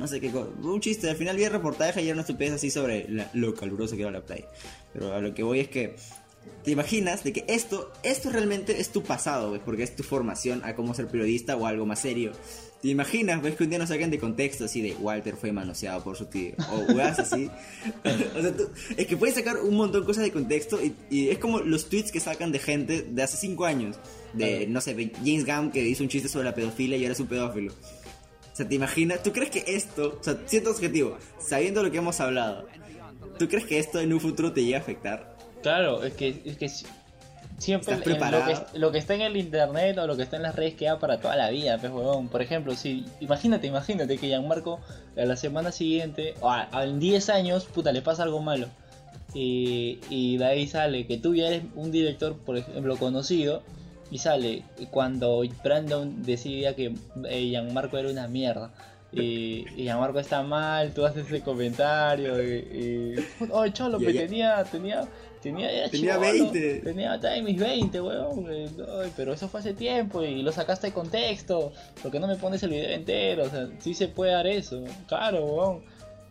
No 0.01 0.07
sé 0.07 0.21
qué. 0.21 0.29
Un 0.29 0.81
chiste, 0.81 1.09
al 1.11 1.17
final 1.17 1.37
vi 1.37 1.45
el 1.45 1.53
reportaje 1.53 2.03
y 2.03 2.07
era 2.07 2.15
una 2.15 2.23
estupidez 2.23 2.55
así 2.55 2.71
sobre 2.71 3.09
la- 3.09 3.31
lo 3.35 3.55
caluroso 3.55 3.95
que 3.97 4.03
era 4.03 4.11
la 4.11 4.23
playa. 4.23 4.47
Pero 4.93 5.13
a 5.15 5.21
lo 5.21 5.35
que 5.35 5.43
voy 5.43 5.61
es 5.61 5.69
que 5.69 5.97
te 6.65 6.71
imaginas 6.71 7.23
de 7.25 7.33
que 7.33 7.45
esto, 7.49 7.93
esto 8.03 8.31
realmente 8.31 8.81
es 8.81 8.91
tu 8.91 9.03
pasado, 9.03 9.51
güey, 9.51 9.61
porque 9.65 9.83
es 9.83 9.95
tu 9.95 10.03
formación 10.03 10.63
a 10.65 10.75
cómo 10.75 10.95
ser 10.95 11.07
periodista 11.09 11.57
o 11.57 11.67
algo 11.67 11.87
más 11.87 12.01
serio. 12.01 12.33
Te 12.87 12.93
imaginas, 12.93 13.43
ves 13.43 13.57
que 13.57 13.65
un 13.65 13.71
día 13.71 13.81
nos 13.81 13.89
saquen 13.89 14.13
de 14.13 14.19
contexto 14.21 14.67
así 14.67 14.81
de 14.81 14.95
Walter 14.95 15.35
fue 15.35 15.51
manoseado 15.51 16.05
por 16.05 16.17
su 16.17 16.27
tío 16.27 16.53
o 16.71 16.93
weas 16.93 17.19
así. 17.19 17.51
o 18.39 18.41
sea, 18.41 18.57
tú- 18.57 18.71
es 18.97 19.07
que 19.09 19.17
puedes 19.17 19.35
sacar 19.35 19.57
un 19.57 19.75
montón 19.75 20.03
de 20.03 20.07
cosas 20.07 20.23
de 20.23 20.31
contexto 20.31 20.79
y, 20.81 20.95
y 21.11 21.31
es 21.31 21.39
como 21.39 21.59
los 21.59 21.89
tweets 21.89 22.13
que 22.13 22.21
sacan 22.21 22.53
de 22.53 22.61
gente 22.61 23.03
de 23.03 23.23
hace 23.25 23.37
5 23.39 23.65
años. 23.65 23.97
De, 24.35 24.59
Claro. 24.59 24.71
no 24.71 24.81
sé, 24.81 24.95
de 24.95 25.11
James 25.17 25.45
Gunn 25.45 25.73
que 25.73 25.83
hizo 25.83 26.05
un 26.05 26.09
chiste 26.09 26.29
sobre 26.29 26.45
la 26.45 26.55
pedofilia 26.55 26.97
y 26.97 27.03
ahora 27.03 27.15
es 27.15 27.19
un 27.19 27.27
pedófilo. 27.27 27.73
O 27.73 28.55
sea, 28.57 28.69
¿te 28.69 28.77
imaginas? 28.77 29.21
¿Tú 29.21 29.33
crees 29.33 29.51
que 29.51 29.65
esto, 29.67 30.19
o 30.21 30.23
sea, 30.23 30.39
siento 30.47 30.71
objetivo, 30.71 31.19
sabiendo 31.41 31.83
lo 31.83 31.91
que 31.91 31.99
hemos 31.99 32.21
hablado, 32.21 32.69
¿tú 33.37 33.49
crees 33.49 33.65
que 33.65 33.81
esto 33.81 33.99
en 33.99 34.13
un 34.13 34.21
futuro 34.21 34.53
te 34.53 34.65
llega 34.65 34.79
a 34.79 34.81
afectar? 34.83 35.37
Claro, 35.61 36.05
es 36.05 36.15
que, 36.15 36.41
es 36.45 36.57
que 36.57 36.69
siempre 37.59 37.95
¿Estás 37.95 38.07
en 38.13 38.21
lo, 38.33 38.45
que, 38.73 38.79
lo 38.79 38.93
que 38.93 38.99
está 38.99 39.15
en 39.15 39.23
el 39.23 39.37
internet 39.37 39.97
o 39.99 40.07
lo 40.07 40.17
que 40.17 40.23
está 40.23 40.37
en 40.37 40.43
las 40.43 40.55
redes 40.55 40.75
queda 40.75 40.99
para 40.99 41.19
toda 41.21 41.37
la 41.37 41.51
vida, 41.51 41.79
pues 41.79 41.93
huevón. 41.93 42.29
Por 42.29 42.43
ejemplo, 42.43 42.75
si 42.75 43.05
imagínate, 43.21 43.67
imagínate 43.67 44.19
que 44.19 44.29
Gianmarco 44.29 44.81
a 45.17 45.25
la 45.25 45.37
semana 45.37 45.73
siguiente, 45.73 46.35
o 46.41 46.51
a, 46.51 46.69
a- 46.71 46.85
en 46.85 47.01
10 47.01 47.29
años, 47.31 47.65
puta, 47.65 47.93
le 47.93 48.03
pasa 48.03 48.23
algo 48.25 48.41
malo. 48.43 48.69
Y, 49.35 49.99
y 50.09 50.39
de 50.39 50.45
ahí 50.47 50.67
sale 50.67 51.07
que 51.07 51.19
tú 51.19 51.35
ya 51.35 51.49
eres 51.49 51.63
un 51.75 51.91
director, 51.91 52.37
por 52.37 52.57
ejemplo, 52.57 52.97
conocido, 52.97 53.63
y 54.11 54.19
sale 54.19 54.63
cuando 54.91 55.43
Brandon 55.65 56.23
decidía 56.23 56.77
que 56.77 56.95
eh, 57.29 57.41
Gianmarco 57.49 57.99
era 57.99 58.09
una 58.11 58.29
mierda. 58.29 58.71
Y, 59.13 59.65
y 59.77 59.85
Gianmarco 59.85 60.19
está 60.21 60.43
mal, 60.43 60.93
tú 60.93 61.07
haces 61.07 61.27
ese 61.27 61.41
comentario 61.41 62.43
y... 62.43 62.57
y 62.57 63.45
oh, 63.51 63.67
cholo, 63.69 63.99
que 63.99 64.13
tenía, 64.27 64.63
tenía, 64.65 65.07
tenía, 65.53 65.71
era 65.71 65.89
Tenía 65.89 66.15
chibolo, 66.15 66.51
20. 66.53 66.81
Tenía 66.81 67.21
mis 67.43 67.59
20, 67.59 68.01
weón. 68.01 68.53
eh, 68.53 68.69
ay, 69.03 69.13
pero 69.17 69.33
eso 69.33 69.49
fue 69.49 69.61
hace 69.61 69.75
tiempo 69.75 70.23
y 70.23 70.43
lo 70.43 70.51
sacaste 70.51 70.89
de 70.89 70.93
contexto. 70.93 71.73
¿Por 72.03 72.11
qué 72.11 72.19
no 72.19 72.27
me 72.27 72.37
pones 72.37 72.63
el 72.63 72.71
video 72.71 72.91
entero? 72.91 73.45
O 73.45 73.49
sea, 73.49 73.69
sí 73.79 73.95
se 73.95 74.09
puede 74.09 74.33
dar 74.33 74.47
eso. 74.47 74.83
Claro, 75.07 75.45
weón. 75.45 75.83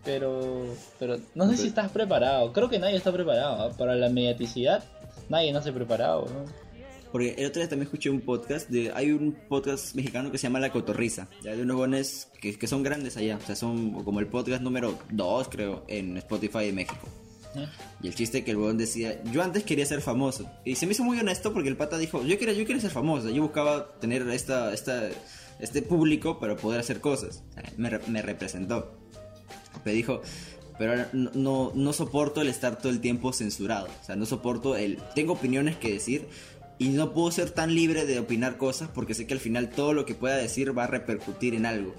Pero, 0.04 0.66
pero 1.00 1.18
no 1.34 1.50
sé 1.50 1.58
si 1.58 1.68
estás 1.68 1.90
preparado. 1.92 2.54
Creo 2.54 2.70
que 2.70 2.78
nadie 2.78 2.98
está 2.98 3.12
preparado. 3.12 3.64
¿ah? 3.64 3.72
Para 3.78 3.96
la 3.96 4.10
mediaticidad, 4.10 4.84
nadie 5.30 5.52
nace 5.52 5.72
preparado. 5.72 6.26
¿no? 6.26 6.46
Porque 7.12 7.34
el 7.38 7.46
otro 7.46 7.62
día 7.62 7.70
también 7.70 7.88
escuché 7.88 8.10
un 8.10 8.22
podcast 8.22 8.70
de. 8.70 8.92
Hay 8.94 9.12
un 9.12 9.32
podcast 9.48 9.96
mexicano 9.96 10.32
que 10.32 10.38
se 10.38 10.44
llama 10.44 10.60
La 10.60 10.72
Cotorriza. 10.72 11.28
Ya 11.42 11.56
de 11.56 11.64
unos 11.64 11.78
bones 11.78 12.28
que, 12.42 12.56
que 12.60 12.68
son 12.68 12.84
grandes 12.84 13.16
allá. 13.18 13.38
O 13.42 13.46
sea, 13.46 13.56
son 13.56 14.04
como 14.04 14.20
el 14.20 14.28
podcast 14.28 14.62
número 14.62 14.94
2, 15.12 15.48
creo, 15.50 15.86
en 15.88 16.18
Spotify 16.18 16.66
de 16.66 16.74
México. 16.74 17.08
Y 18.02 18.08
el 18.08 18.16
chiste 18.16 18.44
que 18.44 18.52
el 18.52 18.58
weón 18.58 18.78
decía, 18.78 19.22
yo 19.32 19.42
antes 19.42 19.64
quería 19.64 19.86
ser 19.86 20.02
famoso. 20.02 20.50
Y 20.64 20.76
se 20.76 20.86
me 20.86 20.94
hizo 20.94 21.04
muy 21.04 21.20
honesto 21.20 21.54
porque 21.54 21.70
el 21.70 21.78
pata 21.78 21.98
dijo, 21.98 22.24
yo 22.24 22.38
quería, 22.38 22.54
yo 22.54 22.66
quería 22.66 22.82
ser 22.82 22.92
famoso. 22.92 23.30
Yo 23.30 23.42
buscaba 23.42 24.00
tener 24.00 24.28
esta, 24.30 24.74
esta, 24.74 25.10
este 25.60 25.82
público 25.82 26.40
para 26.40 26.56
poder 26.56 26.80
hacer 26.80 27.02
cosas. 27.02 27.44
Me, 27.78 27.90
me 28.08 28.22
representó. 28.22 28.98
Pero 29.84 29.96
dijo, 29.96 30.22
pero 30.78 31.06
no, 31.14 31.32
no, 31.34 31.72
no 31.74 31.94
soporto 31.94 32.42
el 32.42 32.48
estar 32.48 32.78
todo 32.78 32.92
el 32.92 33.00
tiempo 33.00 33.34
censurado. 33.34 33.88
O 34.02 34.06
sea, 34.06 34.16
no 34.16 34.26
soporto 34.26 34.76
el... 34.76 34.98
Tengo 35.16 35.34
opiniones 35.34 35.78
que 35.78 35.94
decir 35.94 36.28
y 36.78 36.90
no 36.90 37.14
puedo 37.14 37.32
ser 37.32 37.52
tan 37.52 37.74
libre 37.74 38.06
de 38.06 38.20
opinar 38.20 38.58
cosas 38.58 38.90
porque 38.94 39.14
sé 39.14 39.26
que 39.28 39.34
al 39.34 39.40
final 39.40 39.70
todo 39.70 39.94
lo 39.94 40.06
que 40.06 40.16
pueda 40.16 40.36
decir 40.36 40.78
va 40.78 40.84
a 40.84 40.88
repercutir 40.88 41.56
en 41.56 41.66
algo 41.66 41.96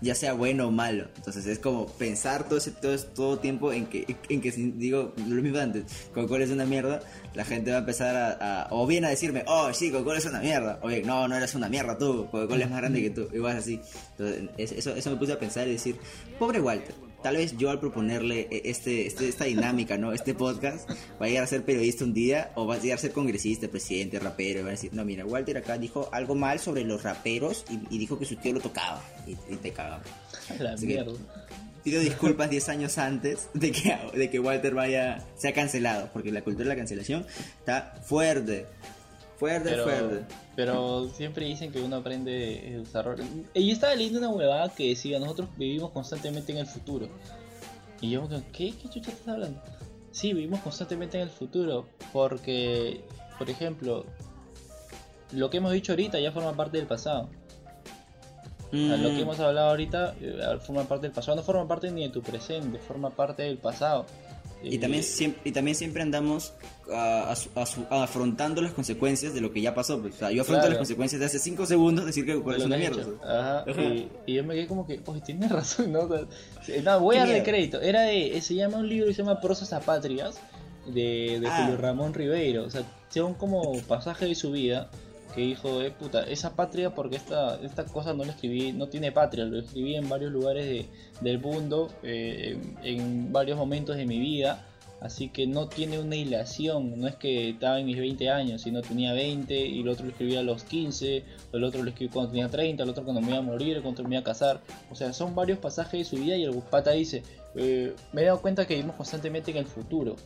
ya 0.00 0.14
sea 0.14 0.32
bueno 0.32 0.68
o 0.68 0.70
malo. 0.70 1.08
Entonces 1.16 1.46
es 1.46 1.58
como 1.58 1.86
pensar 1.86 2.44
todo 2.48 2.58
ese 2.58 2.70
todo, 2.70 2.96
todo 2.98 3.38
tiempo 3.38 3.72
en 3.72 3.86
que, 3.86 4.16
en 4.28 4.40
que 4.40 4.50
digo 4.52 5.12
lo 5.16 5.42
mismo 5.42 5.58
antes, 5.58 5.84
Coca-Cola 6.14 6.44
es 6.44 6.50
una 6.50 6.64
mierda, 6.64 7.00
la 7.34 7.44
gente 7.44 7.70
va 7.70 7.76
a 7.78 7.80
empezar 7.80 8.38
a, 8.40 8.68
o 8.70 8.86
bien 8.86 9.04
a 9.04 9.08
decirme, 9.10 9.44
oh 9.46 9.72
sí, 9.72 9.90
Coca-Cola 9.90 10.18
es 10.18 10.26
una 10.26 10.40
mierda, 10.40 10.78
o 10.82 10.88
bien, 10.88 11.06
no, 11.06 11.28
no 11.28 11.36
eres 11.36 11.54
una 11.54 11.68
mierda 11.68 11.98
tú, 11.98 12.28
Coca-Cola 12.30 12.64
es 12.64 12.70
más 12.70 12.80
grande 12.80 13.02
que 13.02 13.10
tú, 13.10 13.28
igual 13.32 13.56
así. 13.56 13.80
Entonces 14.18 14.48
es- 14.56 14.72
eso, 14.72 14.94
eso 14.94 15.10
me 15.10 15.16
puse 15.16 15.32
a 15.32 15.38
pensar 15.38 15.68
y 15.68 15.72
decir, 15.72 15.96
pobre 16.38 16.60
Walter. 16.60 16.94
Tal 17.22 17.36
vez 17.36 17.56
yo 17.58 17.70
al 17.70 17.78
proponerle 17.80 18.48
e- 18.50 18.62
este, 18.64 19.06
este, 19.06 19.28
esta 19.28 19.44
dinámica, 19.44 19.98
¿no? 19.98 20.12
Este 20.12 20.34
podcast, 20.34 20.88
va 21.20 21.26
a 21.26 21.28
llegar 21.28 21.44
a 21.44 21.46
ser 21.46 21.62
periodista 21.64 22.04
un 22.04 22.14
día 22.14 22.50
o 22.54 22.66
va 22.66 22.76
a 22.76 22.78
llegar 22.78 22.98
a 22.98 23.00
ser 23.00 23.12
congresista, 23.12 23.68
presidente, 23.68 24.18
rapero. 24.18 24.60
Y 24.60 24.62
va 24.62 24.68
a 24.68 24.72
decir, 24.72 24.92
no, 24.94 25.04
mira, 25.04 25.24
Walter 25.26 25.58
acá 25.58 25.76
dijo 25.78 26.08
algo 26.12 26.34
mal 26.34 26.58
sobre 26.60 26.84
los 26.84 27.02
raperos 27.02 27.64
y, 27.70 27.94
y 27.94 27.98
dijo 27.98 28.18
que 28.18 28.24
su 28.24 28.36
tío 28.36 28.54
lo 28.54 28.60
tocaba. 28.60 29.02
Y, 29.26 29.32
y 29.52 29.56
te 29.56 29.70
cagaba. 29.72 30.02
La 30.58 30.72
Así 30.72 30.86
que- 30.86 30.94
mierda. 30.94 31.12
Pido 31.82 31.98
disculpas 32.02 32.50
10 32.50 32.68
años 32.68 32.98
antes 32.98 33.48
de 33.54 33.72
que, 33.72 33.96
de 34.14 34.28
que 34.28 34.38
Walter 34.38 34.74
vaya 34.74 35.24
sea 35.36 35.54
cancelado, 35.54 36.10
porque 36.12 36.30
la 36.30 36.42
cultura 36.42 36.64
de 36.64 36.74
la 36.74 36.76
cancelación 36.76 37.26
está 37.58 37.94
fuerte. 38.04 38.66
Fuerte, 39.38 39.70
Pero, 39.70 39.84
fuerte. 39.84 40.24
Pero 40.60 41.08
siempre 41.08 41.46
dicen 41.46 41.72
que 41.72 41.80
uno 41.80 41.96
aprende 41.96 42.30
de 42.30 42.84
sus 42.84 42.94
errores. 42.94 43.26
Y 43.54 43.66
yo 43.66 43.72
estaba 43.72 43.94
leyendo 43.94 44.18
una 44.18 44.28
huevada 44.28 44.68
que 44.68 44.90
decía, 44.90 45.18
nosotros 45.18 45.48
vivimos 45.56 45.90
constantemente 45.90 46.52
en 46.52 46.58
el 46.58 46.66
futuro. 46.66 47.08
Y 48.02 48.10
yo, 48.10 48.28
¿qué? 48.52 48.72
¿Qué 48.72 48.90
chucha 48.90 49.10
estás 49.10 49.28
hablando? 49.28 49.58
Sí, 50.10 50.34
vivimos 50.34 50.60
constantemente 50.60 51.16
en 51.16 51.24
el 51.24 51.30
futuro. 51.30 51.86
Porque, 52.12 53.02
por 53.38 53.48
ejemplo, 53.48 54.04
lo 55.32 55.48
que 55.48 55.56
hemos 55.56 55.72
dicho 55.72 55.92
ahorita 55.92 56.20
ya 56.20 56.30
forma 56.30 56.52
parte 56.52 56.76
del 56.76 56.86
pasado. 56.86 57.30
O 58.68 58.76
sea, 58.76 58.98
lo 58.98 59.08
que 59.08 59.16
Mm, 59.16 59.20
hemos 59.20 59.40
hablado 59.40 59.70
ahorita 59.70 60.14
eh, 60.20 60.58
forma 60.60 60.84
parte 60.84 61.06
del 61.06 61.12
pasado. 61.12 61.36
No 61.36 61.42
forma 61.42 61.66
parte 61.66 61.90
ni 61.90 62.02
de 62.02 62.10
tu 62.10 62.20
presente, 62.20 62.78
forma 62.80 63.08
parte 63.08 63.44
del 63.44 63.56
pasado. 63.56 64.04
Y, 64.62 64.78
también 64.78 65.00
Eh, 65.02 65.06
siempre, 65.06 65.40
y 65.44 65.52
también 65.52 65.74
siempre 65.74 66.02
andamos 66.02 66.52
a 66.92 67.34
a 67.90 68.02
afrontando 68.02 68.60
las 68.62 68.72
consecuencias 68.72 69.32
de 69.32 69.40
lo 69.40 69.52
que 69.52 69.60
ya 69.60 69.74
pasó. 69.74 70.00
pues. 70.00 70.14
O 70.16 70.18
sea, 70.18 70.30
yo 70.32 70.42
afronto 70.42 70.60
Claro. 70.62 70.70
las 70.70 70.78
consecuencias 70.78 71.20
de 71.20 71.26
hace 71.26 71.38
5 71.38 71.66
segundos 71.66 72.04
decir 72.06 72.26
que 72.26 72.32
Coca-Cola 72.34 72.56
es 72.58 72.64
una 72.64 72.76
mierda. 72.76 73.04
Ajá, 73.24 73.64
Ajá. 73.70 73.82
Y, 73.82 74.08
y 74.26 74.34
yo 74.34 74.44
me 74.44 74.54
quedé 74.54 74.66
como 74.66 74.86
que, 74.86 75.00
oye, 75.06 75.20
tienes 75.20 75.50
razón, 75.52 75.92
¿no? 75.92 76.00
O 76.00 76.08
sea, 76.08 76.26
sí, 76.66 76.72
no, 76.84 77.00
voy 77.00 77.16
a 77.16 77.20
darle 77.20 77.42
crédito. 77.42 77.80
Era 77.80 78.02
de, 78.02 78.40
se 78.40 78.54
llama 78.54 78.78
un 78.78 78.88
libro 78.88 79.06
que 79.06 79.14
se 79.14 79.22
llama 79.22 79.40
Prosas 79.40 79.72
Apátridas 79.72 80.40
de, 80.86 81.38
de 81.40 81.46
Ah. 81.48 81.62
Julio 81.64 81.80
Ramón 81.80 82.12
Ribeiro. 82.14 82.64
O 82.64 82.70
sea, 82.70 82.82
son 83.08 83.34
como 83.34 83.78
pasajes 83.88 84.28
de 84.28 84.34
su 84.34 84.50
vida 84.52 84.90
que 85.34 85.42
dijo, 85.42 85.80
eh, 85.82 85.90
puta, 85.90 86.22
esa 86.24 86.54
patria 86.56 86.94
porque 86.94 87.16
esta, 87.16 87.56
esta 87.62 87.84
cosa 87.84 88.12
no 88.14 88.24
la 88.24 88.32
escribí, 88.32 88.72
no 88.72 88.88
tiene 88.88 89.12
patria, 89.12 89.44
lo 89.44 89.58
escribí 89.58 89.94
en 89.94 90.08
varios 90.08 90.32
lugares 90.32 90.66
de- 90.66 90.86
del 91.20 91.38
mundo, 91.38 91.90
eh, 92.02 92.58
en, 92.82 93.32
varios 93.32 93.56
momentos 93.58 93.96
de 93.96 94.06
mi 94.06 94.18
vida. 94.18 94.66
Así 95.00 95.30
que 95.30 95.46
no 95.46 95.66
tiene 95.66 95.98
una 95.98 96.14
hilación, 96.14 97.00
no 97.00 97.08
es 97.08 97.16
que 97.16 97.50
estaba 97.50 97.80
en 97.80 97.86
mis 97.86 97.96
20 97.96 98.28
años, 98.28 98.60
sino 98.60 98.82
tenía 98.82 99.14
20 99.14 99.58
y 99.58 99.80
el 99.80 99.88
otro 99.88 100.04
lo 100.04 100.10
escribí 100.10 100.36
a 100.36 100.42
los 100.42 100.62
15, 100.64 101.24
o 101.52 101.56
el 101.56 101.64
otro 101.64 101.82
lo 101.82 101.88
escribí 101.88 102.12
cuando 102.12 102.32
tenía 102.32 102.48
30, 102.48 102.82
el 102.82 102.90
otro 102.90 103.04
cuando 103.04 103.22
me 103.22 103.28
iba 103.28 103.38
a 103.38 103.42
morir, 103.42 103.80
cuando 103.80 104.02
me 104.02 104.10
iba 104.16 104.20
a 104.20 104.24
casar. 104.24 104.60
O 104.90 104.94
sea, 104.94 105.14
son 105.14 105.34
varios 105.34 105.58
pasajes 105.58 106.00
de 106.00 106.04
su 106.04 106.22
vida 106.22 106.36
y 106.36 106.44
el 106.44 106.54
pata 106.70 106.90
dice, 106.90 107.22
eh, 107.54 107.94
me 108.12 108.20
he 108.20 108.24
dado 108.26 108.42
cuenta 108.42 108.66
que 108.66 108.74
vivimos 108.74 108.96
constantemente 108.96 109.50
en 109.50 109.56
el 109.56 109.66
futuro. 109.66 110.16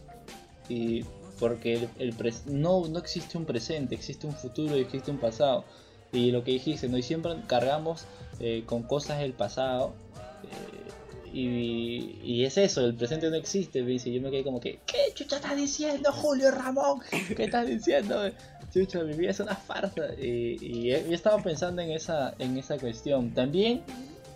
Y 0.69 1.05
porque 1.39 1.75
el, 1.75 1.89
el 1.99 2.35
no, 2.47 2.87
no 2.89 2.99
existe 2.99 3.37
un 3.39 3.45
presente, 3.45 3.95
existe 3.95 4.27
un 4.27 4.35
futuro 4.35 4.77
y 4.77 4.81
existe 4.81 5.11
un 5.11 5.19
pasado. 5.19 5.65
Y 6.13 6.31
lo 6.31 6.45
que 6.45 6.53
dijiste, 6.53 6.89
¿no? 6.89 7.01
Siempre 7.03 7.35
cargamos 7.47 8.05
eh, 8.41 8.63
con 8.67 8.85
cosas 8.85 9.19
del 9.19 9.33
pasado. 9.33 9.95
eh, 10.45 10.85
y, 11.35 12.45
es 12.45 12.57
eso, 12.59 12.83
el 12.83 12.95
presente 12.95 13.29
no 13.29 13.37
existe. 13.37 13.81
Y 13.81 13.99
yo 14.13 14.21
me 14.21 14.31
quedé 14.31 14.45
como 14.45 14.61
que, 14.61 14.79
¿qué 14.87 15.13
chucha 15.15 15.37
estás 15.37 15.57
diciendo, 15.57 16.13
Julio 16.13 16.53
Ramón? 16.53 17.01
¿Qué 17.37 17.45
estás 17.45 17.67
diciendo? 17.67 18.31
Chucha, 18.73 19.03
mi 19.03 19.15
vida 19.15 19.31
es 19.31 19.41
una 19.41 19.57
farsa. 19.57 20.15
Y, 20.17 20.57
y 20.61 20.91
yo 20.91 21.15
estaba 21.15 21.43
pensando 21.43 21.83
en 21.83 21.91
esa, 21.91 22.35
en 22.39 22.57
esa 22.57 22.79
cuestión. 22.79 23.35
También, 23.35 23.83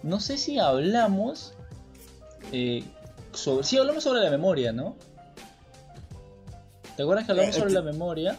no 0.02 0.18
sé 0.18 0.36
si 0.36 0.58
hablamos 0.58 1.52
eh, 2.52 2.82
sobre... 3.32 3.64
Sí, 3.64 3.78
hablamos 3.78 4.02
sobre 4.02 4.20
la 4.20 4.30
memoria, 4.30 4.72
¿no? 4.72 4.96
¿Te 6.98 7.04
acuerdas 7.04 7.26
que 7.26 7.30
hablamos 7.30 7.54
Eh, 7.54 7.58
sobre 7.60 7.70
eh, 7.70 7.74
la 7.74 7.82
memoria? 7.82 8.38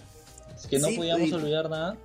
Que 0.69 0.79
no 0.79 0.89
sí, 0.89 0.97
podíamos 0.97 1.29
y- 1.29 1.33
olvidar 1.33 1.69
nada. 1.69 1.95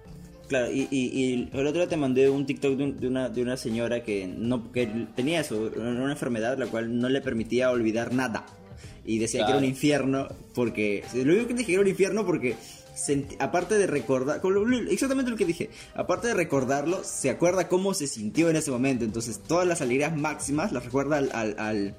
Claro, 0.47 0.71
y, 0.71 0.87
y, 0.91 1.01
y 1.09 1.51
el 1.53 1.67
otro 1.67 1.81
día 1.81 1.89
te 1.89 1.97
mandé 1.97 2.31
un 2.31 2.47
TikTok 2.47 2.77
de, 2.77 2.85
un- 2.85 3.01
de 3.01 3.09
una, 3.09 3.29
de 3.29 3.43
una 3.43 3.57
señora 3.57 4.05
que, 4.05 4.27
no, 4.29 4.71
que 4.71 4.87
tenía 5.17 5.41
eso, 5.41 5.71
una 5.77 6.13
enfermedad 6.13 6.57
la 6.57 6.67
cual 6.67 6.97
no 7.01 7.09
le 7.09 7.21
permitía 7.21 7.71
olvidar 7.73 8.13
nada. 8.15 8.47
Y 9.05 9.19
decía 9.19 9.45
que 9.45 9.51
era 9.51 9.59
un 9.59 9.65
infierno 9.65 10.29
porque... 10.55 11.03
Lo 11.13 11.33
único 11.33 11.49
que 11.49 11.55
dije 11.55 11.73
era 11.73 11.83
un 11.83 11.89
infierno 11.89 12.25
porque... 12.25 12.55
aparte 13.41 13.77
de 13.77 13.89
recordar, 13.89 14.41
exactamente 14.89 15.31
lo 15.33 15.37
que 15.37 15.45
dije, 15.47 15.71
aparte 15.95 16.29
de 16.29 16.35
recordarlo, 16.35 17.03
se 17.03 17.31
acuerda 17.31 17.67
cómo 17.69 17.93
se 17.95 18.07
sintió 18.07 18.49
en 18.49 18.55
ese 18.57 18.71
momento. 18.71 19.05
Entonces, 19.05 19.41
todas 19.43 19.67
las 19.67 19.81
alegrías 19.83 20.17
máximas 20.17 20.71
las 20.73 20.85
recuerda 20.85 21.17
al, 21.19 21.31
al, 21.33 21.57
al, 21.59 21.95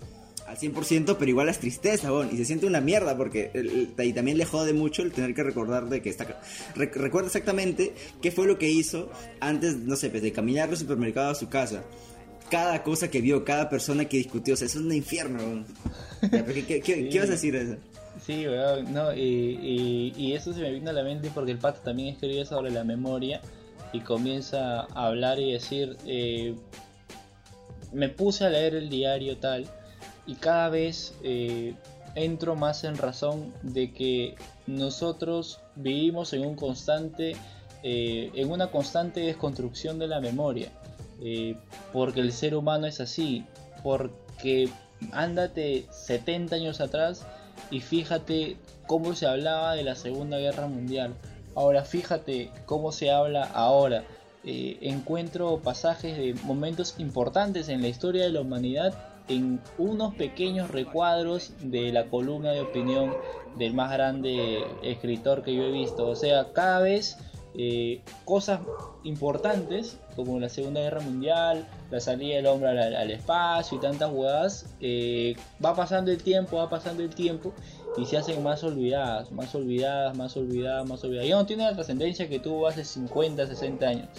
al 0.45 0.57
100%, 0.57 1.15
pero 1.17 1.29
igual 1.29 1.47
las 1.47 1.59
tristezas, 1.59 2.09
bon, 2.11 2.29
y 2.31 2.37
se 2.37 2.45
siente 2.45 2.65
una 2.67 2.79
mierda 2.81 3.17
porque 3.17 3.49
el- 3.53 3.89
el- 3.97 4.05
y 4.05 4.13
también 4.13 4.37
le 4.37 4.45
jode 4.45 4.73
mucho 4.73 5.01
el 5.01 5.11
tener 5.11 5.33
que 5.33 5.41
recordar 5.43 5.89
de 5.89 6.01
que 6.01 6.09
está... 6.09 6.25
re- 6.75 6.91
recuerda 6.93 7.27
exactamente 7.27 7.93
qué 8.21 8.31
fue 8.31 8.45
lo 8.45 8.57
que 8.59 8.69
hizo 8.69 9.09
antes, 9.39 9.75
no 9.77 9.95
sé, 9.95 10.09
pues, 10.09 10.21
de 10.21 10.31
caminar 10.31 10.69
del 10.69 10.77
supermercado 10.77 11.31
a 11.31 11.35
su 11.35 11.49
casa. 11.49 11.83
Cada 12.51 12.83
cosa 12.83 13.09
que 13.09 13.21
vio, 13.21 13.43
cada 13.43 13.69
persona 13.69 14.05
que 14.05 14.17
discutió, 14.17 14.53
o 14.53 14.57
sea, 14.57 14.67
eso 14.67 14.77
es 14.79 14.85
un 14.85 14.93
infierno. 14.93 15.39
bon. 15.43 15.65
¿Qué, 16.29 16.63
qué, 16.65 16.81
qué- 16.81 16.95
Sí. 16.95 17.09
qué 17.09 17.19
vas 17.19 17.29
a 17.29 17.31
decir 17.31 17.53
de 17.53 17.63
eso? 17.63 17.75
Sí, 18.23 18.45
weón, 18.47 18.93
no, 18.93 19.13
y, 19.13 19.19
y, 19.19 20.13
y 20.15 20.33
eso 20.33 20.53
se 20.53 20.61
me 20.61 20.71
vino 20.71 20.89
a 20.91 20.93
la 20.93 21.03
mente 21.03 21.29
porque 21.33 21.51
el 21.51 21.57
pato 21.57 21.81
también 21.81 22.09
escribe 22.09 22.45
sobre 22.45 22.69
la 22.71 22.83
memoria 22.83 23.41
y 23.93 23.99
comienza 24.01 24.81
a 24.81 25.07
hablar 25.07 25.39
y 25.39 25.53
decir, 25.53 25.97
eh, 26.05 26.55
me 27.93 28.09
puse 28.09 28.45
a 28.45 28.49
leer 28.49 28.75
el 28.75 28.89
diario 28.89 29.37
tal 29.37 29.65
y 30.27 30.35
cada 30.35 30.69
vez 30.69 31.13
eh, 31.23 31.75
entro 32.15 32.55
más 32.55 32.83
en 32.83 32.97
razón 32.97 33.53
de 33.61 33.93
que 33.93 34.35
nosotros 34.67 35.59
vivimos 35.75 36.33
en 36.33 36.45
un 36.45 36.55
constante, 36.55 37.35
eh, 37.83 38.31
en 38.33 38.51
una 38.51 38.71
constante 38.71 39.21
desconstrucción 39.21 39.99
de 39.99 40.07
la 40.07 40.19
memoria, 40.19 40.69
eh, 41.21 41.55
porque 41.93 42.21
el 42.21 42.31
ser 42.31 42.55
humano 42.55 42.87
es 42.87 42.99
así, 42.99 43.45
porque 43.83 44.69
ándate 45.11 45.85
70 45.91 46.55
años 46.55 46.81
atrás 46.81 47.25
y 47.69 47.81
fíjate 47.81 48.57
cómo 48.87 49.13
se 49.15 49.27
hablaba 49.27 49.75
de 49.75 49.83
la 49.83 49.95
Segunda 49.95 50.37
Guerra 50.37 50.67
Mundial. 50.67 51.13
Ahora 51.53 51.83
fíjate 51.83 52.49
cómo 52.65 52.91
se 52.91 53.11
habla 53.11 53.43
ahora. 53.43 54.03
Encuentro 54.43 55.59
pasajes 55.63 56.17
de 56.17 56.35
momentos 56.43 56.95
importantes 56.99 57.67
en 57.67 57.81
la 57.81 57.87
historia 57.87 58.25
de 58.25 58.31
la 58.31 58.41
humanidad 58.41 59.14
en 59.27 59.59
unos 59.77 60.15
pequeños 60.15 60.71
recuadros 60.71 61.53
de 61.59 61.91
la 61.91 62.05
columna 62.07 62.51
de 62.51 62.61
opinión 62.61 63.13
del 63.57 63.73
más 63.73 63.91
grande 63.91 64.63
escritor 64.83 65.43
que 65.43 65.55
yo 65.55 65.63
he 65.63 65.71
visto. 65.71 66.07
O 66.07 66.15
sea, 66.15 66.51
cada 66.53 66.81
vez 66.81 67.17
eh, 67.57 68.01
cosas 68.25 68.59
importantes 69.05 69.97
como 70.15 70.39
la 70.39 70.49
Segunda 70.49 70.81
Guerra 70.81 71.01
Mundial, 71.01 71.67
la 71.89 71.99
salida 71.99 72.35
del 72.35 72.47
hombre 72.47 72.69
al, 72.69 72.95
al 72.95 73.11
espacio 73.11 73.77
y 73.77 73.81
tantas 73.81 74.11
huevadas, 74.11 74.75
eh, 74.81 75.35
va 75.63 75.73
pasando 75.73 76.11
el 76.11 76.21
tiempo, 76.21 76.57
va 76.57 76.69
pasando 76.69 77.01
el 77.03 77.13
tiempo 77.15 77.53
y 77.97 78.05
se 78.05 78.17
hacen 78.17 78.43
más 78.43 78.63
olvidadas, 78.63 79.31
más 79.31 79.55
olvidadas, 79.55 80.17
más 80.17 80.35
olvidadas, 80.35 80.87
más 80.87 81.03
olvidadas. 81.03 81.29
Ya 81.29 81.35
no 81.35 81.45
tiene 81.45 81.63
la 81.63 81.73
trascendencia 81.73 82.27
que 82.27 82.39
tuvo 82.39 82.67
hace 82.67 82.83
50, 82.83 83.47
60 83.47 83.87
años. 83.87 84.09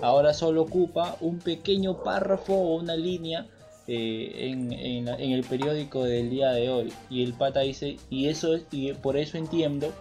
Ahora 0.00 0.32
solo 0.32 0.62
ocupa 0.62 1.16
un 1.20 1.38
pequeño 1.38 2.02
párrafo 2.02 2.54
o 2.54 2.76
una 2.76 2.96
línea 2.96 3.46
eh, 3.88 4.48
en, 4.50 4.72
en 4.72 5.08
en 5.08 5.30
el 5.32 5.44
periódico 5.44 6.04
del 6.04 6.30
día 6.30 6.50
de 6.50 6.68
hoy. 6.70 6.92
Y 7.10 7.22
el 7.22 7.32
pata 7.34 7.60
dice, 7.60 7.96
y 8.10 8.28
eso 8.28 8.54
es- 8.54 8.64
y 8.72 8.92
por 8.92 9.16
eso 9.16 9.38
entiendo 9.38 9.92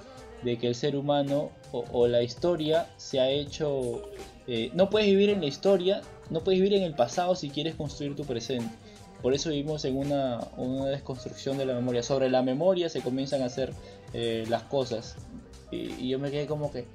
de 0.43 0.57
que 0.57 0.67
el 0.67 0.75
ser 0.75 0.95
humano 0.95 1.49
o, 1.71 1.85
o 1.91 2.07
la 2.07 2.21
historia 2.23 2.87
se 2.97 3.19
ha 3.19 3.29
hecho... 3.29 4.03
eh, 4.47 4.69
no 4.73 4.89
puedes 4.89 5.07
vivir 5.09 5.29
en 5.29 5.39
la 5.41 5.47
historia, 5.47 6.01
no 6.29 6.43
puedes 6.43 6.59
vivir 6.61 6.73
en 6.77 6.83
el 6.83 6.93
pasado 6.93 7.35
si 7.35 7.49
quieres 7.49 7.75
construir 7.75 8.15
tu 8.15 8.25
presente. 8.25 8.73
Por 9.21 9.33
eso 9.33 9.49
vivimos 9.49 9.85
en 9.85 9.97
una, 9.97 10.39
una 10.57 10.85
desconstrucción 10.87 11.57
de 11.57 11.65
la 11.65 11.73
memoria. 11.73 12.03
Sobre 12.03 12.29
la 12.29 12.43
memoria 12.43 12.89
se 12.89 13.01
comienzan 13.01 13.41
a 13.41 13.45
hacer 13.45 13.73
eh, 14.13 14.43
las 14.49 14.63
cosas. 14.63 15.15
Y, 15.71 15.93
y 15.99 16.09
yo 16.09 16.19
me 16.19 16.29
quedé 16.29 16.45
como 16.45 16.71
que, 16.71 16.85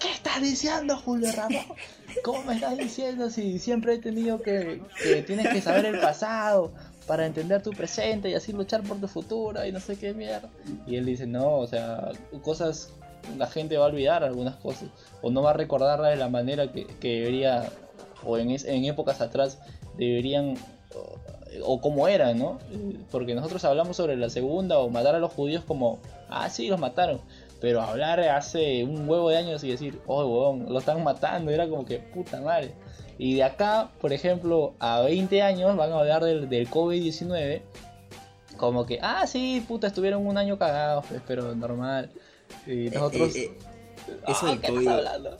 ¿qué 0.00 0.10
estás 0.12 0.40
diciendo, 0.40 0.96
Julio 0.96 1.30
Ramón? 1.32 1.64
¿Cómo 2.22 2.42
me 2.44 2.54
estás 2.54 2.76
diciendo 2.76 3.30
si 3.30 3.58
siempre 3.58 3.94
he 3.94 3.98
tenido 3.98 4.42
que, 4.42 4.80
tienes 5.26 5.48
que 5.48 5.60
saber 5.60 5.86
el 5.86 5.98
pasado 6.00 6.72
para 7.06 7.24
entender 7.26 7.62
tu 7.62 7.70
presente 7.70 8.30
y 8.30 8.34
así 8.34 8.52
luchar 8.52 8.82
por 8.82 8.98
tu 9.00 9.06
futuro 9.08 9.64
y 9.64 9.72
no 9.72 9.80
sé 9.80 9.96
qué 9.96 10.12
mierda? 10.12 10.48
Y 10.86 10.96
él 10.96 11.06
dice, 11.06 11.26
no, 11.26 11.58
o 11.58 11.66
sea, 11.66 12.10
cosas, 12.42 12.90
la 13.38 13.46
gente 13.46 13.76
va 13.76 13.84
a 13.86 13.88
olvidar 13.88 14.24
algunas 14.24 14.56
cosas 14.56 14.88
o 15.22 15.30
no 15.30 15.42
va 15.42 15.50
a 15.50 15.54
recordarlas 15.54 16.10
de 16.10 16.16
la 16.16 16.28
manera 16.28 16.72
que, 16.72 16.86
que 16.86 17.20
debería 17.20 17.70
o 18.24 18.38
en, 18.38 18.50
es- 18.50 18.64
en 18.64 18.84
épocas 18.86 19.20
atrás 19.20 19.58
deberían 19.96 20.54
o, 21.62 21.80
como 21.80 22.08
eran, 22.08 22.38
¿no? 22.38 22.58
Porque 23.10 23.34
nosotros 23.34 23.64
hablamos 23.64 23.96
sobre 23.96 24.16
la 24.16 24.28
segunda 24.30 24.78
o 24.78 24.90
matar 24.90 25.14
a 25.14 25.18
los 25.20 25.32
judíos 25.32 25.62
como, 25.64 25.98
ah, 26.28 26.50
sí, 26.50 26.68
los 26.68 26.78
mataron. 26.80 27.20
Pero 27.60 27.80
hablar 27.80 28.20
hace 28.20 28.84
un 28.84 29.08
huevo 29.08 29.30
de 29.30 29.38
años 29.38 29.64
y 29.64 29.70
decir, 29.70 30.00
oh, 30.06 30.24
huevón, 30.24 30.66
lo 30.68 30.78
están 30.78 31.02
matando, 31.02 31.50
era 31.50 31.68
como 31.68 31.84
que 31.84 31.98
puta 31.98 32.40
madre. 32.40 32.72
Y 33.18 33.34
de 33.36 33.44
acá, 33.44 33.90
por 34.00 34.12
ejemplo, 34.12 34.74
a 34.78 35.00
20 35.00 35.40
años 35.42 35.74
van 35.76 35.92
a 35.92 36.00
hablar 36.00 36.22
del, 36.22 36.48
del 36.48 36.68
COVID-19 36.68 37.62
como 38.56 38.86
que, 38.86 38.98
ah, 39.02 39.26
sí, 39.26 39.64
puta, 39.66 39.86
estuvieron 39.86 40.26
un 40.26 40.36
año 40.38 40.58
cagados, 40.58 41.04
pues, 41.08 41.22
pero 41.26 41.54
normal. 41.54 42.10
Y 42.66 42.90
nosotros... 42.90 43.36
Eh, 43.36 43.44
eh, 43.44 44.20
eso 44.28 44.46
Ah, 44.46 44.50
del 44.50 44.60
¿qué 44.60 44.68
COVID. 44.68 44.80
estás 44.80 44.94
hablando? 44.94 45.36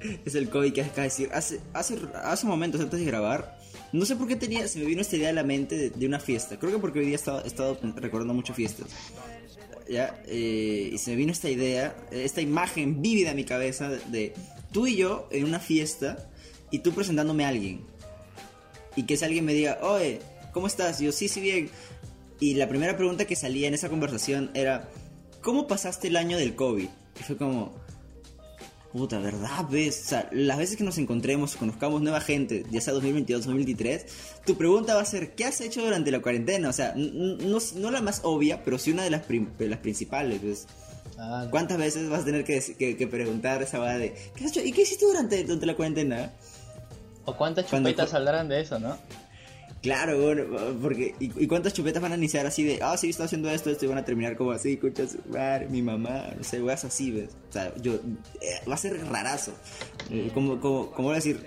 Es 0.24 0.34
el 0.36 0.48
COVID 0.48 0.72
que 0.72 0.84
de 0.84 1.02
decir. 1.02 1.28
Hace, 1.32 1.60
hace, 1.72 1.98
hace 2.14 2.46
momentos 2.46 2.80
antes 2.80 3.00
de 3.00 3.04
grabar, 3.04 3.58
no 3.92 4.04
sé 4.04 4.14
por 4.14 4.28
qué 4.28 4.36
tenía, 4.36 4.68
se 4.68 4.78
me 4.78 4.84
vino 4.84 5.00
esta 5.00 5.16
idea 5.16 5.30
a 5.30 5.32
la 5.32 5.42
mente 5.42 5.76
de, 5.76 5.90
de 5.90 6.06
una 6.06 6.20
fiesta. 6.20 6.56
Creo 6.56 6.70
que 6.70 6.78
porque 6.78 7.00
hoy 7.00 7.06
día 7.06 7.14
he 7.14 7.16
estado, 7.16 7.42
he 7.42 7.48
estado 7.48 7.76
recordando 7.96 8.32
muchas 8.32 8.54
fiestas. 8.54 8.86
¿Ya? 9.88 10.20
Eh, 10.26 10.90
y 10.92 10.98
se 10.98 11.12
me 11.12 11.16
vino 11.16 11.32
esta 11.32 11.48
idea, 11.48 11.96
esta 12.10 12.40
imagen 12.40 13.00
vívida 13.00 13.30
en 13.30 13.36
mi 13.36 13.44
cabeza 13.44 13.88
de, 13.88 14.34
tú 14.70 14.86
y 14.86 14.96
yo 14.96 15.28
en 15.30 15.44
una 15.44 15.60
fiesta 15.60 16.28
y 16.70 16.80
tú 16.80 16.92
presentándome 16.92 17.44
a 17.44 17.48
alguien. 17.48 17.80
Y 18.96 19.04
que 19.04 19.14
ese 19.14 19.24
alguien 19.24 19.44
me 19.44 19.54
diga, 19.54 19.78
oye, 19.82 20.20
¿cómo 20.52 20.66
estás? 20.66 20.98
Yo, 20.98 21.12
sí, 21.12 21.28
sí, 21.28 21.40
bien. 21.40 21.70
Y 22.40 22.54
la 22.54 22.68
primera 22.68 22.96
pregunta 22.96 23.24
que 23.24 23.36
salía 23.36 23.68
en 23.68 23.74
esa 23.74 23.88
conversación 23.88 24.50
era, 24.54 24.88
¿cómo 25.40 25.66
pasaste 25.66 26.08
el 26.08 26.16
año 26.16 26.36
del 26.36 26.54
COVID? 26.54 26.88
Y 27.20 27.22
fue 27.22 27.36
como, 27.36 27.74
Puta, 28.92 29.18
¿verdad? 29.18 29.66
¿Ves? 29.70 30.00
O 30.06 30.08
sea, 30.08 30.28
las 30.32 30.56
veces 30.56 30.76
que 30.76 30.84
nos 30.84 30.96
encontremos, 30.96 31.56
conozcamos 31.56 32.00
nueva 32.00 32.20
gente, 32.22 32.64
ya 32.70 32.80
sea 32.80 32.94
2022, 32.94 33.42
2023, 33.44 34.06
tu 34.46 34.56
pregunta 34.56 34.94
va 34.94 35.02
a 35.02 35.04
ser, 35.04 35.34
¿qué 35.34 35.44
has 35.44 35.60
hecho 35.60 35.82
durante 35.84 36.10
la 36.10 36.20
cuarentena? 36.20 36.70
O 36.70 36.72
sea, 36.72 36.94
no, 36.96 37.58
no 37.76 37.90
la 37.90 38.00
más 38.00 38.20
obvia, 38.24 38.64
pero 38.64 38.78
sí 38.78 38.90
una 38.90 39.02
de 39.04 39.10
las, 39.10 39.22
de 39.28 39.68
las 39.68 39.78
principales, 39.80 40.42
¿ves? 40.42 40.66
Ah, 41.18 41.46
¿Cuántas 41.50 41.76
veces 41.76 42.08
vas 42.08 42.22
a 42.22 42.24
tener 42.24 42.44
que, 42.44 42.60
que, 42.78 42.96
que 42.96 43.06
preguntar 43.06 43.62
esa 43.62 43.78
va 43.78 43.92
de, 43.98 44.14
¿qué 44.34 44.44
has 44.44 44.52
hecho? 44.52 44.62
¿Y 44.66 44.72
qué 44.72 44.82
hiciste 44.82 45.04
durante, 45.04 45.42
durante 45.44 45.66
la 45.66 45.74
cuarentena? 45.76 46.32
¿O 47.26 47.36
cuántas 47.36 47.66
Cuando- 47.66 47.90
chupetas 47.90 48.10
saldrán 48.10 48.48
de 48.48 48.62
eso, 48.62 48.78
no? 48.78 48.96
Claro, 49.82 50.20
bueno, 50.20 50.44
porque, 50.82 51.14
¿y, 51.20 51.44
y 51.44 51.46
cuántas 51.46 51.72
chupetas 51.72 52.02
van 52.02 52.12
a 52.12 52.16
iniciar 52.16 52.44
así 52.46 52.64
de, 52.64 52.80
ah, 52.82 52.96
sí, 52.96 53.10
estoy 53.10 53.26
haciendo 53.26 53.48
esto, 53.48 53.70
esto, 53.70 53.84
y 53.84 53.88
van 53.88 53.98
a 53.98 54.04
terminar 54.04 54.36
como 54.36 54.50
así, 54.50 54.72
escucha 54.72 55.06
su 55.06 55.18
madre, 55.30 55.68
mi 55.68 55.82
mamá, 55.82 56.26
no 56.36 56.42
sé, 56.42 56.60
weas 56.60 56.84
así, 56.84 57.12
¿ves? 57.12 57.30
O 57.48 57.52
sea, 57.52 57.72
yo, 57.80 57.94
eh, 57.94 58.60
va 58.68 58.74
a 58.74 58.78
ser 58.78 58.98
rarazo. 59.06 59.52
Eh, 60.10 60.30
como, 60.34 60.60
como, 60.60 60.90
como 60.90 61.08
voy 61.08 61.12
a 61.12 61.16
decir, 61.16 61.46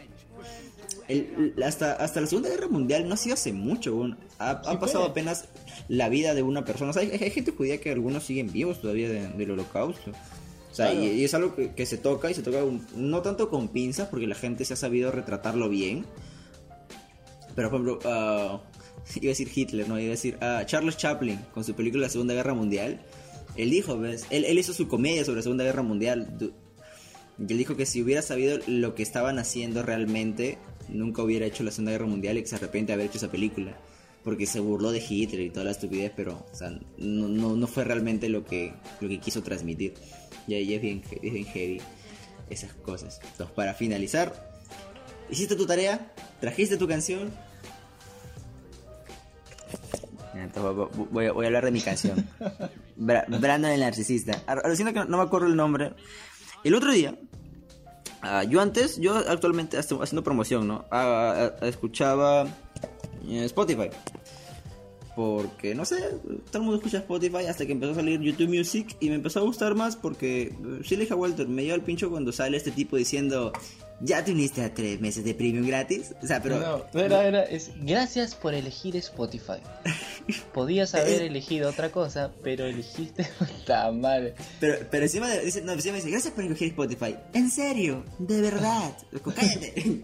el- 1.07 1.55
hasta, 1.65 1.93
hasta 1.93 2.21
la 2.21 2.27
Segunda 2.27 2.49
Guerra 2.49 2.67
Mundial 2.69 3.07
no 3.07 3.15
ha 3.15 3.17
sido 3.17 3.33
hace 3.33 3.51
mucho, 3.51 3.95
weón. 3.95 4.17
Ha, 4.39 4.51
ha 4.51 4.71
Sí, 4.71 4.77
pasado 4.79 5.03
apenas 5.03 5.45
la 5.89 6.07
vida 6.09 6.33
de 6.33 6.41
una 6.43 6.63
persona. 6.63 6.91
O 6.91 6.93
sea, 6.93 7.01
hay, 7.03 7.11
hay 7.11 7.31
gente 7.31 7.51
judía 7.51 7.79
que 7.81 7.91
algunos 7.91 8.23
siguen 8.23 8.51
vivos 8.51 8.79
todavía 8.81 9.09
de- 9.09 9.27
del 9.27 9.51
holocausto. 9.51 10.11
O 10.71 10.73
sea, 10.73 10.91
Claro. 10.91 11.03
y, 11.03 11.07
y 11.07 11.25
es 11.25 11.33
algo 11.33 11.53
que, 11.53 11.71
que 11.73 11.85
se 11.85 11.97
toca 11.97 12.31
y 12.31 12.33
se 12.33 12.43
toca 12.43 12.63
un- 12.63 12.85
no 12.95 13.21
tanto 13.21 13.49
con 13.49 13.67
pinzas, 13.67 14.07
porque 14.07 14.25
la 14.25 14.35
gente 14.35 14.63
se 14.63 14.73
ha 14.73 14.77
sabido 14.77 15.11
retratarlo 15.11 15.67
bien. 15.67 16.05
Pero, 17.55 17.69
por 17.69 17.81
ejemplo, 17.81 17.99
ah, 18.05 18.61
iba 19.15 19.25
a 19.25 19.29
decir 19.29 19.49
Hitler, 19.53 19.87
no, 19.87 19.99
iba 19.99 20.07
a 20.07 20.11
decir 20.11 20.37
ah, 20.41 20.63
Charles 20.65 20.97
Chaplin 20.97 21.39
con 21.53 21.63
su 21.63 21.73
película 21.73 22.03
La 22.03 22.09
Segunda 22.09 22.33
Guerra 22.33 22.53
Mundial. 22.53 23.01
Él 23.55 23.69
dijo, 23.69 23.97
¿ves? 23.97 24.25
Él, 24.29 24.45
él 24.45 24.57
hizo 24.57 24.73
su 24.73 24.87
comedia 24.87 25.25
sobre 25.25 25.37
la 25.37 25.43
Segunda 25.43 25.63
Guerra 25.63 25.83
Mundial. 25.83 26.37
Y 27.37 27.51
él 27.51 27.57
dijo 27.57 27.75
que 27.75 27.85
si 27.85 28.01
hubiera 28.01 28.21
sabido 28.21 28.59
lo 28.67 28.95
que 28.95 29.03
estaban 29.03 29.39
haciendo 29.39 29.83
realmente, 29.83 30.57
nunca 30.89 31.23
hubiera 31.23 31.45
hecho 31.45 31.63
la 31.63 31.71
Segunda 31.71 31.91
Guerra 31.91 32.07
Mundial 32.07 32.37
y 32.37 32.41
que 32.41 32.47
se 32.47 32.55
arrepiente 32.55 32.91
de 32.91 32.93
haber 32.95 33.07
hecho 33.07 33.17
esa 33.17 33.31
película. 33.31 33.77
Porque 34.23 34.45
se 34.45 34.59
burló 34.59 34.91
de 34.91 35.03
Hitler 35.07 35.41
y 35.41 35.49
toda 35.49 35.65
la 35.65 35.71
estupidez, 35.71 36.11
pero 36.15 36.45
o 36.51 36.55
sea, 36.55 36.69
no, 36.69 37.27
no, 37.27 37.55
no 37.55 37.67
fue 37.67 37.83
realmente 37.83 38.29
lo 38.29 38.45
que, 38.45 38.73
lo 38.99 39.09
que 39.09 39.19
quiso 39.19 39.41
transmitir. 39.41 39.95
Y 40.47 40.53
ahí 40.53 40.75
es 40.75 40.81
bien, 40.81 41.01
es 41.09 41.33
bien 41.33 41.45
heavy 41.45 41.81
esas 42.49 42.73
cosas. 42.73 43.19
Entonces, 43.23 43.55
para 43.55 43.73
finalizar, 43.73 44.51
¿hiciste 45.29 45.55
tu 45.55 45.65
tarea? 45.65 46.13
¿Trajiste 46.41 46.75
tu 46.77 46.87
canción? 46.87 47.31
Entonces, 50.33 50.97
voy- 51.11 51.25
a 51.27 51.29
hablar 51.29 51.65
de 51.65 51.71
mi 51.71 51.81
canción. 51.81 52.27
Bra- 52.97 53.25
Brandon 53.39 53.71
el 53.71 53.79
narcisista. 53.81 54.41
Siento 54.75 54.93
que 54.93 55.09
no 55.09 55.17
me 55.17 55.23
acuerdo 55.23 55.47
el 55.47 55.55
nombre. 55.55 55.93
El 56.63 56.75
otro 56.75 56.91
día, 56.91 57.15
ah, 58.21 58.43
yo 58.43 58.61
antes, 58.61 58.97
yo 58.97 59.15
actualmente 59.15 59.77
haciendo 59.77 60.23
promoción, 60.23 60.67
¿no? 60.67 60.85
Ah, 60.91 61.51
ah, 61.61 61.65
escuchaba 61.67 62.47
eh, 63.27 63.43
Spotify. 63.45 63.89
Porque, 65.15 65.75
no 65.75 65.83
sé, 65.83 65.97
todo 66.23 66.57
el 66.59 66.61
mundo 66.61 66.77
escucha 66.77 66.99
Spotify 66.99 67.45
hasta 67.47 67.65
que 67.65 67.73
empezó 67.73 67.91
a 67.91 67.95
salir 67.95 68.21
YouTube 68.21 68.47
Music 68.47 68.95
y 69.01 69.09
me 69.09 69.15
empezó 69.15 69.39
a 69.39 69.43
gustar 69.43 69.75
más 69.75 69.97
porque, 69.97 70.43
eh, 70.43 70.81
sí 70.85 70.95
le 70.95 71.01
dije 71.01 71.13
a 71.13 71.17
Walter, 71.17 71.47
me 71.49 71.63
lleva 71.63 71.75
el 71.75 71.81
pincho 71.81 72.09
cuando 72.09 72.31
sale 72.31 72.55
este 72.55 72.71
tipo 72.71 72.95
diciendo, 72.95 73.51
ya 74.03 74.23
te 74.23 74.31
uniste 74.31 74.63
a 74.63 74.73
tres 74.73 74.99
meses 74.99 75.23
de 75.23 75.33
premium 75.33 75.65
gratis. 75.65 76.13
O 76.21 76.27
sea, 76.27 76.41
pero... 76.41 76.59
no, 76.59 76.85
no 76.93 76.99
era, 76.99 77.25
era, 77.25 77.43
es 77.43 77.71
gracias 77.81 78.35
por 78.35 78.53
elegir 78.53 78.95
Spotify. 78.97 79.61
Podías 80.53 80.95
haber 80.95 81.21
elegido 81.21 81.69
otra 81.69 81.91
cosa, 81.91 82.31
pero 82.43 82.65
elegiste 82.65 83.27
puta 83.39 83.91
madre. 83.91 84.33
Pero, 84.59 84.77
pero 84.89 85.03
encima, 85.03 85.29
de- 85.29 85.45
dice, 85.45 85.61
no, 85.61 85.73
encima 85.73 85.95
dice, 85.97 86.09
gracias 86.09 86.33
por 86.33 86.43
escoger 86.43 86.69
Spotify. 86.69 87.15
En 87.33 87.49
serio, 87.51 88.03
de 88.19 88.41
verdad. 88.41 88.97
Cállate. 89.35 90.03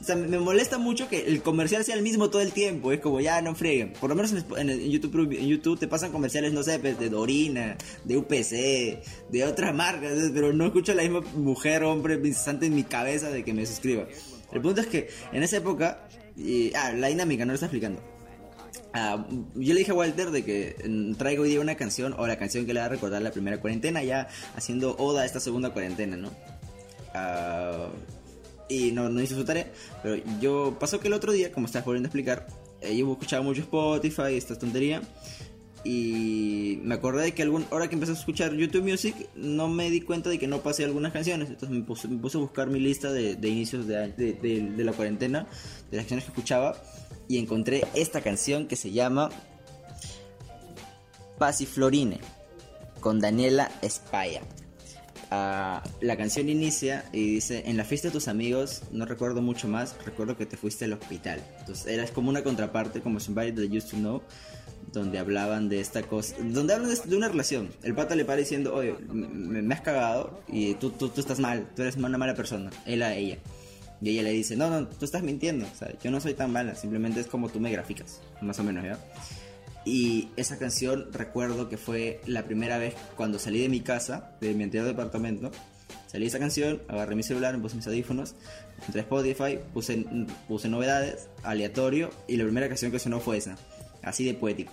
o 0.00 0.04
sea, 0.04 0.16
me 0.16 0.38
molesta 0.38 0.78
mucho 0.78 1.08
que 1.08 1.26
el 1.26 1.42
comercial 1.42 1.84
sea 1.84 1.94
el 1.94 2.02
mismo 2.02 2.30
todo 2.30 2.42
el 2.42 2.52
tiempo. 2.52 2.92
Es 2.92 3.00
como, 3.00 3.20
ya 3.20 3.40
no 3.42 3.54
freguen. 3.54 3.92
Por 3.92 4.10
lo 4.10 4.16
menos 4.16 4.32
en, 4.32 4.90
YouTube, 4.90 5.32
en 5.32 5.46
YouTube 5.46 5.78
te 5.78 5.88
pasan 5.88 6.12
comerciales, 6.12 6.52
no 6.52 6.62
sé, 6.62 6.78
pues, 6.78 6.98
de 6.98 7.10
Dorina, 7.10 7.76
de 8.04 8.16
UPC, 8.16 9.30
de 9.30 9.44
otras 9.44 9.74
marcas. 9.74 10.14
¿sabes? 10.14 10.30
Pero 10.34 10.52
no 10.52 10.66
escucho 10.66 10.92
a 10.92 10.94
la 10.96 11.02
misma 11.02 11.20
mujer, 11.34 11.84
hombre, 11.84 12.14
incesante 12.14 12.66
en 12.66 12.74
mi 12.74 12.84
cabeza 12.84 13.19
de 13.28 13.44
que 13.44 13.52
me 13.52 13.66
suscriba. 13.66 14.06
El 14.52 14.60
punto 14.62 14.80
es 14.80 14.86
que 14.86 15.08
en 15.32 15.42
esa 15.42 15.58
época, 15.58 16.08
y- 16.36 16.72
ah, 16.74 16.92
la 16.92 17.08
dinámica, 17.08 17.44
no 17.44 17.52
lo 17.52 17.54
está 17.54 17.66
explicando. 17.66 18.00
Ah, 18.92 19.24
yo 19.54 19.74
le 19.74 19.80
dije 19.80 19.92
a 19.92 19.94
Walter 19.94 20.30
de 20.30 20.44
que 20.44 20.76
mm, 20.88 21.14
traigo 21.14 21.42
hoy 21.44 21.50
día 21.50 21.60
una 21.60 21.76
canción 21.76 22.14
o 22.18 22.26
la 22.26 22.38
canción 22.38 22.66
que 22.66 22.74
le 22.74 22.80
va 22.80 22.86
a 22.86 22.88
recordar 22.88 23.22
la 23.22 23.30
primera 23.30 23.60
cuarentena, 23.60 24.02
ya 24.02 24.26
haciendo 24.56 24.96
oda 24.98 25.22
a 25.22 25.26
esta 25.26 25.38
segunda 25.40 25.70
cuarentena, 25.70 26.16
¿no? 26.16 26.30
Ah, 27.14 27.88
y 28.68 28.92
no, 28.92 29.08
no 29.08 29.20
hizo 29.20 29.34
su 29.34 29.44
tarea, 29.44 29.70
pero 30.02 30.22
yo 30.40 30.76
pasó 30.78 31.00
que 31.00 31.08
el 31.08 31.14
otro 31.14 31.32
día, 31.32 31.50
como 31.52 31.66
estás 31.66 31.84
volviendo 31.84 32.06
a 32.06 32.10
explicar, 32.10 32.46
eh, 32.80 32.96
yo 32.96 33.10
escuchaba 33.12 33.42
mucho 33.42 33.62
Spotify, 33.62 34.36
esta 34.36 34.56
tontería, 34.58 35.02
y 35.84 36.78
me 36.82 36.94
acordé 36.94 37.24
de 37.24 37.32
que 37.32 37.42
algún, 37.42 37.64
ahora 37.70 37.88
que 37.88 37.94
empecé 37.94 38.12
a 38.12 38.14
escuchar 38.14 38.54
YouTube 38.54 38.82
Music, 38.82 39.14
no 39.34 39.68
me 39.68 39.90
di 39.90 40.02
cuenta 40.02 40.28
de 40.28 40.38
que 40.38 40.46
no 40.46 40.60
pasé 40.60 40.84
algunas 40.84 41.12
canciones, 41.12 41.48
entonces 41.48 41.70
me 41.70 41.82
puse, 41.84 42.06
a 42.08 42.40
buscar 42.40 42.68
mi 42.68 42.80
lista 42.80 43.10
de, 43.12 43.36
de 43.36 43.48
inicios 43.48 43.86
de, 43.86 44.08
de- 44.12 44.84
la 44.84 44.92
cuarentena, 44.92 45.46
de 45.90 45.96
las 45.96 46.04
canciones 46.04 46.24
que 46.24 46.30
escuchaba, 46.30 46.76
y 47.28 47.38
encontré 47.38 47.86
esta 47.94 48.20
canción 48.20 48.66
que 48.66 48.76
se 48.76 48.90
llama 48.90 49.30
Pasiflorine 51.38 52.20
con 53.00 53.20
Daniela 53.20 53.70
Espaya. 53.82 54.42
Ah, 55.32 55.82
la 56.00 56.16
canción 56.16 56.48
inicia 56.48 57.04
y 57.12 57.34
dice, 57.34 57.62
en 57.66 57.76
la 57.76 57.84
fiesta 57.84 58.08
de 58.08 58.12
tus 58.12 58.26
amigos, 58.26 58.82
no 58.90 59.06
recuerdo 59.06 59.40
mucho 59.40 59.68
más, 59.68 59.94
recuerdo 60.04 60.36
que 60.36 60.44
te 60.44 60.56
fuiste 60.56 60.86
al 60.86 60.92
hospital. 60.94 61.40
Entonces 61.60 61.86
era 61.86 62.04
como 62.08 62.30
una 62.30 62.42
contraparte, 62.42 63.00
como 63.00 63.20
Somebody 63.20 63.52
That 63.52 63.72
Used 63.72 63.90
to 63.90 63.96
Know, 63.96 64.22
donde 64.92 65.18
hablaban 65.18 65.68
de 65.68 65.80
esta 65.80 66.02
cosa, 66.02 66.34
donde 66.40 66.74
hablan 66.74 66.90
de, 66.90 67.16
una 67.16 67.28
relación. 67.28 67.70
El 67.82 67.94
pata 67.94 68.14
le 68.14 68.24
para 68.24 68.38
diciendo, 68.38 68.74
oye, 68.74 68.94
me, 69.12 69.74
has 69.74 69.80
cagado 69.80 70.40
y 70.48 70.74
tú, 70.74 70.90
tú, 70.90 71.08
tú 71.08 71.20
estás 71.20 71.38
mal, 71.38 71.68
tú 71.74 71.82
eres 71.82 71.96
una 71.96 72.18
mala 72.18 72.34
persona, 72.34 72.70
él 72.86 73.02
a 73.02 73.14
ella. 73.14 73.38
Y 74.02 74.10
ella 74.10 74.22
le 74.22 74.30
dice, 74.32 74.56
no, 74.56 74.70
no, 74.70 74.88
tú 74.88 75.04
estás 75.04 75.22
mintiendo, 75.22 75.66
o 75.66 75.76
sea, 75.76 75.92
yo 76.02 76.10
no 76.10 76.20
soy 76.20 76.34
tan 76.34 76.50
mala, 76.50 76.74
simplemente 76.74 77.20
es 77.20 77.26
como 77.26 77.50
tú 77.50 77.60
me 77.60 77.70
graficas, 77.70 78.22
más 78.40 78.58
o 78.58 78.64
menos, 78.64 78.84
¿ya? 78.84 78.98
Y 79.84 80.28
esa 80.36 80.58
canción 80.58 81.12
recuerdo 81.12 81.68
que 81.68 81.76
fue 81.76 82.20
la 82.26 82.44
primera 82.44 82.78
vez 82.78 82.94
cuando 83.16 83.38
salí 83.38 83.60
de 83.60 83.68
mi 83.68 83.80
casa, 83.80 84.36
de 84.40 84.54
mi 84.54 84.64
anterior 84.64 84.86
departamento. 84.86 85.50
Salí 86.06 86.26
esa 86.26 86.38
canción, 86.38 86.82
agarré 86.88 87.14
mi 87.14 87.22
celular, 87.22 87.58
puse 87.60 87.76
mis 87.76 87.86
audífonos, 87.86 88.34
entré 88.86 89.00
a 89.00 89.04
Spotify, 89.04 89.58
puse, 89.72 90.04
puse 90.48 90.68
novedades, 90.68 91.28
aleatorio, 91.42 92.10
y 92.26 92.36
la 92.36 92.44
primera 92.44 92.68
canción 92.68 92.90
que 92.90 92.98
sonó 92.98 93.20
fue 93.20 93.36
esa, 93.36 93.56
así 94.02 94.24
de 94.24 94.34
poético. 94.34 94.72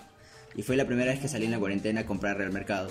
Y 0.58 0.62
fue 0.62 0.76
la 0.76 0.84
primera 0.86 1.10
vez 1.12 1.20
que 1.20 1.28
salí 1.28 1.44
en 1.46 1.52
la 1.52 1.58
cuarentena 1.58 2.00
a 2.00 2.04
comprar 2.06 2.42
al 2.42 2.52
mercado. 2.52 2.88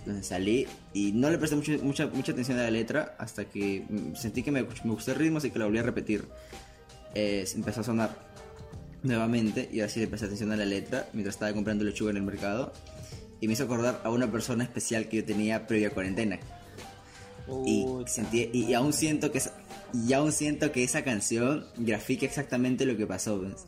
Entonces 0.00 0.26
salí 0.26 0.66
y 0.92 1.12
no 1.12 1.30
le 1.30 1.38
presté 1.38 1.56
mucho- 1.56 1.78
mucha, 1.82 2.06
mucha 2.08 2.32
atención 2.32 2.58
a 2.58 2.62
la 2.64 2.70
letra 2.70 3.16
hasta 3.18 3.46
que 3.46 3.84
sentí 4.14 4.42
que 4.42 4.50
me, 4.52 4.62
me 4.62 4.90
gustó 4.92 5.12
el 5.12 5.18
ritmo, 5.18 5.38
así 5.38 5.50
que 5.50 5.58
la 5.58 5.64
volví 5.64 5.78
a 5.78 5.82
repetir. 5.82 6.26
Eh, 7.14 7.46
empezó 7.54 7.80
a 7.80 7.84
sonar 7.84 8.10
nuevamente 9.02 9.68
y 9.72 9.80
así 9.80 10.00
le 10.00 10.06
presté 10.06 10.26
atención 10.26 10.52
a 10.52 10.56
la 10.56 10.64
letra 10.66 11.08
mientras 11.14 11.34
estaba 11.36 11.52
comprando 11.52 11.82
lechuga 11.84 12.10
en 12.10 12.18
el 12.18 12.22
mercado 12.24 12.72
y 13.40 13.46
me 13.46 13.54
hizo 13.54 13.64
acordar 13.64 14.00
a 14.04 14.10
una 14.10 14.30
persona 14.30 14.62
especial 14.64 15.08
que 15.08 15.16
yo 15.18 15.24
tenía 15.24 15.66
previa 15.66 15.90
cuarentena 15.90 16.38
y 17.66 17.82
Puta. 17.84 18.08
sentí 18.10 18.48
y, 18.52 18.64
y 18.66 18.74
aún 18.74 18.92
siento 18.92 19.32
que 19.32 19.38
esa, 19.38 19.52
y 19.92 20.12
aún 20.12 20.30
siento 20.30 20.70
que 20.72 20.84
esa 20.84 21.02
canción 21.02 21.66
grafica 21.76 22.24
exactamente 22.26 22.86
lo 22.86 22.96
que 22.96 23.06
pasó 23.06 23.40
¿ves? 23.40 23.66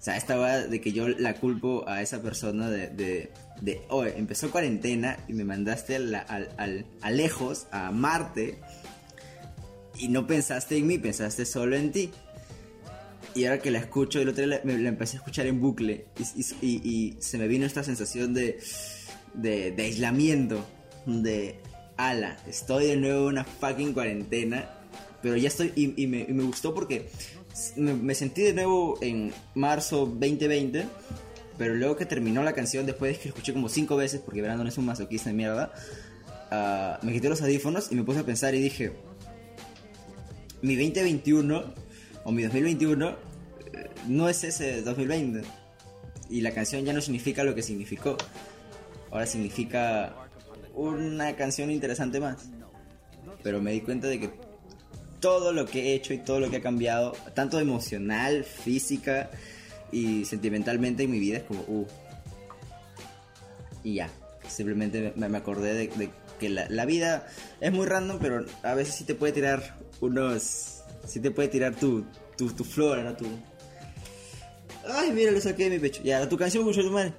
O 0.00 0.02
sea 0.02 0.16
esta 0.16 0.36
va 0.36 0.58
de 0.58 0.80
que 0.80 0.92
yo 0.92 1.08
la 1.08 1.34
culpo 1.34 1.84
a 1.86 2.00
esa 2.00 2.22
persona 2.22 2.70
de 2.70 2.88
de, 2.88 3.30
de 3.60 3.82
oye 3.90 4.14
empezó 4.16 4.50
cuarentena 4.50 5.18
y 5.28 5.34
me 5.34 5.44
mandaste 5.44 5.96
a, 5.96 5.98
la- 5.98 6.20
al, 6.20 6.48
al- 6.56 6.86
a 7.02 7.10
lejos 7.10 7.66
a 7.70 7.90
Marte 7.92 8.58
y 9.98 10.08
no 10.08 10.26
pensaste 10.26 10.76
en 10.78 10.86
mí 10.86 10.98
pensaste 10.98 11.44
solo 11.44 11.76
en 11.76 11.92
ti 11.92 12.10
y 13.34 13.44
ahora 13.44 13.60
que 13.62 13.70
la 13.70 13.78
escucho, 13.78 14.20
el 14.20 14.28
otro 14.30 14.44
día 14.44 14.60
la, 14.64 14.72
la 14.76 14.88
empecé 14.88 15.16
a 15.16 15.18
escuchar 15.18 15.46
en 15.46 15.60
bucle 15.60 16.06
y, 16.62 17.14
se 17.20 17.38
me 17.38 17.46
vino 17.46 17.64
esta 17.64 17.84
sensación 17.84 18.34
de, 18.34 18.58
de, 19.34 19.70
aislamiento, 19.84 20.64
de 21.06 21.60
ala, 21.96 22.38
estoy 22.48 22.86
de 22.86 22.96
nuevo 22.96 23.20
en 23.26 23.34
una 23.34 23.44
fucking 23.44 23.92
cuarentena, 23.92 24.68
pero 25.22 25.36
ya 25.36 25.46
estoy 25.46 25.72
y, 25.76 26.06
me, 26.08 26.24
gustó 26.42 26.74
porque 26.74 27.08
me, 27.76 28.14
sentí 28.14 28.42
de 28.42 28.52
nuevo 28.52 28.98
en 29.00 29.32
marzo 29.54 30.06
2020, 30.06 30.86
pero 31.58 31.74
luego 31.74 31.96
que 31.96 32.06
terminó 32.06 32.42
la 32.42 32.52
canción, 32.52 32.86
después 32.86 33.12
de 33.12 33.18
que 33.18 33.28
la 33.28 33.30
escuché 33.30 33.52
como 33.52 33.68
cinco 33.68 33.96
veces, 33.96 34.20
porque 34.20 34.42
Brandon 34.42 34.66
es 34.66 34.78
un 34.78 34.86
masoquista 34.86 35.30
de 35.30 35.36
mierda, 35.36 35.72
ah, 36.50 36.98
me 37.02 37.12
quité 37.12 37.28
los 37.28 37.42
audífonos 37.42 37.92
y 37.92 37.94
me 37.96 38.04
puse 38.04 38.20
a 38.20 38.24
pensar 38.24 38.54
y 38.54 38.60
dije, 38.60 38.92
mi 40.62 40.76
2021 40.76 41.74
o 42.24 42.32
mi 42.32 42.42
2021 42.42 43.08
eh, 43.10 43.16
no 44.08 44.28
es 44.28 44.44
ese 44.44 44.82
2020. 44.82 45.42
Y 46.28 46.42
la 46.42 46.52
canción 46.52 46.84
ya 46.84 46.92
no 46.92 47.00
significa 47.00 47.42
lo 47.44 47.54
que 47.54 47.62
significó. 47.62 48.16
Ahora 49.10 49.26
significa 49.26 50.14
una 50.74 51.34
canción 51.34 51.70
interesante 51.70 52.20
más. 52.20 52.48
Pero 53.42 53.60
me 53.60 53.72
di 53.72 53.80
cuenta 53.80 54.06
de 54.06 54.20
que 54.20 54.30
todo 55.20 55.52
lo 55.52 55.66
que 55.66 55.90
he 55.90 55.94
hecho 55.94 56.14
y 56.14 56.18
todo 56.18 56.40
lo 56.40 56.50
que 56.50 56.56
ha 56.56 56.62
cambiado, 56.62 57.12
tanto 57.34 57.60
emocional, 57.60 58.44
física 58.44 59.30
y 59.92 60.24
sentimentalmente 60.24 61.04
en 61.04 61.10
mi 61.10 61.18
vida, 61.18 61.38
es 61.38 61.44
como, 61.44 61.60
uh. 61.68 61.86
Y 63.84 63.94
ya. 63.94 64.10
Simplemente 64.48 65.12
me, 65.14 65.28
me 65.28 65.38
acordé 65.38 65.74
de, 65.74 65.86
de 65.88 66.10
que 66.40 66.48
la, 66.48 66.66
la 66.68 66.84
vida 66.84 67.28
es 67.60 67.70
muy 67.70 67.86
random, 67.86 68.18
pero 68.20 68.44
a 68.64 68.74
veces 68.74 68.96
sí 68.96 69.04
te 69.04 69.14
puede 69.14 69.32
tirar 69.32 69.76
unos. 70.00 70.82
Sí 71.06 71.20
te 71.20 71.30
puede 71.30 71.48
tirar 71.48 71.76
tu, 71.76 72.04
tu, 72.36 72.50
tu 72.52 72.64
flora, 72.64 73.02
¿no? 73.02 73.14
Tu. 73.14 73.26
Ay, 74.92 75.12
mira, 75.12 75.30
lo 75.30 75.40
saqué 75.40 75.64
de 75.64 75.70
mi 75.70 75.78
pecho. 75.78 76.02
Ya, 76.02 76.28
tu 76.28 76.36
canción, 76.36 76.64
mucho 76.64 76.82
tu 76.82 76.90
madre. 76.90 77.12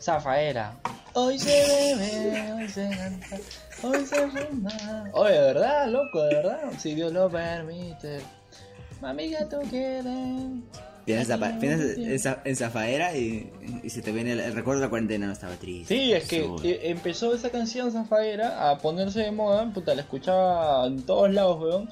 Zafaera. 0.00 0.78
Hoy 1.14 1.38
se 1.38 1.96
bebe, 1.96 2.52
hoy 2.52 2.68
se 2.68 2.90
canta, 2.90 3.38
hoy 3.82 4.04
se 4.06 4.26
fuma. 4.28 5.10
Oye, 5.12 5.32
de 5.32 5.40
verdad, 5.40 5.88
loco, 5.88 6.22
de 6.24 6.34
verdad. 6.34 6.60
Si 6.78 6.94
Dios 6.94 7.12
lo 7.12 7.30
permite. 7.30 8.20
Mami, 9.00 9.30
que 9.30 9.44
tú 9.44 9.58
quieres. 9.70 10.14
Piensas, 11.06 11.40
en, 11.96 12.18
za- 12.18 12.42
en 12.44 12.54
Zafaera 12.56 13.16
y, 13.16 13.50
y 13.82 13.88
se 13.88 14.02
te 14.02 14.12
viene 14.12 14.32
el, 14.32 14.40
el 14.40 14.52
recuerdo 14.54 14.80
de 14.80 14.86
la 14.86 14.90
cuarentena, 14.90 15.26
no 15.26 15.32
estaba 15.32 15.54
triste. 15.54 15.94
Sí, 15.94 16.12
es 16.12 16.28
que 16.28 16.44
eh, 16.64 16.80
empezó 16.90 17.34
esa 17.34 17.48
canción 17.48 17.90
Zafaera 17.90 18.68
a 18.70 18.76
ponerse 18.76 19.20
de 19.20 19.30
moda, 19.30 19.64
puta, 19.72 19.94
la 19.94 20.02
escuchaba 20.02 20.86
en 20.86 21.02
todos 21.04 21.32
lados, 21.32 21.62
weón. 21.62 21.88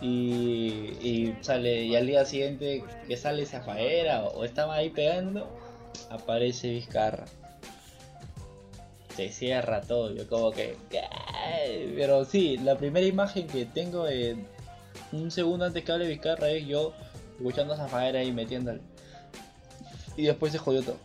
Y, 0.00 0.96
y 1.00 1.36
sale, 1.40 1.84
y 1.84 1.94
al 1.94 2.06
día 2.08 2.24
siguiente 2.24 2.82
que 3.06 3.16
sale 3.16 3.46
Zafaera 3.46 4.24
o, 4.24 4.38
o 4.40 4.44
estaba 4.44 4.74
ahí 4.74 4.90
pegando, 4.90 5.48
aparece 6.10 6.70
Vizcarra. 6.70 7.26
Se 9.18 9.32
cierra 9.32 9.80
todo. 9.80 10.14
Yo 10.14 10.28
como 10.28 10.52
que... 10.52 10.76
Pero 11.96 12.24
sí, 12.24 12.56
la 12.58 12.78
primera 12.78 13.04
imagen 13.04 13.48
que 13.48 13.66
tengo 13.66 14.04
de 14.04 14.36
un 15.10 15.30
segundo 15.32 15.64
antes 15.64 15.82
que 15.84 15.90
hable 15.90 16.06
Vizcarra 16.06 16.50
es 16.50 16.66
yo 16.68 16.92
escuchando 17.36 17.74
a 17.74 17.76
Zafaera 17.76 18.20
ahí 18.20 18.30
metiéndole. 18.30 18.80
Y 20.16 20.22
después 20.22 20.52
se 20.52 20.58
jodió 20.58 20.82
todo. 20.82 20.98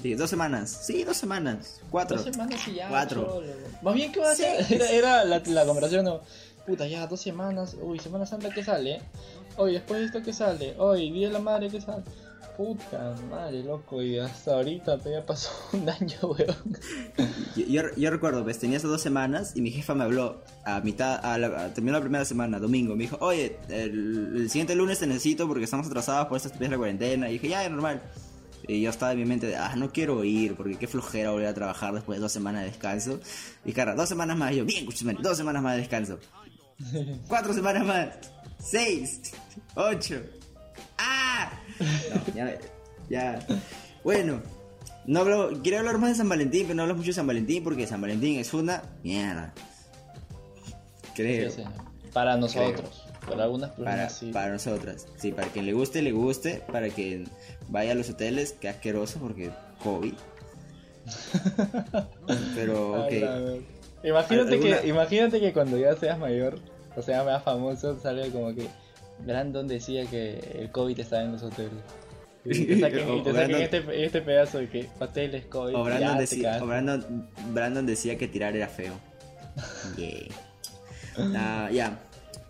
Sí, 0.00 0.14
dos 0.14 0.30
semanas. 0.30 0.70
Sí, 0.86 1.02
dos 1.02 1.16
semanas. 1.16 1.80
Cuatro. 1.90 2.18
Dos 2.18 2.32
semanas 2.32 2.68
y 2.68 2.74
ya. 2.74 2.88
Cuatro. 2.88 3.24
cholo. 3.24 3.52
Más 3.82 3.94
bien, 3.94 4.12
¿qué 4.12 4.20
va 4.20 4.28
a 4.28 4.32
hacer? 4.32 4.64
Era, 4.72 4.90
era 4.90 5.24
la, 5.24 5.42
la 5.44 5.64
conversación, 5.66 6.04
no. 6.04 6.20
Puta, 6.66 6.86
ya, 6.86 7.06
dos 7.08 7.20
semanas. 7.20 7.76
Uy, 7.80 7.98
Semana 7.98 8.26
Santa, 8.26 8.50
¿qué 8.50 8.62
sale? 8.62 9.00
Hoy, 9.56 9.72
después 9.72 10.00
de 10.00 10.06
esto, 10.06 10.22
¿qué 10.22 10.32
sale? 10.32 10.76
Hoy, 10.78 11.10
Día 11.10 11.28
de 11.28 11.32
la 11.32 11.40
Madre, 11.40 11.68
¿qué 11.68 11.80
sale? 11.80 12.04
Puta 12.56 13.14
madre, 13.30 13.64
loco. 13.64 14.00
Y 14.02 14.18
hasta 14.18 14.54
ahorita 14.54 14.98
te 14.98 15.10
ya 15.10 15.26
pasó 15.26 15.50
un 15.72 15.88
año, 15.88 16.16
weón. 16.22 16.78
Yo, 17.56 17.64
yo, 17.66 17.82
yo 17.96 18.10
recuerdo, 18.10 18.44
pues 18.44 18.58
tenía 18.58 18.76
esas 18.76 18.90
dos 18.90 19.02
semanas 19.02 19.52
y 19.56 19.60
mi 19.62 19.70
jefa 19.70 19.94
me 19.94 20.04
habló 20.04 20.42
a 20.64 20.80
mitad, 20.80 21.18
a 21.24 21.36
la, 21.38 21.46
a- 21.64 21.74
terminó 21.74 21.94
la 21.96 22.00
primera 22.02 22.24
semana, 22.24 22.58
domingo. 22.60 22.94
Me 22.94 23.04
dijo, 23.04 23.18
oye, 23.20 23.58
el, 23.68 24.32
el 24.36 24.50
siguiente 24.50 24.74
lunes 24.76 25.00
te 25.00 25.06
necesito 25.06 25.48
porque 25.48 25.64
estamos 25.64 25.86
atrasados 25.88 26.28
por 26.28 26.36
esta 26.36 26.48
estupidez 26.48 26.70
de 26.70 26.76
la 26.76 26.78
cuarentena. 26.78 27.28
Y 27.28 27.34
dije, 27.34 27.48
ya, 27.48 27.64
es 27.64 27.70
normal. 27.70 28.02
Y 28.66 28.80
yo 28.80 28.88
estaba 28.90 29.12
en 29.12 29.18
mi 29.18 29.24
mente 29.26 29.46
de, 29.48 29.56
ah, 29.56 29.74
no 29.76 29.90
quiero 29.92 30.24
ir 30.24 30.54
porque 30.54 30.76
qué 30.76 30.86
flojera 30.86 31.32
volver 31.32 31.48
a 31.48 31.54
trabajar 31.54 31.92
después 31.92 32.18
de 32.18 32.22
dos 32.22 32.32
semanas 32.32 32.62
de 32.62 32.68
descanso. 32.68 33.20
Y 33.64 33.72
cara, 33.72 33.94
dos 33.94 34.08
semanas 34.08 34.36
más. 34.38 34.52
Y 34.52 34.56
yo, 34.56 34.64
bien, 34.64 34.80
escúchame, 34.84 35.14
dos 35.20 35.36
semanas 35.36 35.62
más 35.62 35.74
de 35.74 35.80
descanso. 35.80 36.18
Cuatro 37.28 37.52
semanas 37.52 37.84
más. 37.84 38.08
Seis. 38.58 39.32
Ocho. 39.74 40.20
¡Ah! 40.96 41.50
No, 41.80 42.34
ya, 42.34 42.58
ya. 43.08 43.46
Bueno, 44.02 44.42
no 45.06 45.20
hablo, 45.20 45.50
quiero 45.62 45.78
hablar 45.78 45.98
más 45.98 46.10
de 46.10 46.16
San 46.16 46.28
Valentín, 46.28 46.62
pero 46.64 46.74
no 46.76 46.82
hablo 46.82 46.94
mucho 46.94 47.08
de 47.08 47.14
San 47.14 47.26
Valentín 47.26 47.62
porque 47.64 47.86
San 47.86 48.00
Valentín 48.00 48.38
es 48.38 48.52
una 48.54 48.82
mierda. 49.02 49.52
Creo. 51.14 51.50
Sí, 51.50 51.62
sí. 51.62 52.10
Para 52.12 52.36
nosotros. 52.36 53.02
Para 53.28 53.44
algunas 53.44 53.70
Para, 53.70 53.84
personas 53.92 54.12
sí. 54.18 54.30
para 54.32 54.52
nosotras. 54.52 55.06
Sí, 55.16 55.32
para 55.32 55.48
quien 55.48 55.64
le 55.66 55.72
guste, 55.72 56.02
le 56.02 56.12
guste. 56.12 56.62
Para 56.70 56.88
quien 56.90 57.28
vaya 57.68 57.92
a 57.92 57.94
los 57.94 58.10
hoteles, 58.10 58.52
que 58.52 58.68
asqueroso 58.68 59.18
porque 59.18 59.50
COVID. 59.82 60.12
Pero, 62.54 63.04
ok. 63.04 63.12
Imagínate 64.02 64.54
¿Alguna- 64.54 64.80
que, 64.82 64.88
imagínate 64.88 65.40
que 65.40 65.52
cuando 65.52 65.78
ya 65.78 65.94
seas 65.96 66.18
mayor, 66.18 66.58
o 66.96 67.02
sea, 67.02 67.24
más 67.24 67.42
famoso, 67.42 67.98
sale 68.00 68.30
como 68.30 68.54
que 68.54 68.68
Brandon 69.20 69.66
decía 69.68 70.04
que 70.06 70.38
el 70.60 70.70
COVID 70.70 70.98
estaba 71.00 71.22
en 71.22 71.32
los 71.32 71.42
hoteles. 71.42 71.72
Y 72.44 72.66
te 72.66 72.80
saquen, 72.80 73.14
y 73.16 73.22
te 73.22 73.30
O 73.30 73.34
saquen 73.34 73.50
Brandon- 73.56 73.62
este, 73.62 74.04
este 74.04 74.20
pedazo 74.22 74.58
de 74.58 74.68
que 74.68 74.88
hoteles, 75.00 75.46
COVID. 75.46 75.74
O 75.76 75.84
Brandon, 75.84 76.18
o 76.62 76.66
Brandon, 76.66 77.28
Brandon 77.52 77.86
decía 77.86 78.16
que 78.18 78.28
tirar 78.28 78.56
era 78.56 78.68
feo. 78.68 78.94
Yeah. 79.96 81.30
Ah, 81.36 81.70
ya. 81.72 81.98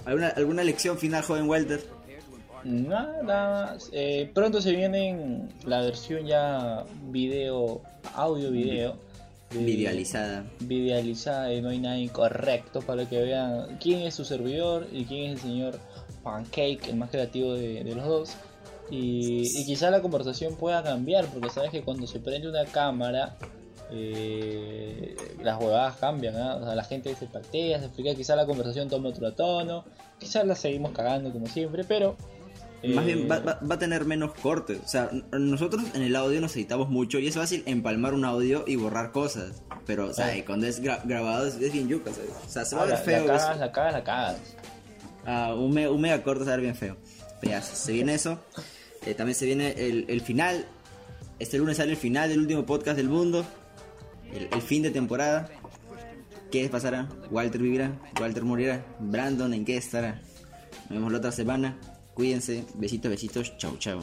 ¿Alguna, 0.07 0.29
¿Alguna 0.29 0.65
lección 0.65 0.97
final, 0.99 1.23
joven 1.23 1.49
Walter? 1.49 1.81
Nada 2.65 3.23
más. 3.23 3.91
Eh, 3.93 4.31
pronto 4.35 4.63
se 4.63 4.73
viene 4.73 5.49
la 5.67 5.83
versión 5.83 6.27
ya 6.27 6.83
video, 7.11 7.83
audio 8.15 8.51
video. 8.51 8.97
de- 9.51 9.59
Videalizada. 9.65 10.45
Videalizada 10.61 11.53
y 11.53 11.61
no 11.61 11.69
hay 11.69 11.79
nada 11.79 11.99
incorrecto 11.99 12.81
para 12.81 13.07
que 13.09 13.21
vean 13.23 13.79
quién 13.81 14.01
es 14.01 14.15
su 14.15 14.25
servidor 14.25 14.87
y 14.91 15.05
quién 15.05 15.25
es 15.27 15.33
el 15.33 15.39
señor 15.41 15.79
Pancake, 16.25 16.81
el 16.89 16.97
más 16.97 17.11
creativo 17.11 17.53
de, 17.55 17.85
de 17.85 17.95
los 17.95 18.05
dos. 18.05 18.31
Y, 18.91 19.43
y 19.61 19.65
quizá 19.65 19.91
la 19.91 20.03
conversación 20.03 20.57
pueda 20.57 20.83
cambiar, 20.83 21.27
porque 21.27 21.49
sabes 21.51 21.71
que 21.71 21.83
cuando 21.83 22.07
se 22.09 22.19
prende 22.19 22.49
una 22.49 22.65
cámara, 22.65 23.37
eh, 23.91 25.15
las 25.43 25.61
huevadas 25.61 25.97
cambian, 25.97 26.37
¿ah? 26.37 26.57
O 26.57 26.65
sea, 26.65 26.75
la 26.75 26.85
gente 26.85 27.15
se 27.15 27.27
patea, 27.27 27.79
se 27.79 27.87
explica, 27.87 28.15
quizá 28.15 28.37
la 28.37 28.47
conversación 28.47 28.89
tome 28.89 29.09
otro 29.09 29.33
tono, 29.33 29.85
quizá 30.19 30.45
la 30.45 30.55
seguimos 30.55 30.93
cagando 30.93 31.33
como 31.33 31.47
siempre, 31.47 31.85
pero... 31.85 32.17
Más 32.87 33.05
eh, 33.05 33.15
bien 33.15 33.29
va, 33.31 33.39
va- 33.39 33.59
va 33.69 33.77
a 33.77 33.79
tener 33.79 34.05
menos 34.05 34.35
cortes. 34.35 34.79
O 34.85 34.89
sea, 34.89 35.09
nosotros 35.33 35.83
en 35.95 36.03
el 36.03 36.15
audio 36.17 36.39
nos 36.43 36.55
editamos 36.55 36.91
mucho 36.91 37.19
y 37.19 37.27
es 37.29 37.35
fácil 37.35 37.63
empalmar 37.65 38.13
un 38.13 38.27
audio 38.27 38.65
y 38.67 38.77
borrar 38.77 39.11
cosas. 39.11 39.63
Pero, 39.87 40.09
o 40.09 40.13
sea, 40.13 40.33
cuando 40.45 40.67
es 40.67 40.83
gra- 40.83 41.01
grabado 41.05 41.47
es, 41.47 41.59
bien 41.73 41.89
yuca, 41.89 42.13
¿sabes? 42.13 42.31
O 42.47 42.49
sea, 42.51 42.65
se 42.67 42.77
va 42.77 42.83
a 42.83 42.87
ver 42.87 42.99
feo. 42.99 43.27
la 43.27 43.39
cagas, 43.39 43.59
la 43.59 43.73
cagas, 43.73 43.93
la 43.95 44.05
cagas. 44.05 44.37
Ah, 45.27 45.55
un, 45.55 45.73
me- 45.73 45.89
un 45.89 46.01
mega 46.01 46.23
corto 46.23 46.45
va 46.45 46.55
a 46.55 46.57
bien 46.57 46.75
feo. 46.75 46.97
Pero 47.41 47.53
ya, 47.53 47.63
se 47.63 47.93
viene 47.93 48.15
eso. 48.15 48.39
Eh, 49.07 49.15
también 49.15 49.35
se 49.35 49.47
viene 49.47 49.71
el, 49.77 50.21
final. 50.21 50.67
Este 51.39 51.59
lunes 51.59 51.77
sale 51.77 51.93
el 51.93 51.97
final 51.97 52.29
del 52.29 52.41
último 52.41 52.65
podcast 52.65 52.97
del 52.97 53.09
mundo. 53.09 53.45
El, 54.33 54.49
el 54.53 54.63
fin 54.63 54.83
de 54.83 54.91
temporada. 54.91 55.49
¿Qué 56.51 56.69
pasará? 56.69 57.09
¿Walter 57.31 57.61
vivirá? 57.61 57.93
¿Walter 58.21 58.45
morirá? 58.45 58.85
¿Brandon 59.01 59.53
en 59.55 59.65
qué 59.65 59.77
estará? 59.77 60.21
Nos 60.85 60.91
vemos 60.91 61.13
la 61.13 61.19
otra 61.19 61.33
semana. 61.33 61.79
Cuídense. 62.15 62.65
Besitos, 62.75 63.11
besitos. 63.11 63.57
Chau, 63.59 63.77
chau. 63.79 64.01